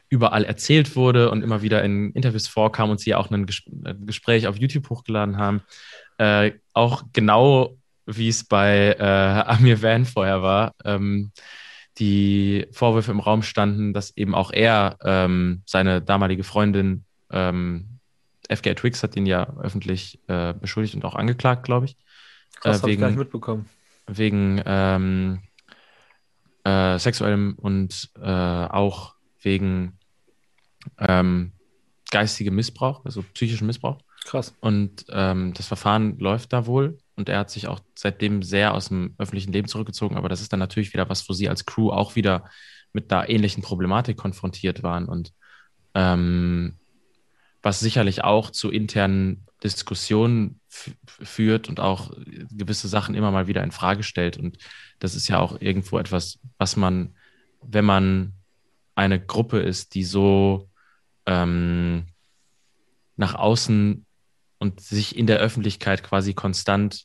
überall 0.10 0.44
erzählt 0.46 0.96
wurde 0.96 1.32
und 1.32 1.42
immer 1.42 1.62
wieder 1.62 1.84
in 1.84 2.12
Interviews 2.12 2.48
vorkam 2.48 2.90
und 2.90 3.00
sie 3.00 3.12
ja 3.12 3.18
auch 3.18 3.32
ein 3.32 3.46
Ges 3.46 3.64
Gespräch 4.06 4.48
auf 4.48 4.58
YouTube 4.58 4.90
hochgeladen 4.90 5.38
haben, 5.38 5.62
äh, 6.18 6.52
auch 6.74 7.04
genau 7.14 7.78
wie 8.06 8.30
es 8.30 8.44
bei 8.44 8.96
äh, 9.00 9.04
Amir 9.48 9.82
Van 9.82 10.06
vorher 10.06 10.42
war, 10.42 10.74
ähm, 10.84 11.32
die 12.00 12.68
Vorwürfe 12.72 13.12
im 13.12 13.20
Raum 13.20 13.44
standen, 13.44 13.94
dass 13.94 14.16
eben 14.18 14.34
auch 14.34 14.52
er 14.52 14.98
ähm, 15.04 15.62
seine 15.66 16.02
damalige 16.02 16.44
Freundin 16.44 17.06
ähm, 17.32 18.00
FK 18.50 18.76
Twix 18.76 19.04
hat 19.04 19.16
ihn 19.16 19.26
ja 19.26 19.48
öffentlich 19.62 20.20
äh, 20.28 20.54
beschuldigt 20.54 20.96
und 20.96 21.06
auch 21.06 21.16
angeklagt, 21.16 21.64
glaube 21.64 21.86
ich. 21.86 21.98
Krass, 22.60 22.84
äh, 22.84 22.88
wegen, 22.88 23.10
ich 23.10 23.16
mitbekommen. 23.16 23.70
Wegen 24.08 24.62
ähm, 24.66 25.40
äh, 26.64 26.98
sexuellem 27.00 27.56
und 27.58 28.10
äh, 28.22 28.28
auch 28.28 29.16
wegen 29.42 29.98
ähm, 31.00 31.52
geistigem 32.12 32.56
Missbrauch, 32.56 33.06
also 33.06 33.24
psychischen 33.34 33.68
Missbrauch. 33.68 34.00
Krass. 34.26 34.56
Und 34.62 35.06
ähm, 35.10 35.54
das 35.54 35.68
Verfahren 35.68 36.18
läuft 36.20 36.54
da 36.54 36.66
wohl 36.66 36.98
und 37.16 37.30
er 37.30 37.40
hat 37.40 37.50
sich 37.50 37.68
auch 37.68 37.82
seitdem 37.96 38.42
sehr 38.42 38.74
aus 38.74 38.88
dem 38.88 39.16
öffentlichen 39.18 39.52
Leben 39.52 39.68
zurückgezogen. 39.68 40.18
Aber 40.18 40.30
das 40.30 40.42
ist 40.42 40.54
dann 40.54 40.60
natürlich 40.60 40.94
wieder 40.94 41.10
was, 41.10 41.28
wo 41.28 41.34
sie 41.34 41.50
als 41.50 41.66
Crew 41.66 41.92
auch 41.92 42.16
wieder 42.16 42.46
mit 42.94 43.12
einer 43.12 43.30
ähnlichen 43.30 43.64
Problematik 43.64 44.18
konfrontiert 44.18 44.84
waren 44.84 45.06
und 45.06 45.34
ähm, 45.94 46.78
was 47.62 47.80
sicherlich 47.80 48.24
auch 48.24 48.50
zu 48.50 48.72
internen 48.72 49.46
Diskussionen 49.64 50.60
führt 50.68 51.70
und 51.70 51.80
auch 51.80 52.12
gewisse 52.52 52.88
Sachen 52.90 53.16
immer 53.16 53.32
mal 53.32 53.48
wieder 53.48 53.64
in 53.64 53.72
Frage 53.72 54.04
stellt. 54.04 54.38
Und 54.38 54.58
das 55.00 55.16
ist 55.16 55.30
ja 55.30 55.40
auch 55.40 55.62
irgendwo 55.62 55.98
etwas, 55.98 56.40
was 56.58 56.76
man, 56.76 57.16
wenn 57.62 57.86
man 57.86 58.34
eine 58.96 59.26
Gruppe 59.26 59.60
ist, 59.60 59.96
die 59.96 60.04
so 60.04 60.70
ähm, 61.26 62.08
nach 63.16 63.36
außen 63.36 64.06
und 64.64 64.80
sich 64.80 65.18
in 65.18 65.28
der 65.28 65.40
Öffentlichkeit 65.40 66.04
quasi 66.04 66.34
konstant 66.34 67.04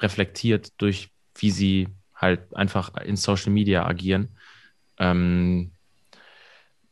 reflektiert 0.00 0.72
durch, 0.78 1.10
wie 1.36 1.52
sie 1.52 1.86
halt 2.16 2.52
einfach 2.56 2.96
in 2.96 3.14
Social 3.14 3.52
Media 3.52 3.86
agieren, 3.86 4.36
ähm, 4.98 5.70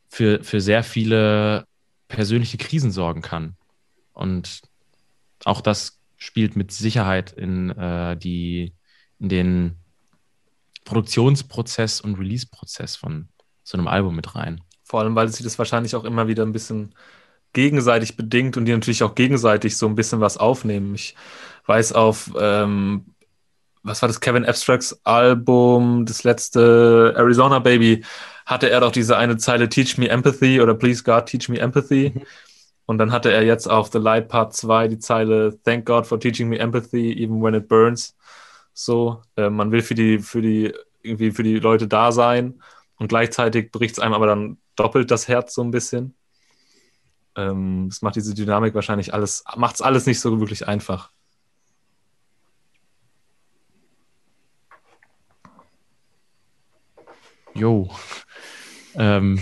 für, 0.09 0.45
für 0.45 0.61
sehr 0.61 0.85
viele 0.85 1.67
persönliche 2.07 2.59
Krisen 2.59 2.93
sorgen 2.93 3.23
kann. 3.23 3.57
Und 4.13 4.63
auch 5.45 5.61
das 5.61 5.99
spielt 6.17 6.55
mit 6.55 6.71
Sicherheit 6.71 7.33
in, 7.33 7.71
äh, 7.71 8.17
die, 8.17 8.73
in 9.19 9.29
den 9.29 9.77
Produktionsprozess 10.85 12.01
und 12.01 12.21
Release-Prozess 12.21 12.95
von 12.95 13.29
so 13.65 13.77
einem 13.77 13.89
Album 13.89 14.15
mit 14.15 14.37
rein. 14.37 14.61
Vor 14.85 15.01
allem, 15.01 15.17
weil 15.17 15.27
sie 15.27 15.43
das 15.43 15.59
wahrscheinlich 15.59 15.97
auch 15.97 16.05
immer 16.05 16.29
wieder 16.29 16.45
ein 16.45 16.53
bisschen 16.53 16.95
gegenseitig 17.55 18.17
bedingt 18.17 18.57
und 18.57 18.67
die 18.67 18.73
natürlich 18.73 19.03
auch 19.03 19.15
gegenseitig 19.15 19.77
so 19.77 19.87
ein 19.87 19.95
bisschen 19.95 20.21
was 20.21 20.37
aufnehmen. 20.37 20.95
Ich 20.95 21.15
weiß 21.67 21.93
auf, 21.95 22.31
ähm, 22.39 23.07
was 23.83 24.03
war 24.03 24.09
das, 24.09 24.21
Kevin 24.21 24.45
Abstracts 24.45 25.01
Album, 25.05 26.07
das 26.07 26.25
letzte 26.25 27.15
Arizona 27.17 27.59
Baby, 27.59 28.05
hatte 28.47 28.69
er 28.71 28.81
doch 28.81 28.93
diese 28.93 29.17
eine 29.17 29.37
Zeile 29.39 29.69
Teach 29.69 29.99
Me 29.99 30.09
Empathy 30.09 30.61
oder 30.61 30.75
Please 30.75 31.03
God 31.03 31.27
Teach 31.27 31.49
Me 31.49 31.59
Empathy. 31.59 32.13
Mhm. 32.15 32.23
Und 32.87 32.99
dann 32.99 33.13
hatte 33.13 33.33
er 33.33 33.43
jetzt 33.43 33.67
auf 33.67 33.91
The 33.93 33.99
Light 33.99 34.29
Part 34.29 34.55
2 34.55 34.89
die 34.89 34.99
Zeile 34.99 35.59
Thank 35.65 35.87
God 35.87 36.07
for 36.07 36.21
teaching 36.21 36.49
me 36.49 36.59
empathy, 36.59 37.13
even 37.13 37.43
when 37.43 37.55
it 37.55 37.69
burns. 37.69 38.15
So, 38.75 39.23
äh, 39.37 39.49
man 39.49 39.73
will 39.73 39.83
für 39.83 39.95
die, 39.95 40.19
für 40.19 40.43
die, 40.43 40.75
irgendwie 41.03 41.31
für 41.31 41.43
die 41.43 41.59
Leute 41.59 41.89
da 41.89 42.13
sein 42.13 42.61
und 42.97 43.09
gleichzeitig 43.09 43.71
bricht 43.73 43.95
es 43.95 44.01
einem 44.01 44.15
aber 44.15 44.27
dann 44.27 44.59
doppelt 44.77 45.11
das 45.11 45.29
Herz 45.29 45.55
so 45.55 45.63
ein 45.63 45.71
bisschen. 45.71 46.15
Ähm, 47.37 47.89
das 47.89 48.03
macht 48.03 48.17
diese 48.17 48.35
Dynamik 48.35 48.75
wahrscheinlich 48.75 49.13
alles, 49.13 49.45
macht 49.57 49.77
es 49.77 49.83
alles 49.83 50.07
nicht 50.07 50.21
so 50.21 50.39
wirklich 50.41 50.67
einfach. 50.69 51.11
Jo. 57.55 57.89
ähm, 58.95 59.41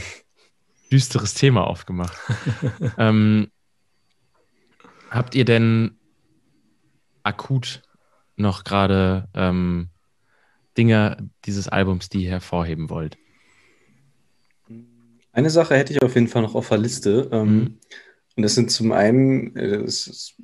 düsteres 0.90 1.34
Thema 1.34 1.66
aufgemacht. 1.66 2.16
ähm, 2.98 3.50
habt 5.10 5.34
ihr 5.34 5.44
denn 5.44 5.98
akut 7.22 7.82
noch 8.36 8.64
gerade 8.64 9.28
ähm, 9.34 9.88
Dinge 10.76 11.30
dieses 11.44 11.68
Albums, 11.68 12.08
die 12.08 12.24
ihr 12.24 12.30
hervorheben 12.30 12.90
wollt? 12.90 13.16
Eine 15.32 15.50
Sache 15.50 15.76
hätte 15.76 15.92
ich 15.92 16.02
auf 16.02 16.14
jeden 16.14 16.28
Fall 16.28 16.42
noch 16.42 16.54
auf 16.54 16.68
der 16.68 16.78
Liste. 16.78 17.28
Ähm, 17.32 17.54
mhm. 17.54 17.78
Und 18.36 18.42
das 18.42 18.54
sind 18.54 18.70
zum 18.70 18.92
einen, 18.92 19.56
äh, 19.56 19.82
es 19.82 20.34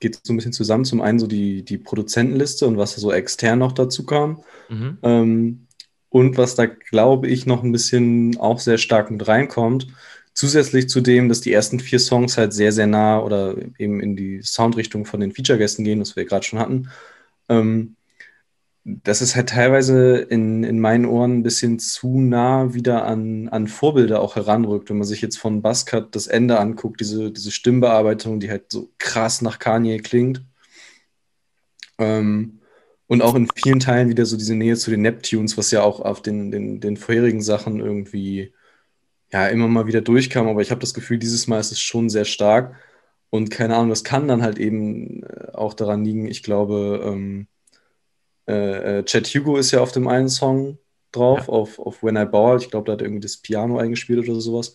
geht 0.00 0.20
so 0.22 0.32
ein 0.32 0.36
bisschen 0.36 0.52
zusammen, 0.52 0.84
zum 0.84 1.00
einen 1.00 1.18
so 1.18 1.26
die, 1.26 1.64
die 1.64 1.78
Produzentenliste 1.78 2.66
und 2.66 2.76
was 2.76 2.94
so 2.96 3.12
extern 3.12 3.58
noch 3.58 3.72
dazu 3.72 4.04
kam. 4.04 4.42
Mhm. 4.68 4.98
Ähm, 5.02 5.66
und 6.08 6.38
was 6.38 6.54
da, 6.54 6.66
glaube 6.66 7.28
ich, 7.28 7.46
noch 7.46 7.62
ein 7.62 7.72
bisschen 7.72 8.38
auch 8.38 8.58
sehr 8.58 8.78
stark 8.78 9.10
mit 9.10 9.26
reinkommt, 9.26 9.88
zusätzlich 10.34 10.88
zu 10.88 11.00
dem, 11.00 11.28
dass 11.28 11.40
die 11.40 11.52
ersten 11.52 11.80
vier 11.80 11.98
Songs 11.98 12.38
halt 12.38 12.52
sehr, 12.52 12.72
sehr 12.72 12.86
nah 12.86 13.20
oder 13.20 13.56
eben 13.78 14.00
in 14.00 14.16
die 14.16 14.42
Soundrichtung 14.42 15.04
von 15.06 15.20
den 15.20 15.32
Feature-Gästen 15.32 15.84
gehen, 15.84 16.00
was 16.00 16.14
wir 16.14 16.24
gerade 16.24 16.44
schon 16.44 16.58
hatten, 16.58 16.90
ähm, 17.48 17.95
das 18.88 19.20
ist 19.20 19.34
halt 19.34 19.48
teilweise 19.48 20.18
in, 20.18 20.62
in 20.62 20.78
meinen 20.78 21.06
Ohren 21.06 21.38
ein 21.38 21.42
bisschen 21.42 21.80
zu 21.80 22.20
nah 22.20 22.72
wieder 22.72 23.04
an, 23.04 23.48
an 23.48 23.66
Vorbilder 23.66 24.20
auch 24.20 24.36
heranrückt. 24.36 24.88
Wenn 24.88 24.98
man 24.98 25.06
sich 25.08 25.20
jetzt 25.22 25.38
von 25.38 25.60
Buzzcut 25.60 26.14
das 26.14 26.28
Ende 26.28 26.60
anguckt, 26.60 27.00
diese, 27.00 27.32
diese 27.32 27.50
Stimmbearbeitung, 27.50 28.38
die 28.38 28.48
halt 28.48 28.70
so 28.70 28.92
krass 28.98 29.42
nach 29.42 29.58
Kanye 29.58 29.98
klingt. 29.98 30.44
Ähm, 31.98 32.60
und 33.08 33.22
auch 33.22 33.34
in 33.34 33.48
vielen 33.56 33.80
Teilen 33.80 34.08
wieder 34.08 34.24
so 34.24 34.36
diese 34.36 34.54
Nähe 34.54 34.76
zu 34.76 34.90
den 34.90 35.02
Neptunes, 35.02 35.58
was 35.58 35.72
ja 35.72 35.82
auch 35.82 35.98
auf 36.00 36.22
den, 36.22 36.52
den, 36.52 36.80
den 36.80 36.96
vorherigen 36.96 37.42
Sachen 37.42 37.80
irgendwie 37.80 38.52
ja 39.32 39.48
immer 39.48 39.66
mal 39.68 39.88
wieder 39.88 40.00
durchkam. 40.00 40.46
Aber 40.46 40.62
ich 40.62 40.70
habe 40.70 40.80
das 40.80 40.94
Gefühl, 40.94 41.18
dieses 41.18 41.48
Mal 41.48 41.58
ist 41.58 41.72
es 41.72 41.80
schon 41.80 42.08
sehr 42.08 42.24
stark. 42.24 42.76
Und 43.30 43.50
keine 43.50 43.74
Ahnung, 43.76 43.90
das 43.90 44.04
kann 44.04 44.28
dann 44.28 44.42
halt 44.42 44.58
eben 44.58 45.24
äh, 45.24 45.50
auch 45.54 45.74
daran 45.74 46.04
liegen, 46.04 46.28
ich 46.28 46.44
glaube, 46.44 47.02
ähm, 47.04 47.48
äh, 48.48 48.98
äh, 48.98 49.04
Chad 49.04 49.26
Hugo 49.26 49.56
ist 49.56 49.70
ja 49.70 49.80
auf 49.80 49.92
dem 49.92 50.08
einen 50.08 50.28
Song 50.28 50.78
drauf, 51.12 51.40
ja. 51.40 51.48
auf, 51.48 51.78
auf 51.78 52.02
When 52.02 52.16
I 52.16 52.24
Ball. 52.24 52.58
Ich 52.58 52.70
glaube, 52.70 52.86
da 52.86 52.92
hat 52.92 53.00
er 53.00 53.06
irgendwie 53.06 53.22
das 53.22 53.38
Piano 53.38 53.78
eingespielt 53.78 54.28
oder 54.28 54.40
sowas. 54.40 54.74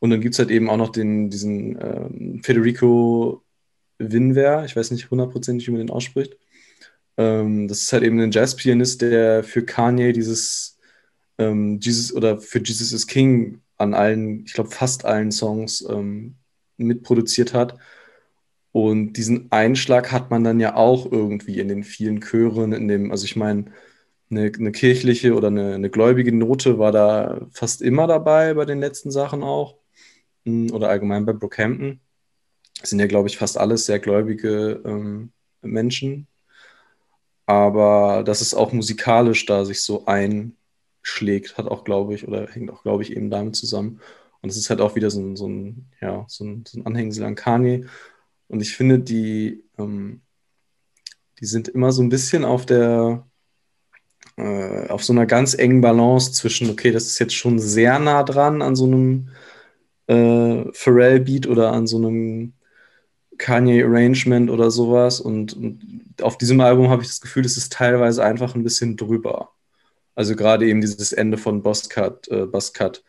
Und 0.00 0.10
dann 0.10 0.20
gibt 0.20 0.34
es 0.34 0.38
halt 0.38 0.50
eben 0.50 0.68
auch 0.68 0.76
noch 0.76 0.90
den, 0.90 1.30
diesen 1.30 1.78
ähm, 1.80 2.42
Federico 2.42 3.42
Winwer, 3.98 4.64
ich 4.64 4.74
weiß 4.74 4.90
nicht 4.90 5.10
hundertprozentig, 5.10 5.68
wie 5.68 5.72
man 5.72 5.80
den 5.80 5.90
ausspricht. 5.90 6.36
Ähm, 7.16 7.68
das 7.68 7.82
ist 7.82 7.92
halt 7.92 8.02
eben 8.02 8.18
ein 8.20 8.32
Jazzpianist, 8.32 9.02
der 9.02 9.44
für 9.44 9.64
Kanye 9.64 10.12
dieses 10.12 10.78
ähm, 11.38 11.78
Jesus 11.80 12.12
oder 12.12 12.38
für 12.38 12.58
Jesus 12.60 12.92
is 12.92 13.06
King 13.06 13.60
an 13.76 13.94
allen, 13.94 14.44
ich 14.44 14.54
glaube 14.54 14.70
fast 14.70 15.04
allen 15.04 15.30
Songs 15.32 15.84
ähm, 15.88 16.36
mitproduziert 16.76 17.54
hat. 17.54 17.78
Und 18.72 19.14
diesen 19.14 19.52
Einschlag 19.52 20.12
hat 20.12 20.30
man 20.30 20.44
dann 20.44 20.60
ja 20.60 20.76
auch 20.76 21.10
irgendwie 21.10 21.60
in 21.60 21.68
den 21.68 21.84
vielen 21.84 22.20
Chören, 22.20 22.72
in 22.72 22.88
dem, 22.88 23.10
also 23.10 23.24
ich 23.26 23.36
meine, 23.36 23.66
eine, 24.30 24.50
eine, 24.58 24.72
kirchliche 24.72 25.34
oder 25.34 25.48
eine, 25.48 25.74
eine, 25.74 25.90
gläubige 25.90 26.34
Note 26.34 26.78
war 26.78 26.90
da 26.92 27.46
fast 27.52 27.82
immer 27.82 28.06
dabei 28.06 28.54
bei 28.54 28.64
den 28.64 28.80
letzten 28.80 29.10
Sachen 29.10 29.42
auch. 29.42 29.76
Hm, 30.46 30.72
oder 30.72 30.88
allgemein 30.88 31.26
bei 31.26 31.32
Brockhampton. 31.34 32.00
Das 32.80 32.90
sind 32.90 32.98
ja, 33.00 33.06
glaube 33.06 33.28
ich, 33.28 33.38
fast 33.38 33.58
alles 33.58 33.86
sehr 33.86 33.98
gläubige 34.00 34.82
ähm, 34.84 35.32
Menschen, 35.62 36.26
aber 37.46 38.22
dass 38.24 38.40
es 38.40 38.54
auch 38.54 38.72
musikalisch 38.72 39.46
da 39.46 39.64
sich 39.64 39.82
so 39.82 40.06
einschlägt, 40.06 41.58
hat 41.58 41.66
auch, 41.66 41.84
glaube 41.84 42.14
ich, 42.14 42.26
oder 42.26 42.46
hängt 42.48 42.70
auch, 42.70 42.82
glaube 42.82 43.02
ich, 43.02 43.14
eben 43.16 43.30
damit 43.30 43.56
zusammen. 43.56 44.00
Und 44.40 44.50
es 44.50 44.56
ist 44.56 44.70
halt 44.70 44.80
auch 44.80 44.96
wieder 44.96 45.10
so 45.10 45.20
ein, 45.20 45.36
so 45.36 45.48
ein, 45.48 45.86
ja, 46.00 46.24
so 46.28 46.44
ein, 46.44 46.64
so 46.66 46.80
ein 46.80 46.86
Anhängsel 46.86 47.24
an 47.24 47.34
Kanye. 47.34 47.86
Und 48.52 48.60
ich 48.60 48.76
finde, 48.76 48.98
die, 48.98 49.64
ähm, 49.78 50.20
die 51.40 51.46
sind 51.46 51.68
immer 51.68 51.90
so 51.90 52.02
ein 52.02 52.10
bisschen 52.10 52.44
auf 52.44 52.66
der, 52.66 53.26
äh, 54.36 54.88
auf 54.88 55.02
so 55.02 55.14
einer 55.14 55.24
ganz 55.24 55.54
engen 55.54 55.80
Balance 55.80 56.32
zwischen, 56.32 56.68
okay, 56.68 56.92
das 56.92 57.06
ist 57.06 57.18
jetzt 57.18 57.34
schon 57.34 57.58
sehr 57.58 57.98
nah 57.98 58.22
dran 58.22 58.60
an 58.60 58.76
so 58.76 58.84
einem 58.84 59.30
äh, 60.06 60.70
Pharrell-Beat 60.72 61.46
oder 61.46 61.72
an 61.72 61.86
so 61.86 61.96
einem 61.96 62.52
Kanye-Arrangement 63.38 64.50
oder 64.50 64.70
sowas. 64.70 65.20
Und, 65.20 65.54
und 65.54 66.14
auf 66.20 66.36
diesem 66.36 66.60
Album 66.60 66.90
habe 66.90 67.00
ich 67.02 67.08
das 67.08 67.22
Gefühl, 67.22 67.46
es 67.46 67.56
ist 67.56 67.72
teilweise 67.72 68.22
einfach 68.22 68.54
ein 68.54 68.64
bisschen 68.64 68.98
drüber. 68.98 69.52
Also 70.14 70.36
gerade 70.36 70.66
eben 70.68 70.82
dieses 70.82 71.14
Ende 71.14 71.38
von 71.38 71.62
Bosscut, 71.62 72.28
äh, 72.28 72.44
Bosscut, 72.44 73.02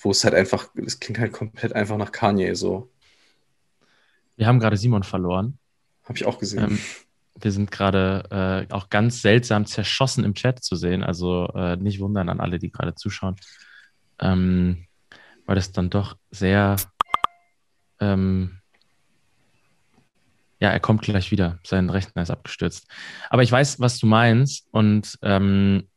wo 0.00 0.10
es 0.10 0.24
halt 0.24 0.34
einfach, 0.34 0.70
es 0.86 1.00
klingt 1.00 1.18
halt 1.18 1.32
komplett 1.34 1.74
einfach 1.74 1.98
nach 1.98 2.12
Kanye 2.12 2.54
so. 2.54 2.90
Wir 4.36 4.46
haben 4.46 4.60
gerade 4.60 4.76
Simon 4.76 5.02
verloren. 5.02 5.58
Habe 6.04 6.18
ich 6.18 6.26
auch 6.26 6.38
gesehen. 6.38 6.64
Ähm, 6.64 6.78
wir 7.40 7.52
sind 7.52 7.70
gerade 7.70 8.66
äh, 8.70 8.72
auch 8.72 8.88
ganz 8.88 9.22
seltsam 9.22 9.66
zerschossen 9.66 10.24
im 10.24 10.34
Chat 10.34 10.62
zu 10.62 10.76
sehen. 10.76 11.02
Also 11.02 11.48
äh, 11.54 11.76
nicht 11.76 12.00
wundern 12.00 12.28
an 12.28 12.40
alle, 12.40 12.58
die 12.58 12.70
gerade 12.70 12.94
zuschauen. 12.94 13.36
Ähm, 14.18 14.86
weil 15.46 15.56
das 15.56 15.72
dann 15.72 15.90
doch 15.90 16.16
sehr. 16.30 16.76
Ähm, 18.00 18.58
ja, 20.60 20.70
er 20.70 20.80
kommt 20.80 21.02
gleich 21.02 21.30
wieder. 21.30 21.58
Sein 21.64 21.90
Rechner 21.90 22.22
ist 22.22 22.30
abgestürzt. 22.30 22.86
Aber 23.28 23.42
ich 23.42 23.52
weiß, 23.52 23.80
was 23.80 23.98
du 23.98 24.06
meinst. 24.06 24.66
Und 24.70 25.18
ähm, 25.22 25.88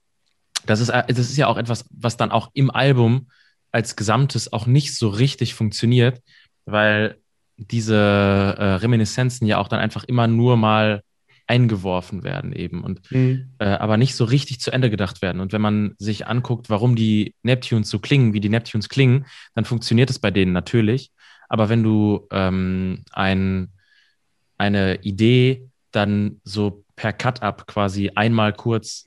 das, 0.65 0.81
ist, 0.81 0.89
das 0.89 1.17
ist 1.17 1.37
ja 1.37 1.47
auch 1.47 1.57
etwas, 1.57 1.85
was 1.91 2.17
dann 2.17 2.31
auch 2.31 2.49
im 2.53 2.69
Album 2.69 3.29
als 3.71 3.95
Gesamtes 3.95 4.51
auch 4.51 4.65
nicht 4.65 4.97
so 4.97 5.09
richtig 5.09 5.53
funktioniert, 5.53 6.21
weil 6.65 7.21
diese 7.59 7.95
äh, 7.95 8.63
Reminiszenzen 8.75 9.45
ja 9.47 9.57
auch 9.57 9.67
dann 9.67 9.79
einfach 9.79 10.03
immer 10.03 10.27
nur 10.27 10.57
mal 10.57 11.03
eingeworfen 11.47 12.23
werden 12.23 12.53
eben 12.53 12.83
und 12.83 13.11
mhm. 13.11 13.49
äh, 13.57 13.65
aber 13.65 13.97
nicht 13.97 14.15
so 14.15 14.23
richtig 14.23 14.59
zu 14.59 14.71
Ende 14.71 14.91
gedacht 14.91 15.23
werden. 15.23 15.41
Und 15.41 15.51
wenn 15.51 15.61
man 15.61 15.95
sich 15.97 16.27
anguckt, 16.27 16.69
warum 16.69 16.95
die 16.95 17.33
Neptunes 17.41 17.89
so 17.89 17.97
klingen, 17.97 18.33
wie 18.33 18.39
die 18.39 18.49
Neptunes 18.49 18.87
klingen, 18.87 19.25
dann 19.55 19.65
funktioniert 19.65 20.11
es 20.11 20.19
bei 20.19 20.29
denen 20.29 20.53
natürlich. 20.53 21.11
Aber 21.47 21.67
wenn 21.67 21.81
du 21.81 22.27
ähm, 22.31 23.03
ein, 23.11 23.69
eine 24.59 25.01
Idee 25.01 25.67
dann 25.91 26.39
so 26.43 26.83
per 26.95 27.13
Cut-Up 27.13 27.65
quasi 27.65 28.11
einmal 28.13 28.53
kurz 28.53 29.05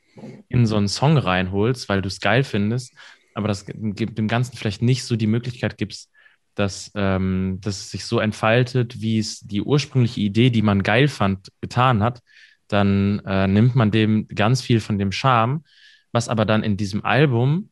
in 0.48 0.66
so 0.66 0.76
einen 0.76 0.88
Song 0.88 1.16
reinholst, 1.16 1.88
weil 1.88 2.02
du 2.02 2.08
es 2.08 2.20
geil 2.20 2.42
findest, 2.42 2.92
aber 3.34 3.48
das 3.48 3.66
gibt 3.66 4.18
dem 4.18 4.28
Ganzen 4.28 4.56
vielleicht 4.56 4.82
nicht 4.82 5.04
so 5.04 5.14
die 5.14 5.28
Möglichkeit 5.28 5.78
gibst, 5.78 6.10
dass, 6.54 6.90
ähm, 6.94 7.58
dass 7.60 7.78
es 7.80 7.90
sich 7.90 8.04
so 8.04 8.18
entfaltet, 8.18 9.00
wie 9.00 9.18
es 9.18 9.40
die 9.40 9.62
ursprüngliche 9.62 10.20
Idee, 10.20 10.50
die 10.50 10.62
man 10.62 10.82
geil 10.82 11.08
fand, 11.08 11.48
getan 11.60 12.02
hat, 12.02 12.20
dann 12.68 13.20
äh, 13.20 13.46
nimmt 13.46 13.74
man 13.74 13.90
dem 13.90 14.28
ganz 14.28 14.62
viel 14.62 14.80
von 14.80 14.98
dem 14.98 15.12
Charme, 15.12 15.64
was 16.12 16.28
aber 16.28 16.44
dann 16.44 16.62
in 16.62 16.76
diesem 16.76 17.04
Album, 17.04 17.70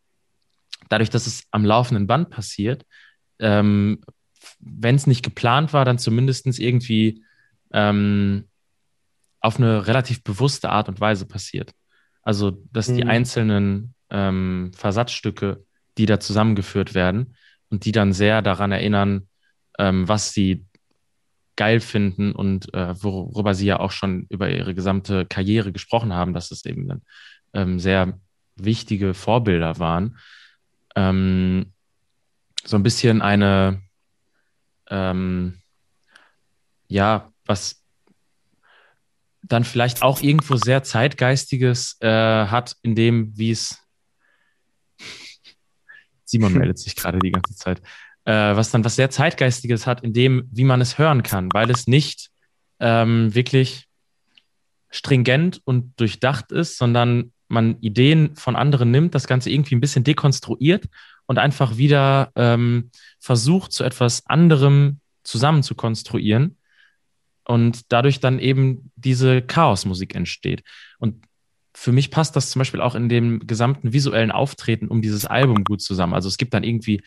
dadurch, 0.88 1.10
dass 1.10 1.26
es 1.26 1.44
am 1.50 1.64
laufenden 1.64 2.06
Band 2.06 2.30
passiert, 2.30 2.84
ähm, 3.38 4.00
wenn 4.58 4.94
es 4.94 5.06
nicht 5.06 5.22
geplant 5.22 5.72
war, 5.72 5.84
dann 5.84 5.98
zumindest 5.98 6.46
irgendwie 6.58 7.24
ähm, 7.72 8.44
auf 9.40 9.58
eine 9.58 9.86
relativ 9.86 10.22
bewusste 10.22 10.70
Art 10.70 10.88
und 10.88 11.00
Weise 11.00 11.26
passiert. 11.26 11.72
Also, 12.22 12.62
dass 12.72 12.88
mhm. 12.88 12.96
die 12.96 13.04
einzelnen 13.04 13.94
ähm, 14.10 14.72
Versatzstücke, 14.74 15.64
die 15.98 16.06
da 16.06 16.20
zusammengeführt 16.20 16.94
werden 16.94 17.34
und 17.70 17.84
die 17.84 17.92
dann 17.92 18.12
sehr 18.12 18.42
daran 18.42 18.72
erinnern, 18.72 19.28
ähm, 19.78 20.08
was 20.08 20.32
sie 20.32 20.66
geil 21.56 21.80
finden 21.80 22.32
und 22.32 22.72
äh, 22.74 23.02
worüber 23.02 23.54
sie 23.54 23.66
ja 23.66 23.80
auch 23.80 23.90
schon 23.90 24.26
über 24.28 24.50
ihre 24.50 24.74
gesamte 24.74 25.26
Karriere 25.26 25.72
gesprochen 25.72 26.12
haben, 26.12 26.32
dass 26.32 26.50
es 26.50 26.64
eben 26.64 26.88
dann 26.88 27.02
ähm, 27.52 27.78
sehr 27.78 28.18
wichtige 28.56 29.14
Vorbilder 29.14 29.78
waren. 29.78 30.18
Ähm, 30.96 31.72
so 32.64 32.76
ein 32.76 32.82
bisschen 32.82 33.22
eine, 33.22 33.82
ähm, 34.88 35.60
ja, 36.88 37.30
was 37.46 37.84
dann 39.42 39.64
vielleicht 39.64 40.02
auch 40.02 40.20
irgendwo 40.20 40.56
sehr 40.56 40.82
zeitgeistiges 40.82 41.98
äh, 42.00 42.08
hat, 42.46 42.76
in 42.82 42.94
dem, 42.94 43.36
wie 43.36 43.50
es 43.50 43.78
Simon 46.30 46.52
meldet 46.58 46.78
sich 46.78 46.96
gerade 46.96 47.18
die 47.18 47.32
ganze 47.32 47.54
Zeit, 47.54 47.80
äh, 48.24 48.32
was 48.32 48.70
dann 48.70 48.84
was 48.84 48.96
sehr 48.96 49.10
zeitgeistiges 49.10 49.86
hat, 49.86 50.02
in 50.02 50.12
dem, 50.12 50.48
wie 50.50 50.64
man 50.64 50.80
es 50.80 50.98
hören 50.98 51.22
kann, 51.22 51.48
weil 51.52 51.70
es 51.70 51.86
nicht 51.86 52.30
ähm, 52.78 53.34
wirklich 53.34 53.86
stringent 54.90 55.60
und 55.64 55.98
durchdacht 56.00 56.52
ist, 56.52 56.78
sondern 56.78 57.32
man 57.48 57.80
Ideen 57.80 58.36
von 58.36 58.56
anderen 58.56 58.90
nimmt, 58.90 59.14
das 59.14 59.26
Ganze 59.26 59.50
irgendwie 59.50 59.74
ein 59.74 59.80
bisschen 59.80 60.04
dekonstruiert 60.04 60.86
und 61.26 61.38
einfach 61.38 61.76
wieder 61.76 62.30
ähm, 62.36 62.90
versucht, 63.18 63.72
zu 63.72 63.84
etwas 63.84 64.26
anderem 64.26 65.00
zusammen 65.22 65.62
zu 65.62 65.74
konstruieren 65.74 66.56
und 67.44 67.92
dadurch 67.92 68.20
dann 68.20 68.38
eben 68.38 68.90
diese 68.96 69.42
Chaosmusik 69.42 70.14
entsteht. 70.14 70.62
Und 70.98 71.24
für 71.74 71.92
mich 71.92 72.10
passt 72.10 72.36
das 72.36 72.50
zum 72.50 72.60
Beispiel 72.60 72.80
auch 72.80 72.94
in 72.94 73.08
dem 73.08 73.46
gesamten 73.46 73.92
visuellen 73.92 74.30
Auftreten 74.30 74.88
um 74.88 75.02
dieses 75.02 75.24
Album 75.24 75.64
gut 75.64 75.80
zusammen. 75.80 76.14
Also 76.14 76.28
es 76.28 76.36
gibt 76.36 76.54
dann 76.54 76.64
irgendwie, 76.64 77.02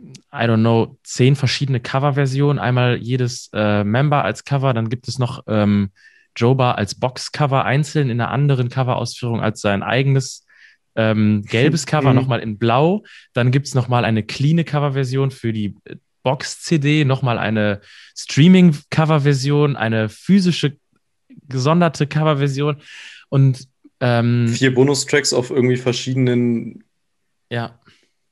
I 0.00 0.44
don't 0.44 0.60
know, 0.60 0.98
zehn 1.02 1.36
verschiedene 1.36 1.80
Coverversionen. 1.80 2.58
Einmal 2.58 2.96
jedes 2.96 3.50
äh, 3.52 3.84
Member 3.84 4.24
als 4.24 4.44
Cover, 4.44 4.74
dann 4.74 4.88
gibt 4.88 5.08
es 5.08 5.18
noch 5.18 5.44
ähm, 5.46 5.90
Joba 6.36 6.72
als 6.72 6.94
Boxcover 6.94 7.64
einzeln 7.64 8.10
in 8.10 8.20
einer 8.20 8.30
anderen 8.30 8.68
Coverausführung 8.68 9.40
als 9.40 9.60
sein 9.60 9.82
eigenes 9.82 10.46
ähm, 10.94 11.42
gelbes 11.42 11.86
Cover, 11.86 12.10
mhm. 12.10 12.16
nochmal 12.16 12.40
in 12.40 12.58
blau. 12.58 13.04
Dann 13.32 13.50
gibt 13.50 13.66
es 13.66 13.74
nochmal 13.74 14.04
eine 14.04 14.22
cleane 14.22 14.64
Coverversion 14.64 15.30
für 15.30 15.52
die 15.52 15.76
äh, 15.84 15.96
Box-CD, 16.22 17.04
nochmal 17.04 17.38
eine 17.38 17.80
Streaming-Coverversion, 18.16 19.76
eine 19.76 20.08
physische 20.08 20.76
gesonderte 21.48 22.06
Coverversion. 22.06 22.78
Und 23.28 23.68
ähm, 24.00 24.48
vier 24.48 24.74
Bonustracks 24.74 25.32
auf 25.32 25.50
irgendwie 25.50 25.76
verschiedenen, 25.76 26.84
ja, 27.50 27.78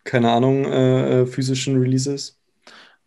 keine 0.04 0.30
Ahnung, 0.30 0.66
äh, 0.66 1.22
äh, 1.22 1.26
physischen 1.26 1.78
Releases. 1.78 2.38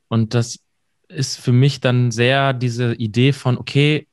Und 0.08 0.34
das 0.34 0.60
ist 1.08 1.40
für 1.40 1.52
mich 1.52 1.80
dann 1.80 2.12
sehr 2.12 2.54
diese 2.54 2.94
Idee 2.96 3.32
von, 3.32 3.58
okay, 3.58 4.08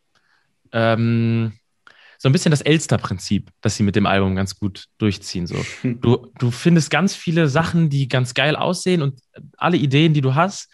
ähm, 0.73 1.53
so 2.19 2.29
ein 2.29 2.33
bisschen 2.33 2.51
das 2.51 2.63
Elster-Prinzip, 2.63 3.51
das 3.61 3.77
sie 3.77 3.83
mit 3.83 3.97
dem 3.97 4.07
Album 4.07 4.35
ganz 4.35 4.59
gut 4.59 4.87
durchziehen. 4.99 5.47
So. 5.47 5.57
Du, 5.83 6.31
du 6.39 6.51
findest 6.51 6.91
ganz 6.91 7.15
viele 7.15 7.49
Sachen, 7.49 7.91
die 7.91 8.09
ganz 8.09 8.35
geil 8.35 8.57
aussehen 8.57 9.03
und 9.03 9.21
alle 9.57 9.77
Ideen, 9.77 10.15
die 10.15 10.21
du 10.21 10.35
hast, 10.35 10.71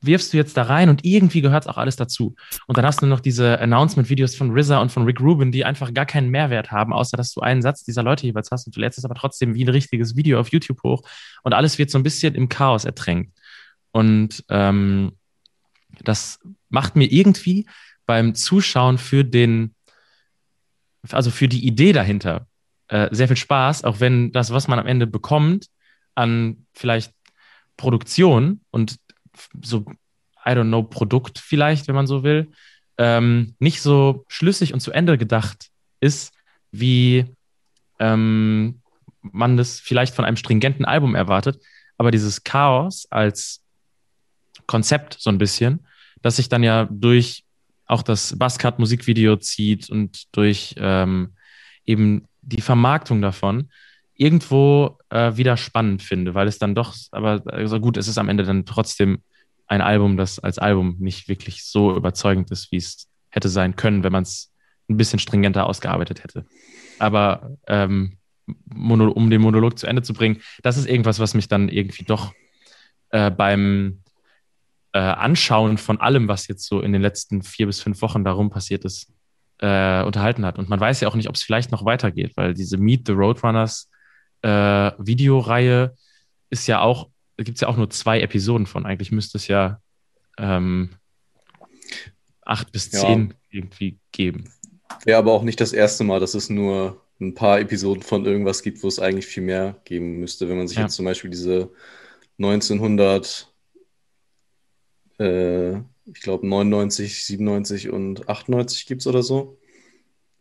wirfst 0.00 0.32
du 0.32 0.36
jetzt 0.36 0.56
da 0.56 0.62
rein 0.62 0.88
und 0.88 1.04
irgendwie 1.04 1.40
gehört 1.40 1.64
es 1.64 1.68
auch 1.68 1.76
alles 1.76 1.96
dazu. 1.96 2.34
Und 2.66 2.78
dann 2.78 2.84
hast 2.84 3.02
du 3.02 3.06
noch 3.06 3.20
diese 3.20 3.58
Announcement-Videos 3.60 4.34
von 4.34 4.56
RZA 4.56 4.80
und 4.80 4.92
von 4.92 5.04
Rick 5.04 5.20
Rubin, 5.20 5.52
die 5.52 5.64
einfach 5.64 5.92
gar 5.94 6.06
keinen 6.06 6.30
Mehrwert 6.30 6.70
haben, 6.70 6.92
außer 6.92 7.16
dass 7.16 7.32
du 7.32 7.40
einen 7.40 7.62
Satz 7.62 7.84
dieser 7.84 8.02
Leute 8.02 8.26
jeweils 8.26 8.50
hast 8.50 8.66
und 8.66 8.76
du 8.76 8.80
lädst 8.80 8.98
es 8.98 9.04
aber 9.04 9.14
trotzdem 9.14 9.54
wie 9.54 9.64
ein 9.64 9.68
richtiges 9.68 10.16
Video 10.16 10.40
auf 10.40 10.48
YouTube 10.48 10.82
hoch 10.82 11.02
und 11.42 11.52
alles 11.52 11.78
wird 11.78 11.90
so 11.90 11.98
ein 11.98 12.02
bisschen 12.02 12.34
im 12.34 12.48
Chaos 12.48 12.84
ertränkt. 12.84 13.32
Und 13.92 14.44
ähm, 14.48 15.12
das 16.02 16.38
macht 16.68 16.96
mir 16.96 17.10
irgendwie 17.10 17.66
beim 18.06 18.34
Zuschauen 18.34 18.98
für 18.98 19.24
den, 19.24 19.74
also 21.10 21.30
für 21.30 21.48
die 21.48 21.66
Idee 21.66 21.92
dahinter 21.92 22.46
äh, 22.88 23.08
sehr 23.10 23.28
viel 23.28 23.36
Spaß, 23.36 23.84
auch 23.84 24.00
wenn 24.00 24.32
das, 24.32 24.52
was 24.52 24.68
man 24.68 24.78
am 24.78 24.86
Ende 24.86 25.06
bekommt, 25.06 25.68
an 26.14 26.66
vielleicht 26.72 27.12
Produktion 27.76 28.60
und 28.70 28.96
so, 29.62 29.84
I 30.44 30.50
don't 30.50 30.68
know, 30.68 30.82
Produkt 30.82 31.38
vielleicht, 31.38 31.88
wenn 31.88 31.94
man 31.94 32.06
so 32.06 32.22
will, 32.22 32.50
ähm, 32.98 33.54
nicht 33.58 33.82
so 33.82 34.24
schlüssig 34.28 34.72
und 34.72 34.80
zu 34.80 34.92
Ende 34.92 35.18
gedacht 35.18 35.70
ist, 36.00 36.32
wie 36.70 37.26
ähm, 37.98 38.80
man 39.20 39.56
das 39.56 39.80
vielleicht 39.80 40.14
von 40.14 40.24
einem 40.24 40.36
stringenten 40.36 40.84
Album 40.84 41.14
erwartet. 41.14 41.60
Aber 41.98 42.10
dieses 42.10 42.44
Chaos 42.44 43.06
als 43.10 43.62
Konzept 44.66 45.16
so 45.18 45.30
ein 45.30 45.38
bisschen, 45.38 45.86
das 46.22 46.36
sich 46.36 46.48
dann 46.48 46.62
ja 46.62 46.88
durch 46.90 47.44
auch 47.86 48.02
das 48.02 48.36
Buzzcut 48.38 48.78
Musikvideo 48.78 49.36
zieht 49.36 49.90
und 49.90 50.24
durch 50.32 50.74
ähm, 50.78 51.34
eben 51.84 52.26
die 52.42 52.60
Vermarktung 52.60 53.22
davon 53.22 53.70
irgendwo 54.14 54.98
äh, 55.10 55.36
wieder 55.36 55.56
spannend 55.56 56.02
finde, 56.02 56.34
weil 56.34 56.48
es 56.48 56.58
dann 56.58 56.74
doch, 56.74 56.94
aber 57.10 57.42
also 57.46 57.80
gut, 57.80 57.96
es 57.96 58.08
ist 58.08 58.18
am 58.18 58.28
Ende 58.28 58.44
dann 58.44 58.64
trotzdem 58.64 59.22
ein 59.66 59.80
Album, 59.80 60.16
das 60.16 60.38
als 60.38 60.58
Album 60.58 60.96
nicht 60.98 61.28
wirklich 61.28 61.64
so 61.64 61.94
überzeugend 61.96 62.50
ist, 62.50 62.70
wie 62.72 62.76
es 62.76 63.08
hätte 63.30 63.48
sein 63.48 63.76
können, 63.76 64.02
wenn 64.02 64.12
man 64.12 64.22
es 64.22 64.52
ein 64.88 64.96
bisschen 64.96 65.18
stringenter 65.18 65.66
ausgearbeitet 65.66 66.22
hätte. 66.22 66.46
Aber 66.98 67.56
ähm, 67.66 68.18
um 68.74 69.30
den 69.30 69.40
Monolog 69.40 69.78
zu 69.78 69.86
Ende 69.86 70.02
zu 70.02 70.14
bringen, 70.14 70.40
das 70.62 70.76
ist 70.76 70.88
irgendwas, 70.88 71.18
was 71.18 71.34
mich 71.34 71.48
dann 71.48 71.68
irgendwie 71.68 72.04
doch 72.04 72.32
äh, 73.10 73.30
beim 73.30 74.02
äh, 74.92 74.98
Anschauen 74.98 75.78
von 75.78 76.00
allem, 76.00 76.28
was 76.28 76.46
jetzt 76.46 76.66
so 76.66 76.80
in 76.80 76.92
den 76.92 77.02
letzten 77.02 77.42
vier 77.42 77.66
bis 77.66 77.80
fünf 77.80 78.00
Wochen 78.02 78.24
darum 78.24 78.50
passiert 78.50 78.84
ist, 78.84 79.12
äh, 79.58 80.02
unterhalten 80.02 80.46
hat. 80.46 80.58
Und 80.58 80.68
man 80.68 80.80
weiß 80.80 81.00
ja 81.00 81.08
auch 81.08 81.16
nicht, 81.16 81.28
ob 81.28 81.34
es 81.34 81.42
vielleicht 81.42 81.72
noch 81.72 81.84
weitergeht, 81.84 82.32
weil 82.36 82.54
diese 82.54 82.78
Meet 82.78 83.06
the 83.06 83.12
Roadrunners 83.12 83.90
äh, 84.42 84.92
Videoreihe 84.98 85.96
ist 86.50 86.66
ja 86.66 86.80
auch 86.80 87.10
gibt 87.44 87.56
es 87.56 87.60
ja 87.60 87.68
auch 87.68 87.76
nur 87.76 87.90
zwei 87.90 88.20
Episoden 88.20 88.66
von. 88.66 88.86
Eigentlich 88.86 89.12
müsste 89.12 89.38
es 89.38 89.48
ja 89.48 89.80
ähm, 90.38 90.90
acht 92.42 92.72
bis 92.72 92.90
zehn 92.90 93.30
ja. 93.30 93.58
irgendwie 93.58 93.98
geben. 94.12 94.50
Ja, 95.04 95.18
aber 95.18 95.32
auch 95.32 95.42
nicht 95.42 95.60
das 95.60 95.72
erste 95.72 96.04
Mal, 96.04 96.20
dass 96.20 96.34
es 96.34 96.48
nur 96.48 97.02
ein 97.20 97.34
paar 97.34 97.60
Episoden 97.60 98.02
von 98.02 98.24
irgendwas 98.24 98.62
gibt, 98.62 98.82
wo 98.82 98.88
es 98.88 98.98
eigentlich 98.98 99.26
viel 99.26 99.42
mehr 99.42 99.80
geben 99.84 100.18
müsste. 100.20 100.48
Wenn 100.48 100.58
man 100.58 100.68
sich 100.68 100.76
ja. 100.76 100.84
jetzt 100.84 100.94
zum 100.94 101.04
Beispiel 101.04 101.30
diese 101.30 101.70
1900 102.38 103.52
äh, 105.18 105.76
ich 106.06 106.20
glaube 106.20 106.46
99, 106.46 107.24
97 107.24 107.90
und 107.90 108.28
98 108.28 108.86
gibt 108.86 109.00
es 109.00 109.06
oder 109.06 109.22
so, 109.22 109.58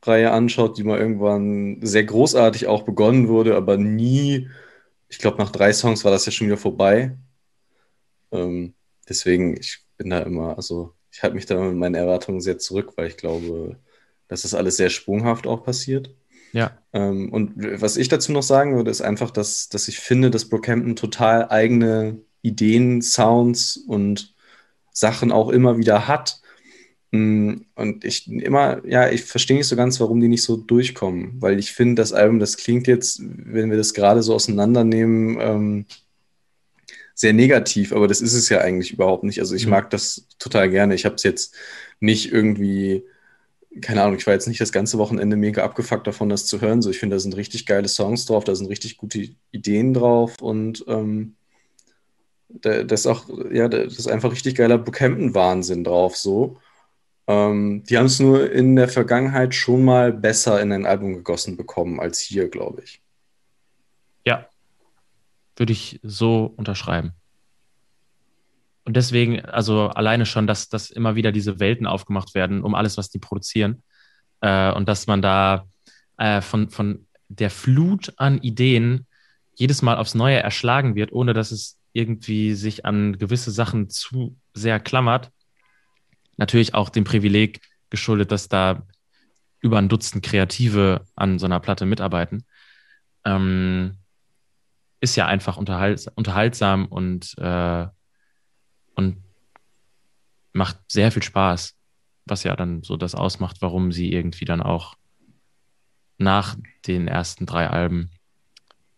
Reihe 0.04 0.32
anschaut, 0.32 0.78
die 0.78 0.84
mal 0.84 1.00
irgendwann 1.00 1.80
sehr 1.82 2.04
großartig 2.04 2.68
auch 2.68 2.84
begonnen 2.84 3.28
wurde, 3.28 3.56
aber 3.56 3.78
nie, 3.78 4.48
ich 5.08 5.18
glaube 5.18 5.38
nach 5.38 5.52
drei 5.52 5.74
Songs 5.74 6.04
war 6.04 6.12
das 6.12 6.26
ja 6.26 6.32
schon 6.32 6.48
wieder 6.48 6.58
vorbei. 6.58 7.18
Ähm, 8.32 8.74
deswegen, 9.08 9.58
ich 9.58 9.80
bin 9.98 10.10
da 10.10 10.20
immer, 10.20 10.58
also 10.58 10.94
ich 11.12 11.24
halte 11.24 11.36
mich 11.36 11.46
da 11.46 11.60
mit 11.60 11.78
meinen 11.78 11.96
Erwartungen 11.96 12.42
sehr 12.42 12.58
zurück, 12.58 12.94
weil 12.96 13.08
ich 13.08 13.18
glaube, 13.18 13.78
dass 14.28 14.42
das 14.42 14.54
alles 14.54 14.78
sehr 14.78 14.90
sprunghaft 14.90 15.48
auch 15.48 15.64
passiert. 15.64 16.14
Ja. 16.52 16.78
Ähm, 16.94 17.32
und 17.32 17.54
was 17.82 17.98
ich 17.98 18.08
dazu 18.08 18.32
noch 18.32 18.44
sagen 18.44 18.76
würde, 18.76 18.92
ist 18.92 19.02
einfach, 19.02 19.32
dass, 19.32 19.70
dass 19.70 19.88
ich 19.88 20.00
finde, 20.00 20.32
dass 20.32 20.50
Brockhampton 20.50 20.96
total 20.96 21.50
eigene 21.50 22.20
Ideen, 22.42 23.02
Sounds 23.02 23.78
und 23.78 24.36
Sachen 24.92 25.32
auch 25.32 25.50
immer 25.50 25.78
wieder 25.78 26.08
hat. 26.08 26.42
Mm, 27.16 27.66
und 27.76 28.06
ich 28.06 28.28
immer, 28.28 28.86
ja, 28.86 29.10
ich 29.10 29.24
verstehe 29.24 29.58
nicht 29.58 29.68
so 29.68 29.76
ganz, 29.76 30.00
warum 30.00 30.20
die 30.20 30.28
nicht 30.28 30.44
so 30.44 30.58
durchkommen, 30.58 31.42
weil 31.42 31.60
ich 31.60 31.72
finde, 31.72 31.96
das 32.02 32.14
Album, 32.14 32.40
das 32.40 32.58
klingt 32.58 32.88
jetzt, 32.88 33.22
wenn 33.22 33.70
wir 33.70 33.78
das 33.78 33.94
gerade 33.94 34.22
so 34.24 34.34
auseinandernehmen, 34.36 35.38
ähm, 35.40 35.86
sehr 37.16 37.34
negativ, 37.34 37.94
aber 37.94 38.08
das 38.08 38.22
ist 38.22 38.34
es 38.34 38.50
ja 38.50 38.60
eigentlich 38.60 38.92
überhaupt 38.92 39.24
nicht. 39.24 39.40
Also 39.40 39.56
ich 39.56 39.66
mhm. 39.66 39.72
mag 39.72 39.90
das 39.90 40.28
total 40.38 40.70
gerne. 40.70 40.96
Ich 40.96 41.06
habe 41.06 41.16
es 41.16 41.24
jetzt 41.24 41.56
nicht 42.02 42.32
irgendwie, 42.32 43.06
keine 43.82 44.04
Ahnung, 44.04 44.18
ich 44.18 44.28
war 44.28 44.34
jetzt 44.34 44.48
nicht 44.48 44.62
das 44.62 44.74
ganze 44.74 44.98
Wochenende 44.98 45.38
mega 45.38 45.64
abgefuckt 45.64 46.08
davon, 46.08 46.30
das 46.30 46.46
zu 46.46 46.62
hören. 46.62 46.82
So, 46.82 46.90
ich 46.90 47.00
finde, 47.00 47.16
da 47.16 47.20
sind 47.20 47.38
richtig 47.38 47.66
geile 47.66 47.88
Songs 47.88 48.26
drauf, 48.26 48.44
da 48.44 48.56
sind 48.56 48.68
richtig 48.68 48.98
gute 48.98 49.30
Ideen 49.52 49.94
drauf 49.94 50.42
und 50.42 50.84
ähm, 50.88 51.36
da, 52.50 52.84
das 52.84 53.02
ist 53.02 53.08
auch, 53.08 53.26
ja, 53.52 53.68
das 53.68 53.98
ist 53.98 54.08
einfach 54.08 54.32
richtig 54.32 54.56
geiler 54.56 54.78
Brookhampton-Wahnsinn 54.78 55.84
drauf, 55.84 56.16
so. 56.18 56.58
Ähm, 57.28 57.84
die 57.84 57.98
haben 57.98 58.06
es 58.06 58.20
nur 58.20 58.52
in 58.52 58.76
der 58.76 58.88
Vergangenheit 58.88 59.56
schon 59.56 59.84
mal 59.84 60.14
besser 60.14 60.62
in 60.62 60.72
ein 60.72 60.86
Album 60.86 61.14
gegossen 61.14 61.58
bekommen 61.58 62.00
als 62.00 62.20
hier, 62.20 62.50
glaube 62.50 62.84
ich. 62.84 63.02
Ja, 64.26 64.48
würde 65.56 65.74
ich 65.74 66.00
so 66.04 66.54
unterschreiben. 66.56 67.14
Und 68.84 68.96
deswegen, 68.96 69.44
also 69.44 69.88
alleine 69.88 70.28
schon, 70.28 70.46
dass, 70.46 70.70
dass 70.70 70.92
immer 70.92 71.16
wieder 71.16 71.32
diese 71.32 71.60
Welten 71.60 71.88
aufgemacht 71.88 72.36
werden, 72.36 72.62
um 72.62 72.76
alles, 72.76 72.98
was 72.98 73.10
die 73.10 73.18
produzieren. 73.18 73.82
Äh, 74.42 74.72
und 74.74 74.88
dass 74.88 75.08
man 75.08 75.24
da 75.24 75.66
äh, 76.18 76.42
von, 76.42 76.70
von 76.70 77.08
der 77.28 77.50
Flut 77.50 78.14
an 78.18 78.38
Ideen 78.38 79.08
jedes 79.56 79.82
Mal 79.82 79.98
aufs 79.98 80.14
Neue 80.14 80.38
erschlagen 80.38 80.96
wird, 80.96 81.12
ohne 81.12 81.34
dass 81.34 81.52
es 81.52 81.80
irgendwie 81.94 82.54
sich 82.54 82.86
an 82.86 83.18
gewisse 83.18 83.52
Sachen 83.52 83.90
zu 83.90 84.38
sehr 84.54 84.80
klammert. 84.80 85.32
Natürlich 86.38 86.74
auch 86.74 86.90
dem 86.90 87.04
Privileg 87.04 87.62
geschuldet, 87.90 88.32
dass 88.32 88.50
da 88.50 88.84
über 89.62 89.78
ein 89.78 89.90
Dutzend 89.90 90.24
Kreative 90.24 91.06
an 91.16 91.40
so 91.40 91.46
einer 91.46 91.60
Platte 91.60 91.86
mitarbeiten. 91.86 92.46
Ähm, 93.24 93.98
ist 95.02 95.16
ja 95.16 95.28
einfach 95.28 95.58
unterhalt, 95.58 96.12
unterhaltsam 96.16 96.86
und, 96.86 97.38
äh, 97.38 97.88
und 98.96 99.24
macht 100.54 100.78
sehr 100.88 101.12
viel 101.12 101.24
Spaß, 101.24 101.76
was 102.26 102.44
ja 102.44 102.56
dann 102.56 102.84
so 102.84 102.98
das 102.98 103.16
ausmacht, 103.16 103.58
warum 103.62 103.92
sie 103.92 104.12
irgendwie 104.12 104.46
dann 104.46 104.62
auch 104.62 104.96
nach 106.18 106.56
den 106.88 107.08
ersten 107.08 107.46
drei 107.46 107.70
Alben 107.70 108.10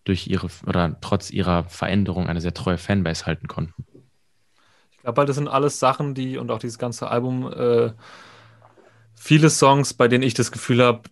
durch 0.04 0.28
ihre 0.28 0.48
oder 0.66 1.00
trotz 1.02 1.32
ihrer 1.32 1.66
Veränderung 1.66 2.28
eine 2.28 2.42
sehr 2.42 2.54
treue 2.54 2.78
Fanbase 2.78 3.26
halten 3.26 3.48
konnten. 3.48 3.86
Glaube 5.08 5.22
halt, 5.22 5.30
das 5.30 5.38
sind 5.38 5.48
alles 5.48 5.80
Sachen, 5.80 6.16
die 6.16 6.38
und 6.38 6.52
auch 6.52 6.60
dieses 6.60 6.78
ganze 6.78 7.10
Album, 7.10 7.50
äh, 7.50 7.94
viele 9.16 9.50
Songs, 9.50 9.94
bei 9.94 10.10
denen 10.10 10.22
ich 10.26 10.34
das 10.34 10.52
Gefühl 10.52 10.84
habe, 10.84 11.04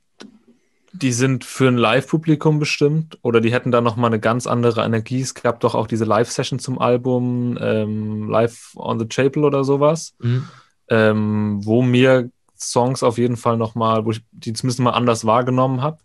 die 0.91 1.13
sind 1.13 1.45
für 1.45 1.69
ein 1.69 1.77
Live-Publikum 1.77 2.59
bestimmt 2.59 3.17
oder 3.21 3.39
die 3.39 3.53
hätten 3.53 3.71
da 3.71 3.79
nochmal 3.79 4.09
eine 4.09 4.19
ganz 4.19 4.47
andere 4.47 4.83
Energie. 4.83 5.21
Es 5.21 5.33
gab 5.33 5.61
doch 5.61 5.75
auch 5.75 5.87
diese 5.87 6.03
Live-Session 6.03 6.59
zum 6.59 6.77
Album, 6.77 7.57
ähm, 7.61 8.29
Live 8.29 8.73
on 8.75 8.99
the 8.99 9.07
Chapel 9.07 9.45
oder 9.45 9.63
sowas, 9.63 10.13
mhm. 10.19 10.45
ähm, 10.89 11.61
wo 11.63 11.81
mir 11.81 12.29
Songs 12.57 13.01
auf 13.01 13.17
jeden 13.17 13.37
Fall 13.37 13.55
nochmal, 13.55 14.03
wo 14.03 14.11
ich 14.11 14.19
die 14.33 14.51
zumindest 14.51 14.81
mal 14.81 14.91
anders 14.91 15.23
wahrgenommen 15.23 15.81
habe. 15.81 15.99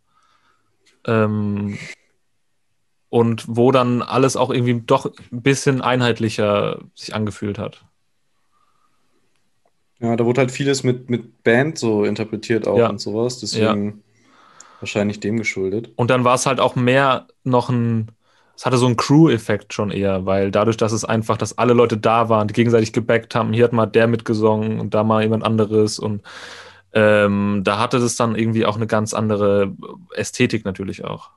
Ähm, 1.08 1.76
und 3.10 3.44
wo 3.46 3.72
dann 3.72 4.02
alles 4.02 4.36
auch 4.36 4.50
irgendwie 4.50 4.80
doch 4.86 5.12
ein 5.32 5.42
bisschen 5.42 5.82
einheitlicher 5.82 6.80
sich 6.94 7.14
angefühlt 7.14 7.58
hat. 7.58 7.84
Ja, 10.00 10.16
da 10.16 10.24
wurde 10.24 10.40
halt 10.40 10.50
vieles 10.50 10.82
mit, 10.82 11.10
mit 11.10 11.42
Band 11.42 11.78
so 11.78 12.04
interpretiert 12.04 12.66
auch 12.66 12.78
ja. 12.78 12.88
und 12.88 13.00
sowas. 13.00 13.38
Deswegen. 13.40 13.86
Ja 13.86 13.92
Wahrscheinlich 14.80 15.20
dem 15.20 15.36
geschuldet. 15.36 15.90
Und 15.96 16.10
dann 16.10 16.24
war 16.24 16.34
es 16.34 16.46
halt 16.46 16.58
auch 16.58 16.74
mehr 16.74 17.26
noch 17.44 17.68
ein, 17.68 18.08
es 18.56 18.64
hatte 18.64 18.78
so 18.78 18.86
einen 18.86 18.96
Crew-Effekt 18.96 19.74
schon 19.74 19.90
eher, 19.90 20.24
weil 20.24 20.50
dadurch, 20.50 20.78
dass 20.78 20.92
es 20.92 21.04
einfach, 21.04 21.36
dass 21.36 21.58
alle 21.58 21.74
Leute 21.74 21.98
da 21.98 22.30
waren, 22.30 22.48
die 22.48 22.54
gegenseitig 22.54 22.94
gebackt 22.94 23.34
haben, 23.34 23.52
hier 23.52 23.64
hat 23.64 23.74
mal 23.74 23.86
der 23.86 24.06
mitgesungen 24.06 24.80
und 24.80 24.94
da 24.94 25.04
mal 25.04 25.22
jemand 25.22 25.44
anderes 25.44 25.98
und 25.98 26.22
ähm, 26.92 27.60
da 27.62 27.78
hatte 27.78 28.00
das 28.00 28.16
dann 28.16 28.34
irgendwie 28.34 28.64
auch 28.64 28.76
eine 28.76 28.86
ganz 28.86 29.12
andere 29.12 29.72
Ästhetik 30.14 30.64
natürlich 30.64 31.04
auch. 31.04 31.30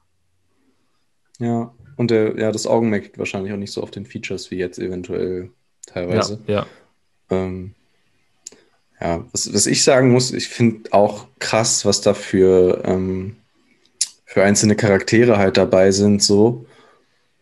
Ja, 1.43 1.73
und 1.97 2.09
der, 2.09 2.37
ja, 2.37 2.51
das 2.51 2.65
Augenmerk 2.65 3.03
liegt 3.03 3.17
wahrscheinlich 3.17 3.51
auch 3.53 3.57
nicht 3.57 3.73
so 3.73 3.81
auf 3.81 3.91
den 3.91 4.05
Features 4.05 4.49
wie 4.49 4.57
jetzt 4.57 4.79
eventuell 4.79 5.49
teilweise. 5.85 6.39
Ja. 6.47 6.53
ja. 6.55 6.65
Ähm, 7.29 7.73
ja, 9.01 9.25
was, 9.33 9.53
was 9.53 9.65
ich 9.65 9.83
sagen 9.83 10.11
muss, 10.11 10.31
ich 10.31 10.47
finde 10.47 10.93
auch 10.93 11.27
krass, 11.39 11.85
was 11.85 11.99
da 11.99 12.13
für, 12.13 12.81
ähm, 12.85 13.35
für 14.25 14.43
einzelne 14.43 14.75
Charaktere 14.75 15.37
halt 15.37 15.57
dabei 15.57 15.91
sind, 15.91 16.23
so. 16.23 16.65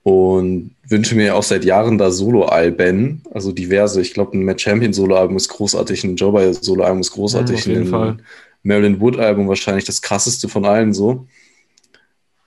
Und 0.04 0.76
wünsche 0.88 1.16
mir 1.16 1.36
auch 1.36 1.43
seit 1.43 1.64
Jahren 1.64 1.99
da 1.99 2.10
Solo-Alben, 2.10 3.22
also 3.32 3.52
diverse. 3.52 4.02
Ich 4.02 4.16
glaube, 4.16 4.36
ein 4.36 4.43
Matt 4.43 4.60
Champion 4.60 4.93
Solo-Album 4.93 5.38
ist 5.38 5.49
großartig, 5.49 6.04
ein 6.04 6.16
Joe 6.16 6.54
Solo-Album 6.56 7.02
ist 7.02 7.12
großartig, 7.12 7.66
ja, 7.68 7.76
ein 7.76 8.22
Marilyn 8.64 8.99
Wood-Album 8.99 9.47
wahrscheinlich 9.47 9.86
das 9.86 10.02
krasseste 10.02 10.49
von 10.49 10.66
allen 10.66 10.93
so. 10.93 11.28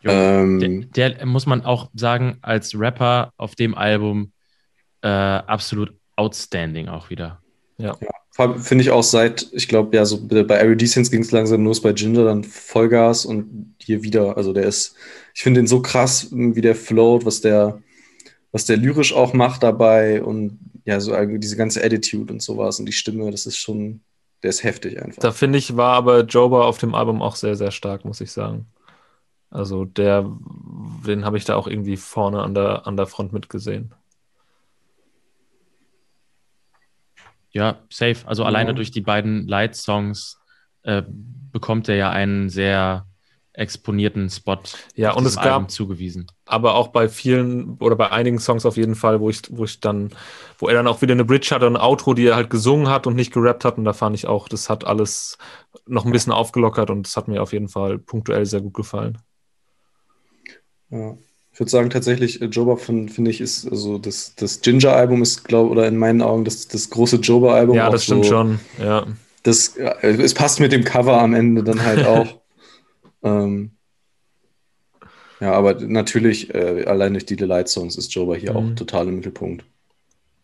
Ähm, 0.04 0.90
der, 0.92 1.10
der, 1.10 1.26
muss 1.26 1.46
man 1.46 1.64
auch 1.64 1.90
sagen, 1.94 2.38
als 2.42 2.78
Rapper 2.78 3.32
auf 3.36 3.54
dem 3.54 3.74
Album 3.74 4.32
äh, 5.02 5.08
absolut 5.08 5.94
outstanding 6.16 6.88
auch 6.88 7.10
wieder. 7.10 7.40
Ja. 7.78 7.96
ja. 8.00 8.54
Finde 8.58 8.82
ich 8.82 8.90
auch 8.90 9.04
seit, 9.04 9.48
ich 9.52 9.68
glaube, 9.68 9.96
ja, 9.96 10.04
so 10.04 10.26
bei 10.26 10.60
Iridescence 10.60 11.10
ging 11.10 11.22
es 11.22 11.30
langsam 11.30 11.64
los, 11.64 11.80
bei 11.80 11.92
Ginger 11.92 12.24
dann 12.24 12.42
Vollgas 12.42 13.24
und 13.24 13.76
hier 13.78 14.02
wieder. 14.02 14.36
Also 14.36 14.52
der 14.52 14.64
ist, 14.64 14.96
ich 15.34 15.42
finde 15.42 15.60
den 15.60 15.68
so 15.68 15.80
krass, 15.80 16.28
wie 16.32 16.60
der 16.60 16.74
float, 16.74 17.24
was 17.24 17.40
der, 17.42 17.80
was 18.50 18.64
der 18.64 18.76
lyrisch 18.76 19.12
auch 19.12 19.34
macht 19.34 19.62
dabei 19.62 20.20
und 20.22 20.58
ja, 20.84 20.98
so 20.98 21.14
diese 21.38 21.56
ganze 21.56 21.82
Attitude 21.82 22.32
und 22.32 22.42
sowas 22.42 22.80
und 22.80 22.86
die 22.86 22.92
Stimme, 22.92 23.30
das 23.30 23.46
ist 23.46 23.56
schon, 23.56 24.00
der 24.42 24.50
ist 24.50 24.64
heftig 24.64 25.00
einfach. 25.00 25.22
Da 25.22 25.30
finde 25.30 25.58
ich, 25.58 25.76
war 25.76 25.94
aber 25.94 26.24
Joba 26.24 26.64
auf 26.64 26.78
dem 26.78 26.94
Album 26.94 27.22
auch 27.22 27.36
sehr, 27.36 27.54
sehr 27.54 27.70
stark, 27.70 28.04
muss 28.04 28.20
ich 28.20 28.32
sagen. 28.32 28.66
Also 29.54 29.84
der, 29.84 30.28
den 31.06 31.24
habe 31.24 31.38
ich 31.38 31.44
da 31.44 31.54
auch 31.54 31.68
irgendwie 31.68 31.96
vorne 31.96 32.42
an 32.42 32.54
der, 32.54 32.88
an 32.88 32.96
der 32.96 33.06
Front 33.06 33.32
mitgesehen. 33.32 33.94
Ja, 37.52 37.78
safe. 37.88 38.26
Also 38.26 38.42
ja. 38.42 38.48
alleine 38.48 38.74
durch 38.74 38.90
die 38.90 39.00
beiden 39.00 39.46
Light-Songs 39.46 40.40
äh, 40.82 41.04
bekommt 41.52 41.88
er 41.88 41.94
ja 41.94 42.10
einen 42.10 42.50
sehr 42.50 43.06
exponierten 43.52 44.28
Spot 44.28 44.58
ja, 44.96 45.12
und 45.12 45.24
es 45.24 45.36
gab 45.36 45.70
zugewiesen. 45.70 46.26
Aber 46.46 46.74
auch 46.74 46.88
bei 46.88 47.08
vielen 47.08 47.76
oder 47.78 47.94
bei 47.94 48.10
einigen 48.10 48.40
Songs 48.40 48.66
auf 48.66 48.76
jeden 48.76 48.96
Fall, 48.96 49.20
wo 49.20 49.30
ich, 49.30 49.42
wo 49.50 49.62
ich 49.62 49.78
dann, 49.78 50.10
wo 50.58 50.66
er 50.66 50.74
dann 50.74 50.88
auch 50.88 51.00
wieder 51.00 51.12
eine 51.12 51.24
Bridge 51.24 51.54
hatte 51.54 51.68
und 51.68 51.76
ein 51.76 51.80
Outro, 51.80 52.14
die 52.14 52.26
er 52.26 52.34
halt 52.34 52.50
gesungen 52.50 52.88
hat 52.88 53.06
und 53.06 53.14
nicht 53.14 53.32
gerappt 53.32 53.64
hat. 53.64 53.78
Und 53.78 53.84
da 53.84 53.92
fand 53.92 54.16
ich 54.16 54.26
auch, 54.26 54.48
das 54.48 54.68
hat 54.68 54.84
alles 54.84 55.38
noch 55.86 56.04
ein 56.04 56.10
bisschen 56.10 56.32
aufgelockert 56.32 56.90
und 56.90 57.06
das 57.06 57.16
hat 57.16 57.28
mir 57.28 57.40
auf 57.40 57.52
jeden 57.52 57.68
Fall 57.68 58.00
punktuell 58.00 58.46
sehr 58.46 58.60
gut 58.60 58.74
gefallen. 58.74 59.18
Ja. 60.94 61.16
Ich 61.52 61.60
würde 61.60 61.70
sagen, 61.70 61.90
tatsächlich, 61.90 62.40
äh, 62.42 62.46
Joba 62.46 62.76
finde 62.76 63.30
ich, 63.30 63.40
ist, 63.40 63.70
also 63.70 63.98
das, 63.98 64.34
das 64.34 64.60
Ginger-Album 64.60 65.22
ist, 65.22 65.44
glaube 65.44 65.70
oder 65.70 65.86
in 65.86 65.96
meinen 65.96 66.22
Augen 66.22 66.44
das, 66.44 66.66
das 66.68 66.90
große 66.90 67.16
Joba-Album. 67.16 67.76
Ja, 67.76 67.90
das 67.90 68.04
stimmt 68.04 68.24
so, 68.24 68.30
schon, 68.30 68.60
ja. 68.78 69.06
Das, 69.42 69.76
es 69.76 70.32
passt 70.32 70.58
mit 70.58 70.72
dem 70.72 70.84
Cover 70.84 71.20
am 71.20 71.34
Ende 71.34 71.62
dann 71.62 71.84
halt 71.84 72.06
auch. 72.06 72.40
ähm, 73.22 73.72
ja, 75.40 75.52
aber 75.52 75.74
natürlich, 75.74 76.54
äh, 76.54 76.84
allein 76.86 77.12
durch 77.12 77.26
die 77.26 77.36
Delight-Songs 77.36 77.96
ist 77.96 78.14
Joba 78.14 78.34
hier 78.34 78.52
mhm. 78.52 78.56
auch 78.56 78.74
total 78.74 79.08
im 79.08 79.16
Mittelpunkt. 79.16 79.64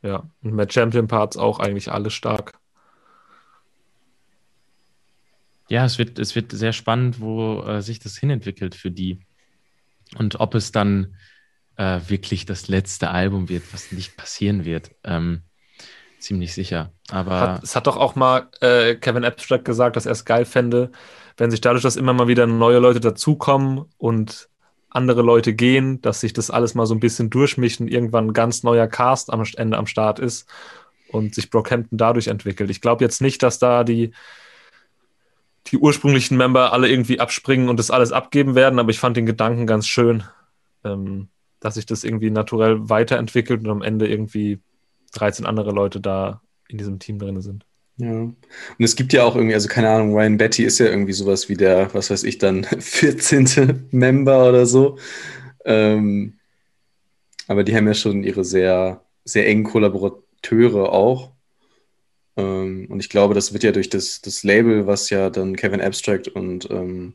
Ja, 0.03 0.25
und 0.43 0.55
mit 0.55 0.73
Champion 0.73 1.09
Parts 1.09 1.37
auch 1.37 1.59
eigentlich 1.59 1.91
alle 1.91 2.11
stark. 2.11 2.59
Ja, 5.69 5.85
es 5.85 5.99
wird, 5.99 6.19
es 6.19 6.35
wird 6.35 6.53
sehr 6.53 6.73
spannend, 6.73 7.21
wo 7.21 7.63
äh, 7.63 7.81
sich 7.81 8.01
das 8.01 8.17
hinentwickelt 8.17 8.75
für 8.75 8.91
die. 8.91 9.21
Und 10.17 10.41
ob 10.41 10.55
es 10.55 10.73
dann 10.73 11.15
äh, 11.77 12.01
wirklich 12.09 12.47
das 12.47 12.69
letzte 12.69 13.11
Album 13.11 13.49
wird, 13.49 13.73
was 13.73 13.93
nicht 13.93 14.17
passieren 14.17 14.65
wird. 14.65 14.91
Ähm, 15.05 15.43
ziemlich 16.19 16.53
sicher. 16.53 16.93
Aber 17.11 17.41
hat, 17.41 17.63
es 17.65 17.75
hat 17.75 17.87
doch 17.87 17.97
auch 17.97 18.15
mal 18.15 18.49
äh, 18.61 18.95
Kevin 18.97 19.25
Abstract 19.25 19.65
gesagt, 19.65 19.97
dass 19.97 20.07
er 20.07 20.13
es 20.13 20.25
geil 20.25 20.45
fände, 20.45 20.91
wenn 21.37 21.51
sich 21.51 21.61
dadurch, 21.61 21.83
dass 21.83 21.97
immer 21.97 22.13
mal 22.13 22.29
wieder 22.29 22.47
neue 22.47 22.79
Leute 22.79 23.01
dazukommen 23.01 23.87
und 23.97 24.49
andere 24.91 25.23
Leute 25.23 25.55
gehen, 25.55 26.03
dass 26.03 26.21
sich 26.21 26.33
das 26.33 26.51
alles 26.51 26.75
mal 26.75 26.87
so 26.87 26.95
ein 26.95 27.01
bisschen 27.01 27.31
durchmischt 27.31 27.81
und 27.81 27.89
irgendwann 27.89 28.29
ein 28.29 28.33
ganz 28.33 28.63
neuer 28.63 28.89
Cast 28.89 29.33
am 29.33 29.43
Ende 29.57 29.79
am 29.79 29.87
Start 29.87 30.19
ist 30.19 30.49
und 31.09 31.35
sich 31.35 31.51
Brockhampton 31.51 31.97
dadurch 31.97 32.27
entwickelt. 32.27 32.71
Ich 32.71 32.81
glaube 32.81 33.05
jetzt 33.05 33.21
nicht, 33.21 33.43
dass 33.43 33.59
da 33.59 33.85
die, 33.85 34.13
die 35.67 35.79
ursprünglichen 35.79 36.37
Member 36.37 36.73
alle 36.73 36.89
irgendwie 36.89 37.21
abspringen 37.21 37.69
und 37.69 37.79
das 37.79 37.91
alles 37.91 38.13
abgeben 38.13 38.55
werden, 38.55 38.79
aber 38.79 38.91
ich 38.91 38.99
fand 38.99 39.17
den 39.17 39.27
Gedanken 39.27 39.67
ganz 39.67 39.87
schön, 39.87 40.25
ähm, 40.85 41.29
dass 41.61 41.75
sich 41.75 41.87
das 41.87 42.05
irgendwie 42.05 42.31
naturell 42.31 42.89
weiterentwickelt 42.89 43.61
und 43.65 43.71
am 43.71 43.83
Ende 43.83 44.09
irgendwie 44.09 44.61
13 45.13 45.47
andere 45.47 45.73
Leute 45.73 46.01
da 46.01 46.41
in 46.69 46.79
diesem 46.79 46.99
Team 46.99 47.19
drin 47.19 47.41
sind. 47.41 47.67
Ja. 47.97 48.13
Und 48.13 48.37
es 48.79 48.97
gibt 48.97 49.13
ja 49.13 49.25
auch 49.25 49.37
irgendwie, 49.37 49.55
also 49.55 49.69
keine 49.69 49.91
Ahnung, 49.91 50.15
Ryan 50.15 50.39
Betty 50.39 50.65
ist 50.65 50.79
ja 50.79 50.87
irgendwie 50.87 51.13
sowas 51.13 51.49
wie 51.49 51.57
der, 51.57 51.93
was 51.93 52.11
weiß 52.11 52.25
ich 52.25 52.39
dann, 52.39 52.65
14. 52.79 53.89
Member 53.91 54.49
oder 54.49 54.65
so. 54.65 54.97
Ähm, 55.65 56.39
aber 57.47 57.65
die 57.65 57.77
haben 57.77 57.87
ja 57.87 57.95
schon 57.95 58.25
ihre 58.25 58.45
sehr, 58.45 59.05
sehr 59.25 59.47
engen 59.47 59.65
Kollaborateure 59.65 60.93
auch. 60.93 61.33
Ähm, 62.37 62.87
und 62.91 63.01
ich 63.01 63.09
glaube, 63.09 63.35
das 63.35 63.53
wird 63.53 63.63
ja 63.63 63.73
durch 63.73 63.91
das, 63.91 64.21
das 64.21 64.43
Label, 64.45 64.87
was 64.87 65.11
ja 65.11 65.31
dann 65.31 65.57
Kevin 65.57 65.81
Abstract 65.81 66.29
und 66.29 66.71
ähm, 66.71 67.15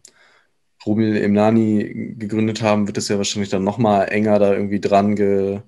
Rumil 0.86 1.18
Imnani 1.18 2.16
gegründet 2.18 2.62
haben, 2.62 2.88
wird 2.88 2.98
es 2.98 3.08
ja 3.08 3.18
wahrscheinlich 3.18 3.50
dann 3.50 3.64
nochmal 3.64 4.10
enger 4.10 4.40
da 4.40 4.54
irgendwie 4.54 4.80
dran 4.80 5.16
ge, 5.16 5.62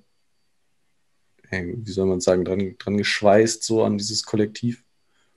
wie 1.50 1.90
soll 1.90 2.06
man 2.06 2.20
sagen, 2.20 2.44
dran, 2.44 2.76
dran 2.78 2.96
geschweißt, 2.96 3.62
so 3.62 3.82
an 3.82 3.98
dieses 3.98 4.24
Kollektiv. 4.24 4.84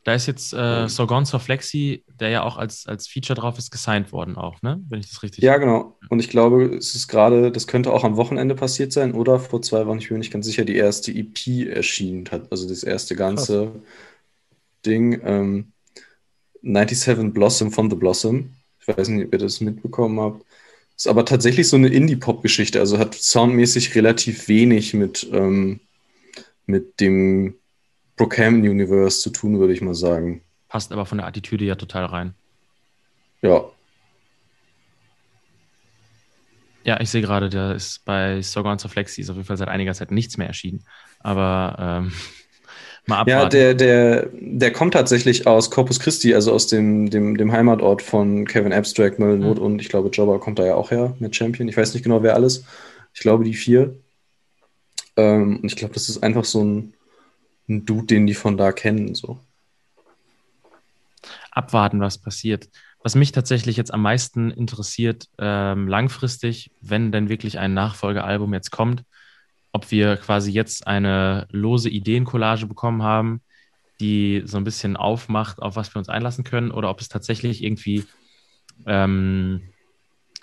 Da 0.04 0.16
ist 0.16 0.26
jetzt 0.26 0.52
äh, 0.54 0.88
Sorgon 0.90 1.26
Flexi, 1.26 2.04
der 2.20 2.30
ja 2.30 2.44
auch 2.44 2.58
als, 2.58 2.88
als 2.88 3.08
Feature 3.08 3.40
drauf 3.40 3.60
ist, 3.60 3.70
gesigned 3.70 4.12
worden 4.12 4.36
auch, 4.36 4.62
ne? 4.64 4.82
Wenn 4.90 5.00
ich 5.00 5.10
das 5.10 5.22
richtig 5.22 5.44
Ja, 5.44 5.58
genau. 5.58 5.98
Und 6.10 6.20
ich 6.20 6.30
glaube, 6.30 6.76
es 6.76 6.96
ist 6.96 7.08
gerade, 7.08 7.52
das 7.52 7.68
könnte 7.68 7.94
auch 7.94 8.04
am 8.04 8.18
Wochenende 8.18 8.56
passiert 8.56 8.92
sein 8.94 9.14
oder 9.14 9.40
vor 9.40 9.62
zwei 9.62 9.86
Wochen, 9.86 10.00
ich 10.00 10.08
bin 10.08 10.16
mir 10.16 10.20
nicht 10.20 10.34
ganz 10.34 10.48
sicher, 10.48 10.66
die 10.66 10.76
erste 10.76 11.12
EP 11.12 11.68
erschienen 11.68 12.26
hat. 12.32 12.52
Also 12.52 12.68
das 12.68 12.84
erste 12.84 13.16
ganze 13.16 13.66
Krass. 13.66 13.82
Ding. 14.86 15.22
Ähm, 15.24 15.72
97 16.64 17.34
Blossom 17.34 17.72
von 17.72 17.90
The 17.90 17.96
Blossom. 17.96 18.52
Ich 18.80 18.88
weiß 18.88 19.10
nicht, 19.10 19.28
ob 19.28 19.34
ihr 19.34 19.40
das 19.40 19.62
mitbekommen 19.62 20.20
habt. 20.20 20.46
Ist 20.96 21.08
aber 21.08 21.26
tatsächlich 21.26 21.68
so 21.68 21.78
eine 21.78 21.88
Indie-Pop-Geschichte. 21.88 22.80
Also 22.80 22.98
hat 22.98 23.16
soundmäßig 23.16 23.96
relativ 23.96 24.48
wenig 24.48 24.94
mit, 24.94 25.28
ähm, 25.32 25.80
mit 26.66 27.00
dem 27.00 27.56
Brockhampton 28.18 28.70
Universe 28.70 29.22
zu 29.22 29.30
tun, 29.30 29.60
würde 29.60 29.74
ich 29.74 29.82
mal 29.82 29.96
sagen. 29.96 30.42
Passt 30.68 30.92
aber 30.92 31.06
von 31.06 31.18
der 31.18 31.28
Attitüde 31.28 31.66
ja 31.66 31.76
total 31.76 32.06
rein. 32.06 32.34
Ja. 33.42 33.66
Ja, 36.84 37.00
ich 37.00 37.10
sehe 37.10 37.22
gerade, 37.22 37.50
da 37.50 37.74
ist 37.74 38.06
bei 38.06 38.42
Sogar 38.42 38.72
und 38.72 38.82
Flexi 38.82 39.22
ist 39.22 39.30
auf 39.30 39.36
jeden 39.36 39.46
Fall 39.46 39.58
seit 39.58 39.68
einiger 39.68 39.94
Zeit 39.94 40.12
nichts 40.12 40.38
mehr 40.38 40.48
erschienen. 40.48 40.84
Aber 41.20 41.76
ähm, 41.80 42.12
mal 43.06 43.20
abwarten. 43.20 43.30
Ja, 43.30 43.50
der, 43.50 43.74
der, 43.74 44.30
der 44.34 44.72
kommt 44.72 44.94
tatsächlich 44.94 45.46
aus 45.46 45.70
Corpus 45.70 46.00
Christi, 46.00 46.34
also 46.34 46.54
aus 46.54 46.68
dem, 46.68 47.10
dem, 47.10 47.38
dem 47.38 47.52
Heimatort 47.52 48.02
von 48.02 48.46
Kevin 48.46 48.74
Abstract, 48.74 49.20
Merlin 49.20 49.44
Wood 49.44 49.58
mhm. 49.58 49.66
und 49.66 49.82
ich 49.82 49.90
glaube, 49.90 50.10
Jobber 50.10 50.40
kommt 50.40 50.58
da 50.58 50.66
ja 50.66 50.76
auch 50.76 50.90
her 50.92 51.16
mit 51.20 51.36
Champion. 51.36 51.68
Ich 51.68 51.78
weiß 51.78 51.94
nicht 51.94 52.04
genau, 52.04 52.24
wer 52.24 52.36
alles. 52.36 52.64
Ich 53.14 53.22
glaube, 53.22 53.44
die 53.44 53.54
vier. 53.54 53.96
Ähm, 55.18 55.60
und 55.62 55.66
ich 55.66 55.76
glaube, 55.76 55.94
das 55.94 56.10
ist 56.10 56.24
einfach 56.24 56.46
so 56.46 56.64
ein 56.64 56.94
ein 57.72 57.86
Dude, 57.86 58.08
den 58.08 58.28
die 58.28 58.34
von 58.34 58.58
da 58.58 58.72
kennen. 58.72 59.16
So. 59.16 59.40
Abwarten, 61.52 62.00
was 62.00 62.18
passiert. 62.18 62.70
Was 63.04 63.16
mich 63.16 63.32
tatsächlich 63.32 63.78
jetzt 63.78 63.94
am 63.94 64.04
meisten 64.04 64.52
interessiert, 64.52 65.28
ähm, 65.40 65.88
langfristig, 65.88 66.72
wenn 66.82 67.12
denn 67.12 67.30
wirklich 67.30 67.58
ein 67.58 67.74
Nachfolgealbum 67.74 68.54
jetzt 68.54 68.70
kommt, 68.70 69.04
ob 69.72 69.90
wir 69.90 70.18
quasi 70.18 70.52
jetzt 70.52 70.86
eine 70.86 71.48
lose 71.50 71.90
Ideencollage 71.90 72.68
bekommen 72.68 73.02
haben, 73.02 73.42
die 74.00 74.44
so 74.46 74.58
ein 74.58 74.64
bisschen 74.64 74.98
aufmacht, 74.98 75.62
auf 75.62 75.76
was 75.76 75.94
wir 75.94 76.00
uns 76.00 76.10
einlassen 76.10 76.44
können, 76.44 76.72
oder 76.72 76.90
ob 76.90 77.02
es 77.02 77.10
tatsächlich 77.10 77.64
irgendwie 77.64 78.06
ähm, 78.86 79.62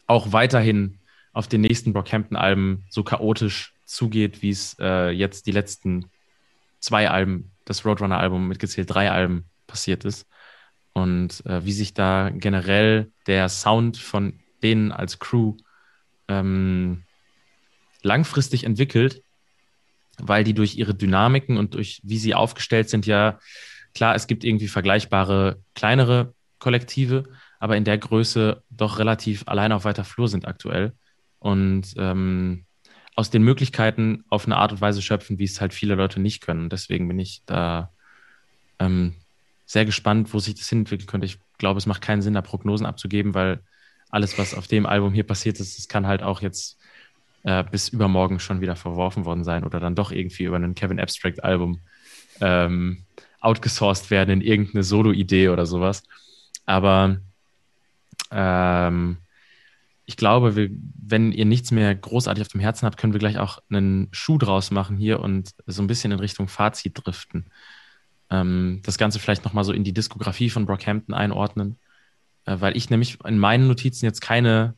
auch 0.07 0.33
weiterhin 0.33 0.99
auf 1.33 1.47
den 1.47 1.61
nächsten 1.61 1.93
Brockhampton-Alben 1.93 2.85
so 2.91 3.05
chaotisch 3.05 3.75
zugeht, 3.85 4.43
wie 4.43 4.51
es 4.51 4.77
äh, 4.81 5.11
jetzt 5.11 5.47
die 5.47 5.53
letzten 5.53 6.07
zwei 6.81 7.11
Alben, 7.11 7.53
das 7.65 7.85
Roadrunner-Album 7.85 8.49
mitgezählt, 8.49 8.91
drei 8.91 9.11
Alben 9.11 9.45
passiert 9.67 10.05
ist. 10.05 10.27
Und 10.93 11.45
äh, 11.47 11.65
wie 11.65 11.73
sich 11.73 11.95
da 11.95 12.31
generell 12.31 13.13
der 13.27 13.49
Sound 13.49 13.99
von 13.99 14.41
denen 14.63 14.91
als 14.91 15.19
Crew 15.19 15.57
ähm, 16.27 17.05
langfristig 18.03 18.65
entwickelt, 18.65 19.23
weil 20.19 20.45
die 20.45 20.55
durch 20.55 20.77
ihre 20.77 20.95
Dynamiken 20.95 21.57
und 21.57 21.75
durch 21.75 22.01
wie 22.03 22.19
sie 22.19 22.35
aufgestellt 22.35 22.89
sind, 22.89 23.07
ja, 23.07 23.39
klar, 23.95 24.15
es 24.15 24.27
gibt 24.27 24.45
irgendwie 24.45 24.69
vergleichbare 24.69 25.63
kleinere 25.75 26.35
Kollektive, 26.59 27.25
aber 27.61 27.77
in 27.77 27.85
der 27.85 27.99
Größe 27.99 28.63
doch 28.71 28.99
relativ 28.99 29.45
allein 29.47 29.73
auf 29.73 29.85
weiter 29.85 30.05
Flur 30.05 30.29
sind 30.29 30.47
aktuell. 30.47 30.93
Und 31.39 31.95
ähm, 31.97 32.65
aus 33.19 33.31
den 33.31 33.43
Möglichkeiten 33.43 34.23
auf 34.29 34.47
eine 34.47 34.57
Art 34.57 34.71
und 34.71 34.81
Weise 34.81 35.03
schöpfen, 35.03 35.41
wie 35.41 35.45
es 35.45 35.61
halt 35.61 35.75
viele 35.75 35.97
Leute 35.97 36.21
nicht 36.21 36.41
können. 36.41 36.69
Deswegen 36.69 37.09
bin 37.09 37.19
ich 37.19 37.43
da 37.47 37.91
ähm, 38.79 39.15
sehr 39.67 39.85
gespannt, 39.85 40.33
wo 40.33 40.39
sich 40.39 40.55
das 40.55 40.69
hinentwickeln 40.69 41.09
könnte. 41.09 41.27
Ich 41.27 41.41
glaube, 41.59 41.79
es 41.79 41.87
macht 41.87 42.01
keinen 42.01 42.23
Sinn, 42.23 42.35
da 42.35 42.43
Prognosen 42.43 42.87
abzugeben, 42.87 43.35
weil 43.35 43.59
alles, 44.09 44.39
was 44.39 44.55
auf 44.55 44.69
dem 44.69 44.87
Album 44.87 45.15
hier 45.15 45.25
passiert 45.27 45.59
ist, 45.59 45.77
das 45.79 45.89
kann 45.89 46.07
halt 46.07 46.23
auch 46.23 46.43
jetzt 46.43 46.79
äh, 47.43 47.65
bis 47.65 47.89
übermorgen 47.89 48.39
schon 48.39 48.61
wieder 48.61 48.77
verworfen 48.77 49.25
worden 49.25 49.43
sein 49.43 49.65
oder 49.65 49.81
dann 49.81 49.97
doch 49.97 50.13
irgendwie 50.13 50.45
über 50.45 50.55
ein 50.55 50.77
Kevin 50.77 51.01
Abstract 51.01 51.43
Album 51.43 51.81
ähm, 52.41 53.03
outgesourced 53.41 54.13
werden 54.13 54.31
in 54.31 54.41
irgendeine 54.43 54.85
Solo-Idee 54.85 55.49
oder 55.49 55.67
sowas. 55.67 56.05
Aber 56.67 57.17
ähm, 58.31 59.17
ich 60.09 60.17
glaube, 60.17 60.57
wir, 60.57 60.71
wenn 60.71 61.33
ihr 61.33 61.45
nichts 61.45 61.71
mehr 61.71 61.95
großartig 61.95 62.41
auf 62.41 62.49
dem 62.49 62.63
Herzen 62.63 62.87
habt, 62.87 62.97
können 62.97 63.13
wir 63.13 63.21
gleich 63.21 63.39
auch 63.39 63.59
einen 63.69 64.09
Schuh 64.11 64.39
draus 64.39 64.71
machen 64.71 64.97
hier 64.97 65.21
und 65.21 65.55
so 65.67 65.83
ein 65.83 65.87
bisschen 65.87 66.13
in 66.13 66.19
Richtung 66.19 66.49
Fazit 66.49 66.95
driften. 66.95 67.51
Ähm, 68.31 68.81
das 68.85 68.97
Ganze 68.97 69.19
vielleicht 69.19 69.45
nochmal 69.45 69.65
so 69.65 69.73
in 69.75 69.85
die 69.85 69.93
Diskografie 69.93 70.49
von 70.49 70.65
Brockhampton 70.65 71.15
einordnen, 71.15 71.77
äh, 72.47 72.57
weil 72.59 72.75
ich 72.75 72.89
nämlich 72.89 73.19
in 73.23 73.39
meinen 73.39 73.69
Notizen 73.69 74.07
jetzt 74.07 74.23
keine 74.23 74.73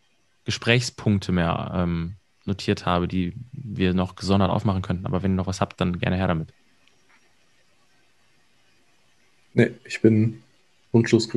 Gesprächspunkte 0.46 1.30
mehr 1.30 1.70
ähm, 1.76 2.16
notiert 2.44 2.84
habe, 2.84 3.06
die 3.06 3.34
wir 3.52 3.94
noch 3.94 4.16
gesondert 4.16 4.50
aufmachen 4.50 4.82
könnten. 4.82 5.06
Aber 5.06 5.22
wenn 5.22 5.34
ihr 5.34 5.36
noch 5.36 5.46
was 5.46 5.60
habt, 5.60 5.80
dann 5.80 6.00
gerne 6.00 6.16
her 6.16 6.26
damit. 6.26 6.52
Nee, 9.54 9.70
ich 9.84 10.02
bin 10.02 10.42
wunschlos 10.90 11.28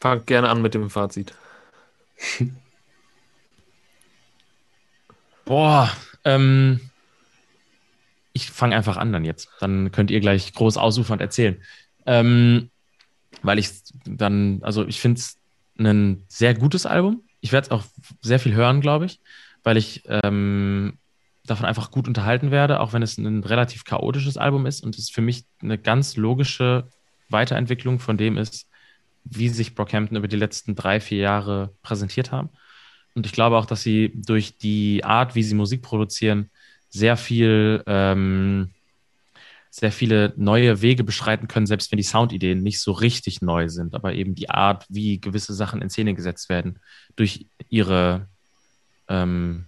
Fang 0.00 0.24
gerne 0.26 0.48
an 0.48 0.62
mit 0.62 0.74
dem 0.74 0.90
Fazit. 0.90 1.34
Boah, 5.44 5.90
ähm, 6.24 6.80
ich 8.32 8.50
fange 8.50 8.76
einfach 8.76 8.96
an 8.96 9.12
dann 9.12 9.24
jetzt. 9.24 9.48
Dann 9.60 9.92
könnt 9.92 10.10
ihr 10.10 10.20
gleich 10.20 10.52
groß 10.52 10.76
ausufernd 10.76 11.22
erzählen. 11.22 11.62
Ähm, 12.04 12.70
weil 13.42 13.58
ich 13.58 13.70
dann, 14.04 14.60
also 14.62 14.86
ich 14.86 15.00
finde 15.00 15.20
es 15.20 15.38
ein 15.78 16.24
sehr 16.28 16.54
gutes 16.54 16.84
Album. 16.84 17.22
Ich 17.40 17.52
werde 17.52 17.66
es 17.66 17.70
auch 17.70 17.84
sehr 18.20 18.40
viel 18.40 18.54
hören, 18.54 18.80
glaube 18.80 19.06
ich, 19.06 19.20
weil 19.62 19.76
ich 19.76 20.02
ähm, 20.06 20.98
davon 21.46 21.66
einfach 21.66 21.90
gut 21.90 22.08
unterhalten 22.08 22.50
werde, 22.50 22.80
auch 22.80 22.92
wenn 22.92 23.02
es 23.02 23.18
ein 23.18 23.44
relativ 23.44 23.84
chaotisches 23.84 24.36
Album 24.36 24.66
ist 24.66 24.82
und 24.82 24.98
es 24.98 25.10
für 25.10 25.22
mich 25.22 25.44
eine 25.62 25.78
ganz 25.78 26.16
logische 26.16 26.88
Weiterentwicklung 27.28 28.00
von 28.00 28.16
dem 28.16 28.36
ist, 28.36 28.68
wie 29.30 29.48
sich 29.48 29.74
Brockhampton 29.74 30.16
über 30.16 30.28
die 30.28 30.36
letzten 30.36 30.74
drei, 30.74 31.00
vier 31.00 31.18
Jahre 31.18 31.74
präsentiert 31.82 32.32
haben. 32.32 32.50
Und 33.14 33.26
ich 33.26 33.32
glaube 33.32 33.56
auch, 33.56 33.66
dass 33.66 33.82
sie 33.82 34.12
durch 34.14 34.58
die 34.58 35.02
Art, 35.04 35.34
wie 35.34 35.42
sie 35.42 35.54
Musik 35.54 35.82
produzieren, 35.82 36.50
sehr 36.90 37.16
viel, 37.16 37.82
ähm, 37.86 38.70
sehr 39.70 39.92
viele 39.92 40.32
neue 40.36 40.80
Wege 40.82 41.04
beschreiten 41.04 41.48
können, 41.48 41.66
selbst 41.66 41.90
wenn 41.90 41.96
die 41.98 42.02
Soundideen 42.02 42.62
nicht 42.62 42.80
so 42.80 42.92
richtig 42.92 43.42
neu 43.42 43.68
sind, 43.68 43.94
aber 43.94 44.14
eben 44.14 44.34
die 44.34 44.50
Art, 44.50 44.86
wie 44.88 45.20
gewisse 45.20 45.54
Sachen 45.54 45.82
in 45.82 45.90
Szene 45.90 46.14
gesetzt 46.14 46.48
werden, 46.48 46.78
durch 47.16 47.46
ihre 47.68 48.28
ähm, 49.08 49.64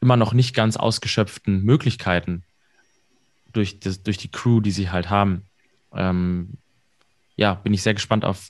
immer 0.00 0.16
noch 0.16 0.32
nicht 0.32 0.54
ganz 0.54 0.76
ausgeschöpften 0.76 1.62
Möglichkeiten, 1.64 2.44
durch, 3.52 3.80
das, 3.80 4.02
durch 4.02 4.18
die 4.18 4.30
Crew, 4.30 4.60
die 4.60 4.70
sie 4.70 4.90
halt 4.90 5.10
haben, 5.10 5.42
ähm, 5.94 6.54
ja, 7.38 7.54
bin 7.54 7.72
ich 7.72 7.82
sehr 7.82 7.94
gespannt 7.94 8.26
auf, 8.26 8.48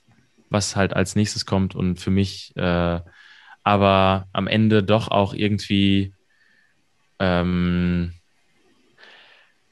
was 0.51 0.75
halt 0.75 0.95
als 0.95 1.15
nächstes 1.15 1.47
kommt 1.47 1.77
und 1.77 2.01
für 2.01 2.11
mich 2.11 2.57
äh, 2.57 3.01
aber 3.63 4.27
am 4.33 4.47
Ende 4.47 4.83
doch 4.83 5.09
auch 5.09 5.35
irgendwie 5.35 6.15
ähm, 7.19 8.15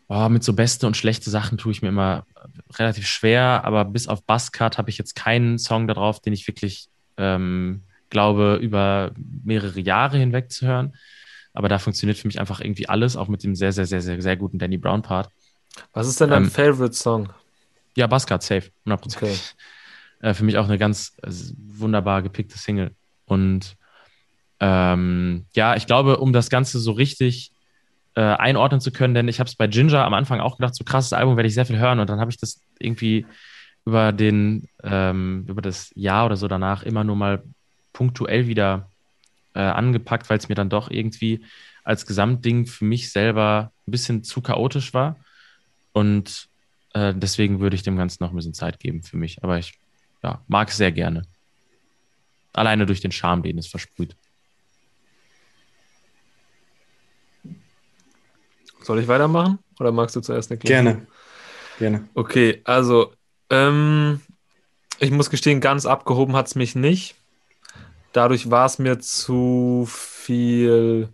oh, 0.09 0.29
mit 0.29 0.45
so 0.45 0.53
beste 0.53 0.87
und 0.87 0.99
schlechte 0.99 1.31
Sachen 1.31 1.57
tue 1.57 1.73
ich 1.73 1.81
mir 1.81 1.89
immer 1.89 2.27
relativ 2.75 3.07
schwer, 3.07 3.63
aber 3.65 3.87
bis 3.87 4.07
auf 4.07 4.23
Buzzcut 4.25 4.77
habe 4.77 4.91
ich 4.91 4.99
jetzt 4.99 5.17
keinen 5.17 5.59
Song 5.59 5.89
darauf, 5.89 6.21
den 6.21 6.35
ich 6.35 6.47
wirklich 6.47 6.89
ähm, 7.17 7.85
glaube, 8.11 8.59
über 8.61 9.13
mehrere 9.17 9.81
Jahre 9.81 10.19
hinweg 10.19 10.53
zu 10.53 10.67
hören. 10.67 10.95
Aber 11.55 11.71
da 11.71 11.79
funktioniert 11.79 12.19
für 12.19 12.29
mich 12.29 12.39
einfach 12.39 12.61
irgendwie 12.61 12.91
alles, 12.91 13.17
auch 13.17 13.29
mit 13.29 13.43
dem 13.43 13.55
sehr, 13.55 13.73
sehr, 13.73 13.87
sehr, 13.87 14.03
sehr, 14.03 14.21
sehr 14.21 14.37
guten 14.37 14.59
Danny 14.59 14.77
Brown 14.77 15.01
Part. 15.01 15.31
Was 15.95 16.07
ist 16.07 16.21
denn 16.21 16.31
dein 16.31 16.45
ähm, 16.45 16.51
Favorite 16.51 16.95
Song? 16.95 17.31
Ja, 17.97 18.07
Buzzcut, 18.07 18.43
safe, 18.43 18.71
100%. 18.87 19.17
Okay. 19.17 19.37
Äh, 20.21 20.35
für 20.35 20.45
mich 20.45 20.59
auch 20.59 20.67
eine 20.67 20.79
ganz 20.79 21.17
äh, 21.23 21.31
wunderbar 21.57 22.23
gepickte 22.23 22.59
Single. 22.59 22.93
Und 23.25 23.77
ähm, 24.61 25.47
ja, 25.55 25.77
ich 25.77 25.87
glaube, 25.87 26.19
um 26.19 26.33
das 26.33 26.49
Ganze 26.49 26.79
so 26.79 26.93
richtig 26.93 27.53
äh, 28.15 28.21
einordnen 28.23 28.81
zu 28.81 28.93
können, 28.93 29.15
denn 29.15 29.29
ich 29.29 29.41
habe 29.41 29.49
es 29.49 29.57
bei 29.57 29.67
Ginger 29.67 30.05
am 30.05 30.15
Anfang 30.15 30.41
auch 30.41 30.57
gedacht, 30.57 30.75
so 30.75 30.85
krasses 30.85 31.13
Album 31.13 31.37
werde 31.37 31.49
ich 31.49 31.55
sehr 31.55 31.67
viel 31.67 31.79
hören 31.79 32.01
und 32.01 32.09
dann 32.09 32.21
habe 32.21 32.31
ich 32.31 32.39
das 32.39 32.61
irgendwie 32.79 33.27
über 33.85 34.13
den, 34.13 34.69
ähm, 34.83 35.45
über 35.49 35.63
das 35.63 35.91
Jahr 35.95 36.27
oder 36.27 36.37
so 36.37 36.49
danach 36.49 36.83
immer 36.83 37.05
nur 37.05 37.17
mal 37.17 37.43
punktuell 37.93 38.47
wieder 38.47 38.91
äh, 39.55 39.61
angepackt, 39.61 40.29
weil 40.29 40.39
es 40.39 40.49
mir 40.49 40.55
dann 40.55 40.71
doch 40.71 40.91
irgendwie 40.91 41.45
als 41.85 42.05
Gesamtding 42.07 42.67
für 42.67 42.85
mich 42.85 43.13
selber 43.13 43.71
ein 43.87 43.91
bisschen 43.91 44.25
zu 44.25 44.41
chaotisch 44.41 44.93
war. 44.93 45.17
Und 45.93 46.49
äh, 46.97 47.15
deswegen 47.15 47.61
würde 47.61 47.77
ich 47.77 47.83
dem 47.83 47.97
Ganzen 47.97 48.23
noch 48.25 48.31
ein 48.31 48.37
bisschen 48.37 48.55
Zeit 48.55 48.81
geben 48.81 49.03
für 49.03 49.19
mich. 49.19 49.43
Aber 49.45 49.59
ich 49.59 49.79
ja, 50.23 50.43
mag 50.49 50.71
es 50.71 50.79
sehr 50.79 50.93
gerne. 50.93 51.23
Alleine 52.55 52.87
durch 52.87 53.03
den 53.03 53.13
Charme, 53.13 53.43
den 53.43 53.59
es 53.59 53.67
versprüht. 53.67 54.17
Soll 58.81 59.01
ich 59.01 59.09
weitermachen? 59.09 59.59
Oder 59.79 59.93
magst 59.93 60.17
du 60.17 60.21
zuerst 60.21 60.51
erklären? 60.51 60.85
Gerne. 60.85 61.07
Gerne. 61.79 62.09
Okay, 62.15 62.63
also 62.65 63.13
ähm, 63.51 64.23
ich 64.99 65.11
muss 65.11 65.29
gestehen, 65.29 65.61
ganz 65.61 65.85
abgehoben 65.85 66.35
hat 66.35 66.47
es 66.47 66.55
mich 66.55 66.75
nicht. 66.75 67.17
Dadurch 68.13 68.51
war 68.51 68.65
es 68.65 68.79
mir 68.79 68.99
zu 69.01 69.87
viel 69.87 71.11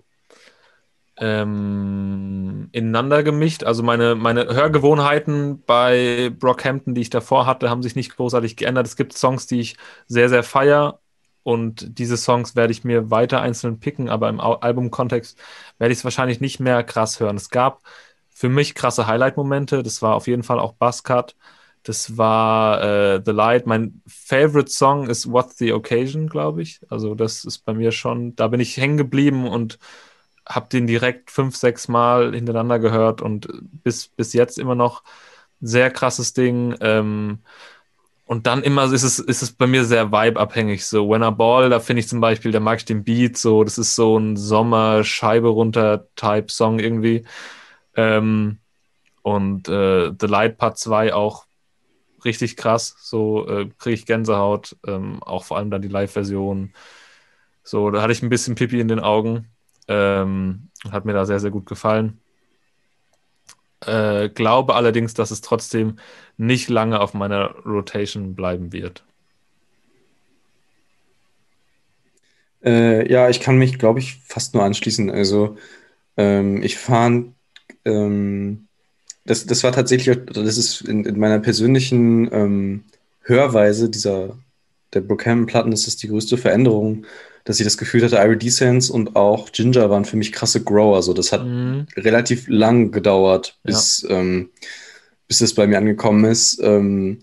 ähm, 1.22 2.68
ineinander 2.72 3.22
gemischt. 3.22 3.62
Also 3.62 3.84
meine, 3.84 4.16
meine 4.16 4.46
Hörgewohnheiten 4.46 5.62
bei 5.64 6.30
Brockhampton, 6.36 6.94
die 6.94 7.02
ich 7.02 7.10
davor 7.10 7.46
hatte, 7.46 7.70
haben 7.70 7.82
sich 7.82 7.94
nicht 7.94 8.16
großartig 8.16 8.56
geändert. 8.56 8.86
Es 8.88 8.96
gibt 8.96 9.16
Songs, 9.16 9.46
die 9.46 9.60
ich 9.60 9.76
sehr, 10.08 10.28
sehr 10.28 10.42
feier 10.42 10.98
und 11.44 11.98
diese 11.98 12.16
Songs 12.16 12.56
werde 12.56 12.72
ich 12.72 12.82
mir 12.82 13.10
weiter 13.10 13.40
einzeln 13.40 13.78
picken, 13.78 14.08
aber 14.08 14.28
im 14.28 14.40
Albumkontext 14.40 15.38
werde 15.78 15.92
ich 15.92 15.98
es 15.98 16.04
wahrscheinlich 16.04 16.40
nicht 16.40 16.58
mehr 16.58 16.82
krass 16.82 17.20
hören. 17.20 17.36
Es 17.36 17.50
gab 17.50 17.82
für 18.30 18.48
mich 18.48 18.74
krasse 18.74 19.06
Highlight-Momente. 19.06 19.84
Das 19.84 20.02
war 20.02 20.16
auf 20.16 20.26
jeden 20.26 20.42
Fall 20.42 20.58
auch 20.58 20.72
Buzzcut. 20.72 21.36
Das 21.84 22.16
war 22.16 22.82
äh, 22.82 23.22
The 23.24 23.32
Light. 23.32 23.66
Mein 23.66 24.02
Favorite 24.08 24.70
Song 24.70 25.08
ist 25.08 25.30
What's 25.30 25.58
the 25.58 25.72
Occasion, 25.72 26.28
glaube 26.28 26.62
ich. 26.62 26.80
Also 26.88 27.14
das 27.14 27.44
ist 27.44 27.64
bei 27.64 27.74
mir 27.74 27.92
schon, 27.92 28.34
da 28.34 28.48
bin 28.48 28.60
ich 28.60 28.76
hängen 28.76 28.96
geblieben 28.96 29.46
und 29.46 29.78
habe 30.48 30.68
den 30.68 30.86
direkt 30.86 31.30
fünf, 31.30 31.56
sechs 31.56 31.88
Mal 31.88 32.34
hintereinander 32.34 32.78
gehört 32.78 33.22
und 33.22 33.48
bis, 33.84 34.08
bis 34.08 34.32
jetzt 34.32 34.58
immer 34.58 34.74
noch 34.74 35.02
sehr 35.60 35.90
krasses 35.90 36.32
Ding. 36.32 36.74
Ähm, 36.80 37.38
und 38.26 38.46
dann 38.46 38.62
immer 38.62 38.90
ist 38.92 39.02
es, 39.02 39.18
ist 39.18 39.42
es 39.42 39.52
bei 39.52 39.66
mir 39.66 39.84
sehr 39.84 40.10
vibe-abhängig. 40.10 40.86
So, 40.86 41.08
When 41.08 41.22
I 41.22 41.30
Ball, 41.30 41.70
da 41.70 41.80
finde 41.80 42.00
ich 42.00 42.08
zum 42.08 42.20
Beispiel, 42.20 42.50
da 42.52 42.60
mag 42.60 42.78
ich 42.78 42.84
den 42.84 43.04
Beat 43.04 43.36
so, 43.36 43.62
das 43.64 43.78
ist 43.78 43.94
so 43.94 44.18
ein 44.18 44.36
Sommer-Scheibe 44.36 45.48
runter-Type-Song 45.48 46.78
irgendwie. 46.78 47.24
Ähm, 47.94 48.58
und 49.22 49.68
äh, 49.68 50.12
The 50.18 50.26
Light 50.26 50.58
Part 50.58 50.78
2 50.78 51.14
auch 51.14 51.46
richtig 52.24 52.56
krass. 52.56 52.96
So 53.00 53.46
äh, 53.48 53.68
kriege 53.78 53.94
ich 53.94 54.06
Gänsehaut. 54.06 54.76
Ähm, 54.86 55.22
auch 55.22 55.44
vor 55.44 55.58
allem 55.58 55.70
dann 55.70 55.82
die 55.82 55.88
Live-Version. 55.88 56.72
So, 57.62 57.90
da 57.90 58.02
hatte 58.02 58.12
ich 58.12 58.22
ein 58.22 58.28
bisschen 58.28 58.54
Pipi 58.54 58.80
in 58.80 58.88
den 58.88 59.00
Augen. 59.00 59.51
Ähm, 59.88 60.68
hat 60.90 61.04
mir 61.04 61.12
da 61.12 61.24
sehr, 61.24 61.40
sehr 61.40 61.50
gut 61.50 61.66
gefallen. 61.66 62.20
Äh, 63.84 64.28
glaube 64.28 64.74
allerdings, 64.74 65.14
dass 65.14 65.30
es 65.30 65.40
trotzdem 65.40 65.98
nicht 66.36 66.68
lange 66.68 67.00
auf 67.00 67.14
meiner 67.14 67.50
Rotation 67.64 68.34
bleiben 68.34 68.72
wird. 68.72 69.04
Äh, 72.64 73.10
ja, 73.10 73.28
ich 73.28 73.40
kann 73.40 73.58
mich, 73.58 73.78
glaube 73.78 73.98
ich, 73.98 74.20
fast 74.24 74.54
nur 74.54 74.62
anschließen. 74.62 75.10
Also, 75.10 75.56
ähm, 76.16 76.62
ich 76.62 76.78
fand, 76.78 77.34
ähm, 77.84 78.68
das, 79.24 79.46
das 79.46 79.64
war 79.64 79.72
tatsächlich, 79.72 80.16
das 80.26 80.58
ist 80.58 80.82
in, 80.82 81.04
in 81.04 81.18
meiner 81.18 81.40
persönlichen 81.40 82.32
ähm, 82.32 82.84
Hörweise 83.22 83.90
dieser 83.90 84.36
der 84.94 85.00
Brookhampton-Platten 85.00 85.72
ist 85.72 86.02
die 86.02 86.08
größte 86.08 86.36
Veränderung, 86.36 87.06
dass 87.44 87.58
ich 87.58 87.64
das 87.64 87.78
Gefühl 87.78 88.02
hatte, 88.02 88.16
Irie 88.16 88.36
Descents 88.36 88.90
und 88.90 89.16
auch 89.16 89.50
Ginger 89.52 89.90
waren 89.90 90.04
für 90.04 90.16
mich 90.16 90.32
krasse 90.32 90.62
Grower. 90.62 90.96
Also 90.96 91.12
das 91.12 91.32
hat 91.32 91.44
mhm. 91.44 91.86
relativ 91.96 92.46
lang 92.48 92.92
gedauert, 92.92 93.58
bis, 93.64 94.06
ja. 94.08 94.18
ähm, 94.18 94.50
bis 95.28 95.38
das 95.38 95.54
bei 95.54 95.66
mir 95.66 95.78
angekommen 95.78 96.24
ist. 96.24 96.60
Ähm, 96.62 97.18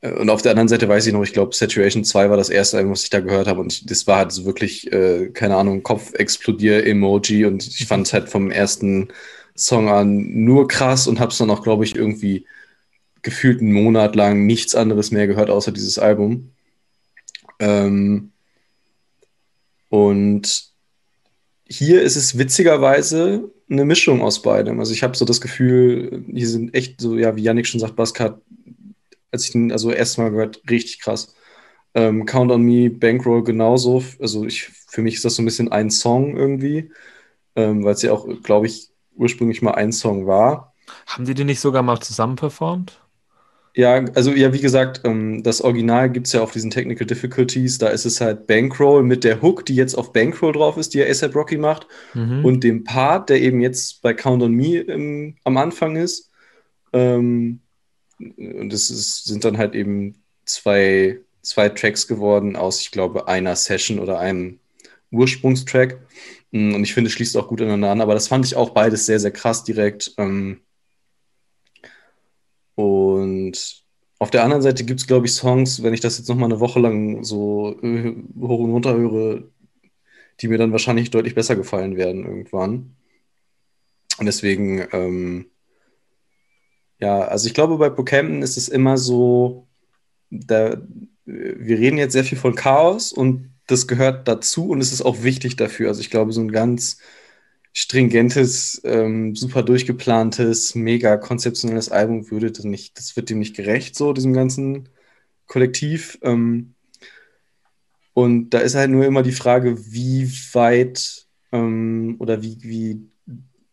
und 0.00 0.30
auf 0.30 0.42
der 0.42 0.50
anderen 0.50 0.68
Seite 0.68 0.88
weiß 0.88 1.06
ich 1.06 1.12
noch, 1.12 1.22
ich 1.22 1.32
glaube, 1.32 1.54
Saturation 1.54 2.04
2 2.04 2.28
war 2.28 2.36
das 2.36 2.50
erste 2.50 2.76
Album, 2.76 2.92
was 2.92 3.04
ich 3.04 3.10
da 3.10 3.20
gehört 3.20 3.46
habe. 3.46 3.60
Und 3.60 3.88
das 3.90 4.06
war 4.06 4.18
halt 4.18 4.32
so 4.32 4.44
wirklich, 4.44 4.92
äh, 4.92 5.28
keine 5.28 5.56
Ahnung, 5.56 5.82
Kopf-Explodier-Emoji. 5.82 7.44
Und 7.44 7.64
ich 7.66 7.86
fand 7.86 8.06
es 8.06 8.12
halt 8.12 8.28
vom 8.28 8.50
ersten 8.50 9.08
Song 9.54 9.88
an 9.88 10.44
nur 10.44 10.66
krass 10.66 11.06
und 11.06 11.20
habe 11.20 11.30
es 11.30 11.38
dann 11.38 11.50
auch, 11.50 11.62
glaube 11.62 11.84
ich, 11.84 11.94
irgendwie 11.94 12.46
gefühlt 13.22 13.60
einen 13.60 13.72
Monat 13.72 14.16
lang 14.16 14.44
nichts 14.46 14.74
anderes 14.74 15.12
mehr 15.12 15.28
gehört, 15.28 15.50
außer 15.50 15.70
dieses 15.70 15.98
Album. 15.98 16.50
Ähm, 17.60 18.31
und 19.92 20.72
hier 21.68 22.00
ist 22.00 22.16
es 22.16 22.38
witzigerweise 22.38 23.52
eine 23.68 23.84
Mischung 23.84 24.22
aus 24.22 24.40
beidem. 24.40 24.80
Also 24.80 24.94
ich 24.94 25.02
habe 25.02 25.14
so 25.14 25.26
das 25.26 25.42
Gefühl, 25.42 26.24
hier 26.32 26.48
sind 26.48 26.74
echt 26.74 26.98
so, 26.98 27.18
ja, 27.18 27.36
wie 27.36 27.42
Yannick 27.42 27.66
schon 27.66 27.78
sagt, 27.78 27.94
Buzzcut, 27.94 28.40
als 29.30 29.44
ich 29.44 29.52
den 29.52 29.70
also 29.70 29.92
erstmal 29.92 30.30
gehört, 30.30 30.62
richtig 30.70 31.00
krass. 31.00 31.34
Ähm, 31.92 32.24
Count 32.24 32.50
on 32.50 32.62
Me, 32.62 32.88
Bankroll 32.88 33.44
genauso. 33.44 34.02
Also 34.18 34.46
ich, 34.46 34.70
für 34.88 35.02
mich 35.02 35.16
ist 35.16 35.26
das 35.26 35.34
so 35.34 35.42
ein 35.42 35.44
bisschen 35.44 35.70
ein 35.70 35.90
Song 35.90 36.38
irgendwie, 36.38 36.90
ähm, 37.54 37.84
weil 37.84 37.92
es 37.92 38.00
ja 38.00 38.12
auch, 38.12 38.26
glaube 38.42 38.68
ich, 38.68 38.88
ursprünglich 39.14 39.60
mal 39.60 39.74
ein 39.74 39.92
Song 39.92 40.26
war. 40.26 40.72
Haben 41.04 41.26
die 41.26 41.34
den 41.34 41.48
nicht 41.48 41.60
sogar 41.60 41.82
mal 41.82 42.00
zusammen 42.00 42.36
performt? 42.36 42.98
Ja, 43.74 44.04
also 44.14 44.32
ja, 44.32 44.52
wie 44.52 44.60
gesagt, 44.60 45.00
ähm, 45.04 45.42
das 45.42 45.62
Original 45.62 46.10
gibt 46.10 46.26
es 46.26 46.34
ja 46.34 46.42
auf 46.42 46.52
diesen 46.52 46.70
Technical 46.70 47.06
Difficulties. 47.06 47.78
Da 47.78 47.88
ist 47.88 48.04
es 48.04 48.20
halt 48.20 48.46
Bankroll 48.46 49.02
mit 49.02 49.24
der 49.24 49.40
Hook, 49.40 49.64
die 49.64 49.74
jetzt 49.74 49.94
auf 49.94 50.12
Bankroll 50.12 50.52
drauf 50.52 50.76
ist, 50.76 50.92
die 50.92 50.98
ja 50.98 51.06
ASAP 51.06 51.34
Rocky 51.34 51.56
macht. 51.56 51.86
Mhm. 52.12 52.44
Und 52.44 52.64
dem 52.64 52.84
Part, 52.84 53.30
der 53.30 53.40
eben 53.40 53.62
jetzt 53.62 54.02
bei 54.02 54.12
Count 54.12 54.42
on 54.42 54.52
Me 54.52 54.80
im, 54.80 55.36
am 55.44 55.56
Anfang 55.56 55.96
ist. 55.96 56.30
Ähm, 56.92 57.60
und 58.18 58.70
das 58.72 58.90
ist, 58.90 59.24
sind 59.24 59.44
dann 59.44 59.56
halt 59.56 59.74
eben 59.74 60.22
zwei, 60.44 61.20
zwei 61.40 61.70
Tracks 61.70 62.06
geworden 62.06 62.56
aus, 62.56 62.82
ich 62.82 62.90
glaube, 62.90 63.26
einer 63.26 63.56
Session 63.56 63.98
oder 63.98 64.18
einem 64.18 64.58
Ursprungstrack. 65.10 65.98
Mm, 66.50 66.74
und 66.74 66.82
ich 66.82 66.92
finde, 66.92 67.08
es 67.08 67.14
schließt 67.14 67.36
auch 67.38 67.48
gut 67.48 67.62
aneinander 67.62 67.90
an. 67.90 68.00
Aber 68.02 68.12
das 68.12 68.28
fand 68.28 68.44
ich 68.44 68.54
auch 68.54 68.70
beides 68.70 69.06
sehr, 69.06 69.18
sehr 69.18 69.30
krass 69.30 69.64
direkt. 69.64 70.12
Ähm, 70.18 70.60
und 72.82 73.84
auf 74.18 74.30
der 74.30 74.44
anderen 74.44 74.62
Seite 74.62 74.84
gibt 74.84 75.00
es, 75.00 75.06
glaube 75.06 75.26
ich, 75.26 75.32
Songs, 75.32 75.82
wenn 75.82 75.94
ich 75.94 76.00
das 76.00 76.18
jetzt 76.18 76.28
noch 76.28 76.36
mal 76.36 76.46
eine 76.46 76.60
Woche 76.60 76.80
lang 76.80 77.22
so 77.24 77.78
äh, 77.82 78.14
hoch 78.40 78.58
und 78.60 78.72
runter 78.72 78.94
höre, 78.94 79.44
die 80.40 80.48
mir 80.48 80.58
dann 80.58 80.72
wahrscheinlich 80.72 81.10
deutlich 81.10 81.34
besser 81.34 81.54
gefallen 81.56 81.96
werden 81.96 82.24
irgendwann. 82.24 82.96
Und 84.18 84.26
deswegen, 84.26 84.86
ähm, 84.92 85.46
ja, 86.98 87.20
also 87.22 87.46
ich 87.46 87.54
glaube, 87.54 87.78
bei 87.78 87.88
Brockhampton 87.90 88.42
ist 88.42 88.56
es 88.56 88.68
immer 88.68 88.96
so, 88.98 89.66
da, 90.30 90.80
wir 91.24 91.78
reden 91.78 91.98
jetzt 91.98 92.12
sehr 92.12 92.24
viel 92.24 92.38
von 92.38 92.54
Chaos 92.54 93.12
und 93.12 93.52
das 93.66 93.86
gehört 93.86 94.26
dazu 94.28 94.70
und 94.70 94.80
es 94.80 94.92
ist 94.92 95.02
auch 95.02 95.22
wichtig 95.22 95.56
dafür. 95.56 95.88
Also 95.88 96.00
ich 96.00 96.10
glaube, 96.10 96.32
so 96.32 96.40
ein 96.40 96.52
ganz 96.52 96.98
stringentes, 97.72 98.80
ähm, 98.84 99.34
super 99.34 99.62
durchgeplantes, 99.62 100.74
mega 100.74 101.16
konzeptionelles 101.16 101.90
Album 101.90 102.30
würde 102.30 102.52
das 102.52 102.64
nicht, 102.64 102.98
das 102.98 103.16
wird 103.16 103.30
dem 103.30 103.38
nicht 103.38 103.56
gerecht, 103.56 103.96
so, 103.96 104.12
diesem 104.12 104.32
ganzen 104.34 104.88
Kollektiv. 105.46 106.18
Ähm, 106.22 106.74
und 108.14 108.50
da 108.50 108.58
ist 108.58 108.74
halt 108.74 108.90
nur 108.90 109.06
immer 109.06 109.22
die 109.22 109.32
Frage, 109.32 109.78
wie 109.92 110.30
weit 110.52 111.26
ähm, 111.52 112.16
oder 112.18 112.42
wie, 112.42 112.58
wie, 112.62 113.10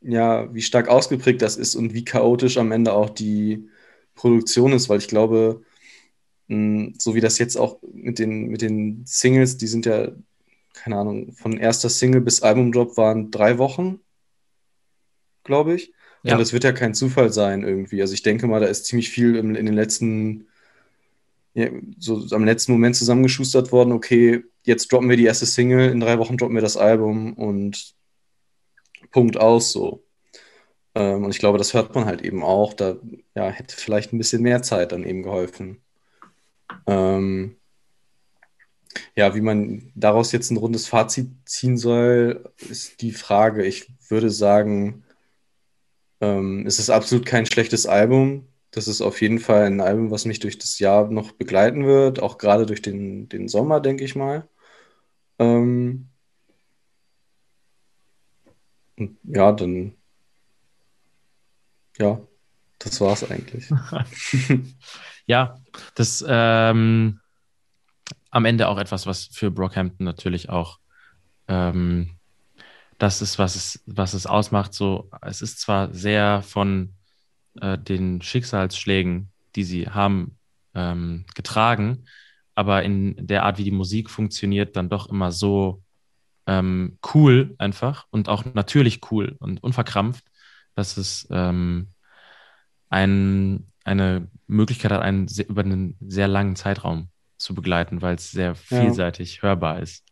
ja, 0.01 0.53
wie 0.53 0.61
stark 0.61 0.87
ausgeprägt 0.87 1.41
das 1.41 1.57
ist 1.57 1.75
und 1.75 1.93
wie 1.93 2.05
chaotisch 2.05 2.57
am 2.57 2.71
Ende 2.71 2.93
auch 2.93 3.09
die 3.09 3.69
Produktion 4.15 4.73
ist, 4.73 4.89
weil 4.89 4.99
ich 4.99 5.07
glaube, 5.09 5.61
mh, 6.47 6.93
so 6.99 7.15
wie 7.15 7.21
das 7.21 7.39
jetzt 7.39 7.57
auch 7.57 7.79
mit 7.93 8.19
den, 8.19 8.47
mit 8.49 8.61
den 8.61 9.03
Singles, 9.05 9.57
die 9.57 9.67
sind 9.67 9.85
ja 9.85 10.11
keine 10.83 10.97
Ahnung, 10.97 11.33
von 11.33 11.57
erster 11.57 11.89
Single 11.89 12.21
bis 12.21 12.41
Albumdrop 12.41 12.97
waren 12.97 13.31
drei 13.31 13.57
Wochen, 13.57 13.99
glaube 15.43 15.75
ich. 15.75 15.93
Ja. 16.23 16.33
Und 16.33 16.39
das 16.39 16.53
wird 16.53 16.63
ja 16.63 16.71
kein 16.71 16.93
Zufall 16.93 17.31
sein 17.31 17.63
irgendwie. 17.63 18.01
Also 18.01 18.13
ich 18.13 18.23
denke 18.23 18.47
mal, 18.47 18.59
da 18.59 18.67
ist 18.67 18.85
ziemlich 18.85 19.09
viel 19.09 19.35
in, 19.35 19.55
in 19.55 19.65
den 19.65 19.75
letzten, 19.75 20.47
ja, 21.53 21.69
so 21.97 22.25
am 22.31 22.43
letzten 22.43 22.71
Moment 22.71 22.95
zusammengeschustert 22.95 23.71
worden. 23.71 23.93
Okay, 23.93 24.43
jetzt 24.63 24.91
droppen 24.91 25.09
wir 25.09 25.17
die 25.17 25.25
erste 25.25 25.45
Single, 25.45 25.91
in 25.91 25.99
drei 25.99 26.17
Wochen 26.19 26.37
droppen 26.37 26.55
wir 26.55 26.61
das 26.61 26.77
Album 26.77 27.33
und 27.33 27.95
Punkt 29.11 29.37
aus 29.37 29.71
so. 29.71 30.03
Ähm, 30.95 31.23
und 31.23 31.31
ich 31.31 31.39
glaube, 31.39 31.57
das 31.57 31.73
hört 31.73 31.95
man 31.95 32.05
halt 32.05 32.21
eben 32.21 32.43
auch. 32.43 32.73
Da 32.73 32.97
ja, 33.35 33.49
hätte 33.49 33.75
vielleicht 33.75 34.13
ein 34.13 34.17
bisschen 34.17 34.41
mehr 34.41 34.61
Zeit 34.61 34.91
dann 34.91 35.03
eben 35.03 35.23
geholfen. 35.23 35.81
Ähm, 36.85 37.55
ja, 39.15 39.35
wie 39.35 39.41
man 39.41 39.91
daraus 39.95 40.31
jetzt 40.31 40.51
ein 40.51 40.57
rundes 40.57 40.87
Fazit 40.87 41.29
ziehen 41.45 41.77
soll, 41.77 42.51
ist 42.69 43.01
die 43.01 43.11
Frage. 43.11 43.65
Ich 43.65 43.91
würde 44.09 44.29
sagen, 44.29 45.03
ähm, 46.21 46.65
es 46.67 46.79
ist 46.79 46.89
absolut 46.89 47.25
kein 47.25 47.45
schlechtes 47.45 47.85
Album. 47.85 48.47
Das 48.71 48.87
ist 48.87 49.01
auf 49.01 49.21
jeden 49.21 49.39
Fall 49.39 49.65
ein 49.65 49.81
Album, 49.81 50.11
was 50.11 50.25
mich 50.25 50.39
durch 50.39 50.57
das 50.57 50.79
Jahr 50.79 51.09
noch 51.09 51.31
begleiten 51.33 51.85
wird, 51.85 52.21
auch 52.21 52.37
gerade 52.37 52.65
durch 52.65 52.81
den, 52.81 53.29
den 53.29 53.47
Sommer, 53.47 53.79
denke 53.79 54.03
ich 54.03 54.15
mal. 54.15 54.47
Ähm, 55.39 56.09
ja, 59.23 59.51
dann 59.51 59.93
ja, 61.99 62.19
das 62.79 63.01
war's 63.01 63.29
eigentlich. 63.29 63.69
ja, 65.25 65.59
das 65.95 66.23
ähm, 66.27 67.18
am 68.31 68.45
Ende 68.45 68.67
auch 68.67 68.77
etwas, 68.77 69.05
was 69.05 69.25
für 69.25 69.51
Brockhampton 69.51 70.05
natürlich 70.05 70.49
auch 70.49 70.79
ähm, 71.47 72.11
das 72.99 73.21
ist, 73.21 73.39
was 73.39 73.55
es, 73.55 73.83
was 73.85 74.13
es 74.13 74.27
ausmacht. 74.27 74.73
So, 74.73 75.09
es 75.21 75.41
ist 75.41 75.59
zwar 75.59 75.93
sehr 75.93 76.41
von 76.43 76.93
äh, 77.59 77.77
den 77.77 78.21
Schicksalsschlägen, 78.21 79.31
die 79.55 79.63
sie 79.63 79.89
haben, 79.89 80.37
ähm, 80.75 81.25
getragen, 81.33 82.05
aber 82.55 82.83
in 82.83 83.15
der 83.25 83.43
Art, 83.43 83.57
wie 83.57 83.63
die 83.63 83.71
Musik 83.71 84.09
funktioniert, 84.09 84.75
dann 84.75 84.89
doch 84.89 85.09
immer 85.09 85.31
so 85.31 85.81
ähm, 86.45 86.99
cool 87.13 87.55
einfach 87.57 88.05
und 88.11 88.29
auch 88.29 88.45
natürlich 88.53 88.99
cool 89.11 89.35
und 89.39 89.63
unverkrampft, 89.63 90.25
dass 90.75 90.97
es 90.97 91.27
ähm, 91.31 91.93
ein, 92.89 93.71
eine 93.83 94.27
Möglichkeit 94.47 94.91
hat, 94.91 95.01
einen 95.01 95.27
über 95.47 95.61
einen 95.61 95.95
sehr 96.01 96.27
langen 96.27 96.55
Zeitraum 96.55 97.09
zu 97.39 97.55
begleiten, 97.55 98.01
weil 98.01 98.15
es 98.15 98.31
sehr 98.31 98.53
vielseitig 98.53 99.37
ja. 99.37 99.43
hörbar 99.43 99.81
ist. 99.81 100.03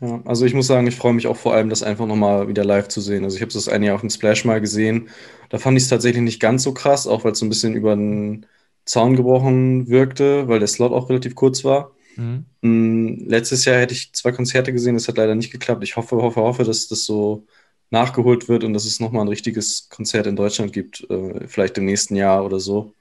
Ja, 0.00 0.22
also 0.24 0.46
ich 0.46 0.54
muss 0.54 0.66
sagen, 0.66 0.86
ich 0.86 0.96
freue 0.96 1.12
mich 1.12 1.26
auch 1.26 1.36
vor 1.36 1.54
allem, 1.54 1.68
das 1.68 1.82
einfach 1.82 2.06
nochmal 2.06 2.48
wieder 2.48 2.64
live 2.64 2.88
zu 2.88 3.00
sehen. 3.02 3.22
Also 3.22 3.36
ich 3.36 3.42
habe 3.42 3.52
das 3.52 3.68
eine 3.68 3.86
Jahr 3.86 3.94
auf 3.94 4.00
dem 4.00 4.10
Splash 4.10 4.44
mal 4.44 4.60
gesehen. 4.60 5.10
Da 5.50 5.58
fand 5.58 5.76
ich 5.76 5.84
es 5.84 5.90
tatsächlich 5.90 6.22
nicht 6.22 6.40
ganz 6.40 6.62
so 6.62 6.72
krass, 6.72 7.06
auch 7.06 7.24
weil 7.24 7.32
es 7.32 7.38
so 7.38 7.46
ein 7.46 7.50
bisschen 7.50 7.74
über 7.74 7.94
den 7.94 8.46
Zaun 8.86 9.14
gebrochen 9.14 9.88
wirkte, 9.88 10.48
weil 10.48 10.58
der 10.58 10.68
Slot 10.68 10.92
auch 10.92 11.10
relativ 11.10 11.34
kurz 11.34 11.64
war. 11.64 11.92
Mhm. 12.16 12.46
Mm, 12.62 13.28
letztes 13.28 13.66
Jahr 13.66 13.78
hätte 13.78 13.92
ich 13.94 14.12
zwei 14.14 14.32
Konzerte 14.32 14.72
gesehen, 14.72 14.94
das 14.94 15.06
hat 15.06 15.18
leider 15.18 15.34
nicht 15.34 15.52
geklappt. 15.52 15.84
Ich 15.84 15.96
hoffe, 15.96 16.16
hoffe, 16.16 16.40
hoffe, 16.40 16.64
dass 16.64 16.88
das 16.88 17.04
so 17.04 17.46
nachgeholt 17.90 18.48
wird 18.48 18.64
und 18.64 18.72
dass 18.72 18.86
es 18.86 19.00
nochmal 19.00 19.22
ein 19.24 19.28
richtiges 19.28 19.88
Konzert 19.90 20.26
in 20.26 20.36
Deutschland 20.36 20.72
gibt, 20.72 21.08
äh, 21.10 21.46
vielleicht 21.46 21.76
im 21.76 21.84
nächsten 21.84 22.16
Jahr 22.16 22.44
oder 22.44 22.58
so. 22.60 22.94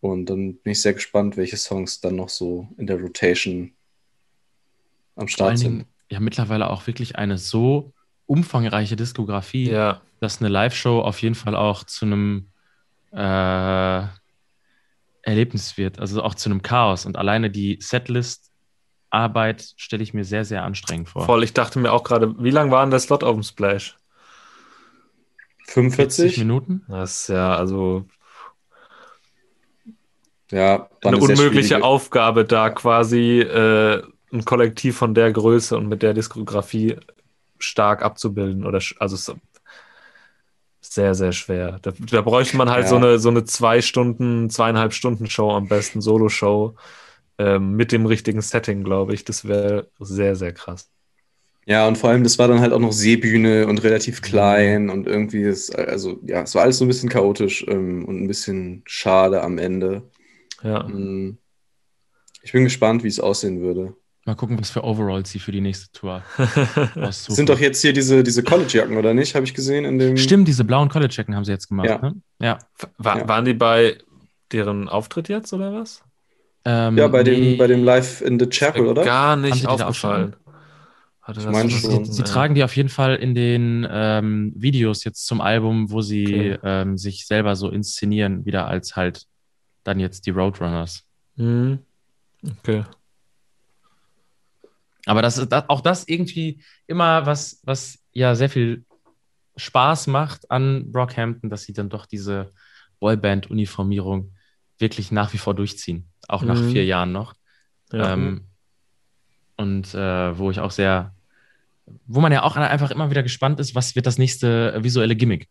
Und 0.00 0.26
dann 0.26 0.56
bin 0.56 0.72
ich 0.72 0.82
sehr 0.82 0.94
gespannt, 0.94 1.36
welche 1.36 1.56
Songs 1.56 2.00
dann 2.00 2.16
noch 2.16 2.28
so 2.28 2.68
in 2.76 2.86
der 2.86 3.00
Rotation 3.00 3.72
am 5.16 5.28
Start 5.28 5.58
sind. 5.58 5.70
Dingen, 5.70 5.86
ja, 6.10 6.20
mittlerweile 6.20 6.70
auch 6.70 6.86
wirklich 6.86 7.16
eine 7.16 7.38
so 7.38 7.92
umfangreiche 8.26 8.96
Diskografie, 8.96 9.70
ja. 9.70 10.00
dass 10.20 10.40
eine 10.40 10.48
Live-Show 10.48 11.00
auf 11.00 11.22
jeden 11.22 11.34
Fall 11.34 11.56
auch 11.56 11.84
zu 11.84 12.04
einem 12.04 12.48
äh, 13.12 14.06
Erlebnis 15.22 15.76
wird, 15.76 15.98
also 15.98 16.22
auch 16.22 16.34
zu 16.34 16.50
einem 16.50 16.62
Chaos. 16.62 17.06
Und 17.06 17.16
alleine 17.16 17.50
die 17.50 17.78
Setlist 17.80 18.52
Arbeit 19.10 19.74
stelle 19.76 20.02
ich 20.02 20.14
mir 20.14 20.24
sehr, 20.24 20.44
sehr 20.44 20.62
anstrengend 20.62 21.08
vor. 21.08 21.24
Voll, 21.24 21.44
ich 21.44 21.54
dachte 21.54 21.78
mir 21.78 21.92
auch 21.92 22.02
gerade, 22.02 22.34
wie 22.38 22.50
lang 22.50 22.70
war 22.70 22.84
denn 22.84 22.90
der 22.90 23.00
Slot 23.00 23.24
auf 23.24 23.34
dem 23.34 23.42
Splash? 23.42 23.96
45 25.68 26.38
Minuten? 26.38 26.84
Das 26.88 27.22
ist 27.22 27.28
ja, 27.28 27.56
also. 27.56 28.06
Ja, 30.50 30.88
eine 31.02 31.18
unmögliche 31.18 31.82
Aufgabe, 31.82 32.44
da 32.44 32.70
quasi 32.70 33.40
äh, 33.40 34.02
ein 34.32 34.44
Kollektiv 34.44 34.96
von 34.96 35.14
der 35.14 35.32
Größe 35.32 35.76
und 35.76 35.88
mit 35.88 36.02
der 36.02 36.14
Diskografie 36.14 36.96
stark 37.58 38.02
abzubilden. 38.02 38.64
Oder 38.64 38.80
also 38.98 39.34
sehr, 40.80 41.14
sehr 41.14 41.32
schwer. 41.32 41.78
Da, 41.82 41.92
da 41.98 42.22
bräuchte 42.22 42.56
man 42.56 42.70
halt 42.70 42.84
ja. 42.84 42.88
so, 42.90 42.96
eine, 42.96 43.18
so 43.18 43.28
eine 43.28 43.44
zwei 43.44 43.82
Stunden, 43.82 44.50
zweieinhalb 44.50 44.92
Stunden 44.92 45.28
Show 45.28 45.50
am 45.50 45.68
besten, 45.68 46.00
Solo-Show 46.00 46.74
ähm, 47.38 47.72
mit 47.72 47.92
dem 47.92 48.06
richtigen 48.06 48.40
Setting, 48.40 48.84
glaube 48.84 49.14
ich. 49.14 49.24
Das 49.24 49.46
wäre 49.46 49.88
sehr, 49.98 50.36
sehr 50.36 50.52
krass. 50.52 50.88
Ja, 51.66 51.88
und 51.88 51.98
vor 51.98 52.10
allem, 52.10 52.22
das 52.22 52.38
war 52.38 52.46
dann 52.46 52.60
halt 52.60 52.72
auch 52.72 52.78
noch 52.78 52.92
Seebühne 52.92 53.66
und 53.66 53.82
relativ 53.82 54.22
klein 54.22 54.88
und 54.88 55.08
irgendwie 55.08 55.42
ist, 55.42 55.76
also 55.76 56.20
ja, 56.24 56.42
es 56.42 56.54
war 56.54 56.62
alles 56.62 56.78
so 56.78 56.84
ein 56.84 56.88
bisschen 56.88 57.08
chaotisch 57.08 57.66
ähm, 57.68 58.04
und 58.04 58.22
ein 58.22 58.28
bisschen 58.28 58.82
schade 58.86 59.42
am 59.42 59.58
Ende. 59.58 60.02
Ja. 60.62 60.84
Ähm, 60.84 61.38
ich 62.42 62.52
bin 62.52 62.64
gespannt, 62.64 63.02
wie 63.02 63.08
es 63.08 63.20
aussehen 63.20 63.60
würde. 63.60 63.94
Mal 64.24 64.34
gucken, 64.34 64.58
was 64.58 64.70
für 64.70 64.82
Overalls 64.82 65.30
sie 65.30 65.38
für 65.38 65.52
die 65.52 65.60
nächste 65.60 65.90
Tour 65.92 66.22
aussuchen. 66.96 67.36
Sind 67.36 67.48
doch 67.48 67.60
jetzt 67.60 67.80
hier 67.80 67.92
diese, 67.92 68.24
diese 68.24 68.42
College-Jacken, 68.42 68.96
oder 68.96 69.14
nicht? 69.14 69.36
Habe 69.36 69.46
ich 69.46 69.54
gesehen 69.54 69.84
in 69.84 69.98
dem. 69.98 70.16
Stimmt, 70.16 70.48
diese 70.48 70.64
blauen 70.64 70.88
College-Jacken 70.88 71.36
haben 71.36 71.44
sie 71.44 71.52
jetzt 71.52 71.68
gemacht. 71.68 71.88
Ja. 71.88 71.98
Ne? 71.98 72.14
ja. 72.40 72.58
War, 72.98 73.18
ja. 73.18 73.28
Waren 73.28 73.44
die 73.44 73.54
bei 73.54 73.98
deren 74.50 74.88
Auftritt 74.88 75.28
jetzt, 75.28 75.52
oder 75.52 75.72
was? 75.72 76.02
Ähm, 76.64 76.98
ja, 76.98 77.06
bei, 77.06 77.22
nee, 77.22 77.50
dem, 77.52 77.58
bei 77.58 77.68
dem 77.68 77.84
Live 77.84 78.20
in 78.20 78.40
the 78.40 78.46
Chapel, 78.46 78.86
oder? 78.86 79.04
Gar 79.04 79.36
nicht 79.36 79.68
aufgefallen. 79.68 80.34
Ich 81.28 81.46
meine 81.46 81.70
schon. 81.70 82.04
Sie, 82.04 82.12
sie 82.12 82.22
ja. 82.22 82.24
tragen 82.24 82.54
die 82.56 82.64
auf 82.64 82.74
jeden 82.76 82.88
Fall 82.88 83.16
in 83.16 83.34
den 83.34 83.86
ähm, 83.88 84.52
Videos 84.56 85.04
jetzt 85.04 85.26
zum 85.26 85.40
Album, 85.40 85.90
wo 85.90 86.00
sie 86.00 86.26
okay. 86.26 86.58
ähm, 86.62 86.98
sich 86.98 87.26
selber 87.26 87.54
so 87.54 87.68
inszenieren, 87.68 88.44
wieder 88.44 88.66
als 88.66 88.96
halt 88.96 89.26
dann 89.86 90.00
jetzt 90.00 90.26
die 90.26 90.30
Roadrunners. 90.30 91.04
Mhm. 91.36 91.80
Okay. 92.58 92.84
Aber 95.06 95.22
das 95.22 95.38
ist 95.38 95.52
auch 95.52 95.80
das 95.80 96.08
irgendwie 96.08 96.62
immer 96.86 97.26
was, 97.26 97.60
was 97.64 97.98
ja 98.12 98.34
sehr 98.34 98.50
viel 98.50 98.84
Spaß 99.56 100.08
macht 100.08 100.50
an 100.50 100.90
Brockhampton, 100.90 101.48
dass 101.48 101.62
sie 101.62 101.72
dann 101.72 101.88
doch 101.88 102.06
diese 102.06 102.52
Boyband-Uniformierung 103.00 104.32
wirklich 104.78 105.12
nach 105.12 105.32
wie 105.32 105.38
vor 105.38 105.54
durchziehen 105.54 106.08
auch 106.28 106.42
nach 106.42 106.60
mhm. 106.60 106.72
vier 106.72 106.84
Jahren 106.84 107.12
noch. 107.12 107.34
Ja. 107.92 108.12
Ähm, 108.12 108.46
und 109.56 109.94
äh, 109.94 110.38
wo 110.38 110.50
ich 110.50 110.60
auch 110.60 110.70
sehr, 110.70 111.14
wo 112.06 112.20
man 112.20 112.32
ja 112.32 112.42
auch 112.42 112.56
einfach 112.56 112.90
immer 112.90 113.10
wieder 113.10 113.22
gespannt 113.22 113.60
ist, 113.60 113.74
was 113.74 113.94
wird 113.94 114.06
das 114.06 114.18
nächste 114.18 114.82
visuelle 114.82 115.16
Gimmick. 115.16 115.48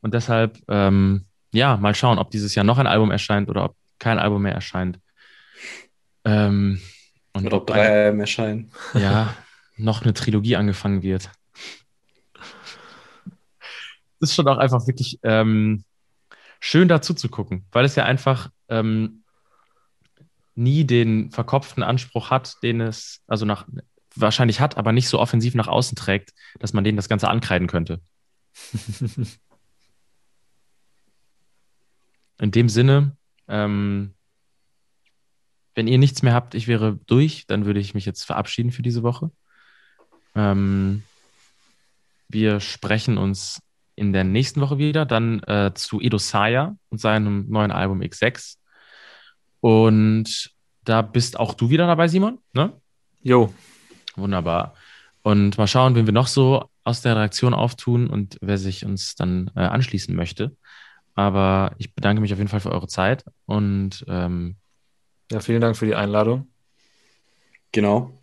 Und 0.00 0.14
deshalb, 0.14 0.58
ähm, 0.68 1.26
ja, 1.52 1.76
mal 1.76 1.94
schauen, 1.94 2.18
ob 2.18 2.30
dieses 2.30 2.54
Jahr 2.54 2.64
noch 2.64 2.78
ein 2.78 2.86
Album 2.86 3.10
erscheint 3.10 3.48
oder 3.48 3.64
ob 3.64 3.76
kein 3.98 4.18
Album 4.18 4.42
mehr 4.42 4.54
erscheint. 4.54 4.98
Ähm, 6.24 6.80
und 7.32 7.46
oder 7.46 7.58
ob 7.58 7.66
drei 7.66 8.06
Alben 8.06 8.20
erscheinen. 8.20 8.70
Ja, 8.94 9.34
noch 9.76 10.02
eine 10.02 10.14
Trilogie 10.14 10.56
angefangen 10.56 11.02
wird. 11.02 11.30
Das 14.20 14.30
ist 14.30 14.34
schon 14.34 14.48
auch 14.48 14.58
einfach 14.58 14.86
wirklich 14.86 15.20
ähm, 15.22 15.84
schön 16.60 16.88
dazu 16.88 17.14
zu 17.14 17.28
gucken, 17.28 17.64
weil 17.70 17.84
es 17.84 17.94
ja 17.94 18.04
einfach 18.04 18.50
ähm, 18.68 19.22
nie 20.54 20.84
den 20.84 21.30
verkopften 21.30 21.84
Anspruch 21.84 22.30
hat, 22.30 22.56
den 22.62 22.80
es 22.80 23.22
also 23.28 23.46
nach 23.46 23.66
wahrscheinlich 24.16 24.60
hat, 24.60 24.76
aber 24.76 24.92
nicht 24.92 25.08
so 25.08 25.20
offensiv 25.20 25.54
nach 25.54 25.68
außen 25.68 25.96
trägt, 25.96 26.32
dass 26.58 26.72
man 26.72 26.82
denen 26.82 26.96
das 26.96 27.08
Ganze 27.08 27.28
ankreiden 27.28 27.68
könnte. 27.68 28.00
In 32.40 32.50
dem 32.50 32.68
Sinne, 32.68 33.16
ähm, 33.48 34.14
wenn 35.74 35.86
ihr 35.86 35.98
nichts 35.98 36.22
mehr 36.22 36.34
habt, 36.34 36.54
ich 36.54 36.68
wäre 36.68 36.98
durch, 37.06 37.46
dann 37.46 37.64
würde 37.64 37.80
ich 37.80 37.94
mich 37.94 38.04
jetzt 38.04 38.24
verabschieden 38.24 38.72
für 38.72 38.82
diese 38.82 39.02
Woche. 39.02 39.30
Ähm, 40.34 41.02
wir 42.28 42.60
sprechen 42.60 43.16
uns 43.18 43.60
in 43.94 44.12
der 44.12 44.24
nächsten 44.24 44.60
Woche 44.60 44.78
wieder, 44.78 45.06
dann 45.06 45.40
äh, 45.44 45.72
zu 45.74 46.00
Edo 46.00 46.18
Saya 46.18 46.76
und 46.88 47.00
seinem 47.00 47.48
neuen 47.48 47.72
Album 47.72 48.00
X6. 48.00 48.56
Und 49.60 50.52
da 50.84 51.02
bist 51.02 51.38
auch 51.38 51.54
du 51.54 51.70
wieder 51.70 51.86
dabei, 51.86 52.08
Simon. 52.08 52.38
Ne? 52.52 52.72
Jo. 53.22 53.52
Wunderbar. 54.16 54.74
Und 55.22 55.58
mal 55.58 55.66
schauen, 55.66 55.94
wen 55.94 56.06
wir 56.06 56.12
noch 56.12 56.28
so 56.28 56.70
aus 56.84 57.02
der 57.02 57.16
Redaktion 57.16 57.54
auftun 57.54 58.08
und 58.08 58.38
wer 58.40 58.58
sich 58.58 58.84
uns 58.84 59.14
dann 59.14 59.50
äh, 59.54 59.60
anschließen 59.60 60.14
möchte. 60.14 60.56
Aber 61.18 61.72
ich 61.78 61.96
bedanke 61.96 62.22
mich 62.22 62.32
auf 62.32 62.38
jeden 62.38 62.48
Fall 62.48 62.60
für 62.60 62.70
eure 62.70 62.86
Zeit 62.86 63.24
und 63.44 64.04
ähm, 64.06 64.54
ja, 65.32 65.40
vielen 65.40 65.60
Dank 65.60 65.76
für 65.76 65.84
die 65.84 65.96
Einladung. 65.96 66.46
Genau. 67.72 68.22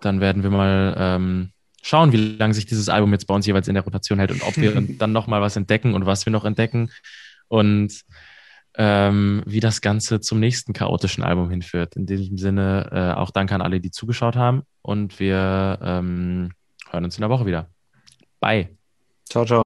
Dann 0.00 0.18
werden 0.18 0.42
wir 0.42 0.50
mal 0.50 0.96
ähm, 0.98 1.52
schauen, 1.80 2.10
wie 2.10 2.16
lange 2.16 2.54
sich 2.54 2.66
dieses 2.66 2.88
Album 2.88 3.12
jetzt 3.12 3.28
bei 3.28 3.34
uns 3.36 3.46
jeweils 3.46 3.68
in 3.68 3.74
der 3.74 3.84
Rotation 3.84 4.18
hält 4.18 4.32
und 4.32 4.42
ob 4.42 4.56
wir 4.56 4.72
dann 4.98 5.12
nochmal 5.12 5.42
was 5.42 5.54
entdecken 5.54 5.94
und 5.94 6.04
was 6.04 6.26
wir 6.26 6.32
noch 6.32 6.44
entdecken 6.44 6.90
und 7.46 8.02
ähm, 8.74 9.44
wie 9.46 9.60
das 9.60 9.80
Ganze 9.80 10.18
zum 10.18 10.40
nächsten 10.40 10.72
chaotischen 10.72 11.22
Album 11.22 11.50
hinführt. 11.50 11.94
In 11.94 12.06
diesem 12.06 12.36
Sinne 12.36 12.90
äh, 12.90 13.16
auch 13.16 13.30
danke 13.30 13.54
an 13.54 13.62
alle, 13.62 13.78
die 13.78 13.92
zugeschaut 13.92 14.34
haben 14.34 14.64
und 14.82 15.20
wir 15.20 15.78
ähm, 15.80 16.50
hören 16.90 17.04
uns 17.04 17.16
in 17.16 17.20
der 17.20 17.30
Woche 17.30 17.46
wieder. 17.46 17.70
Bye. 18.40 18.76
Ciao, 19.28 19.44
ciao. 19.44 19.61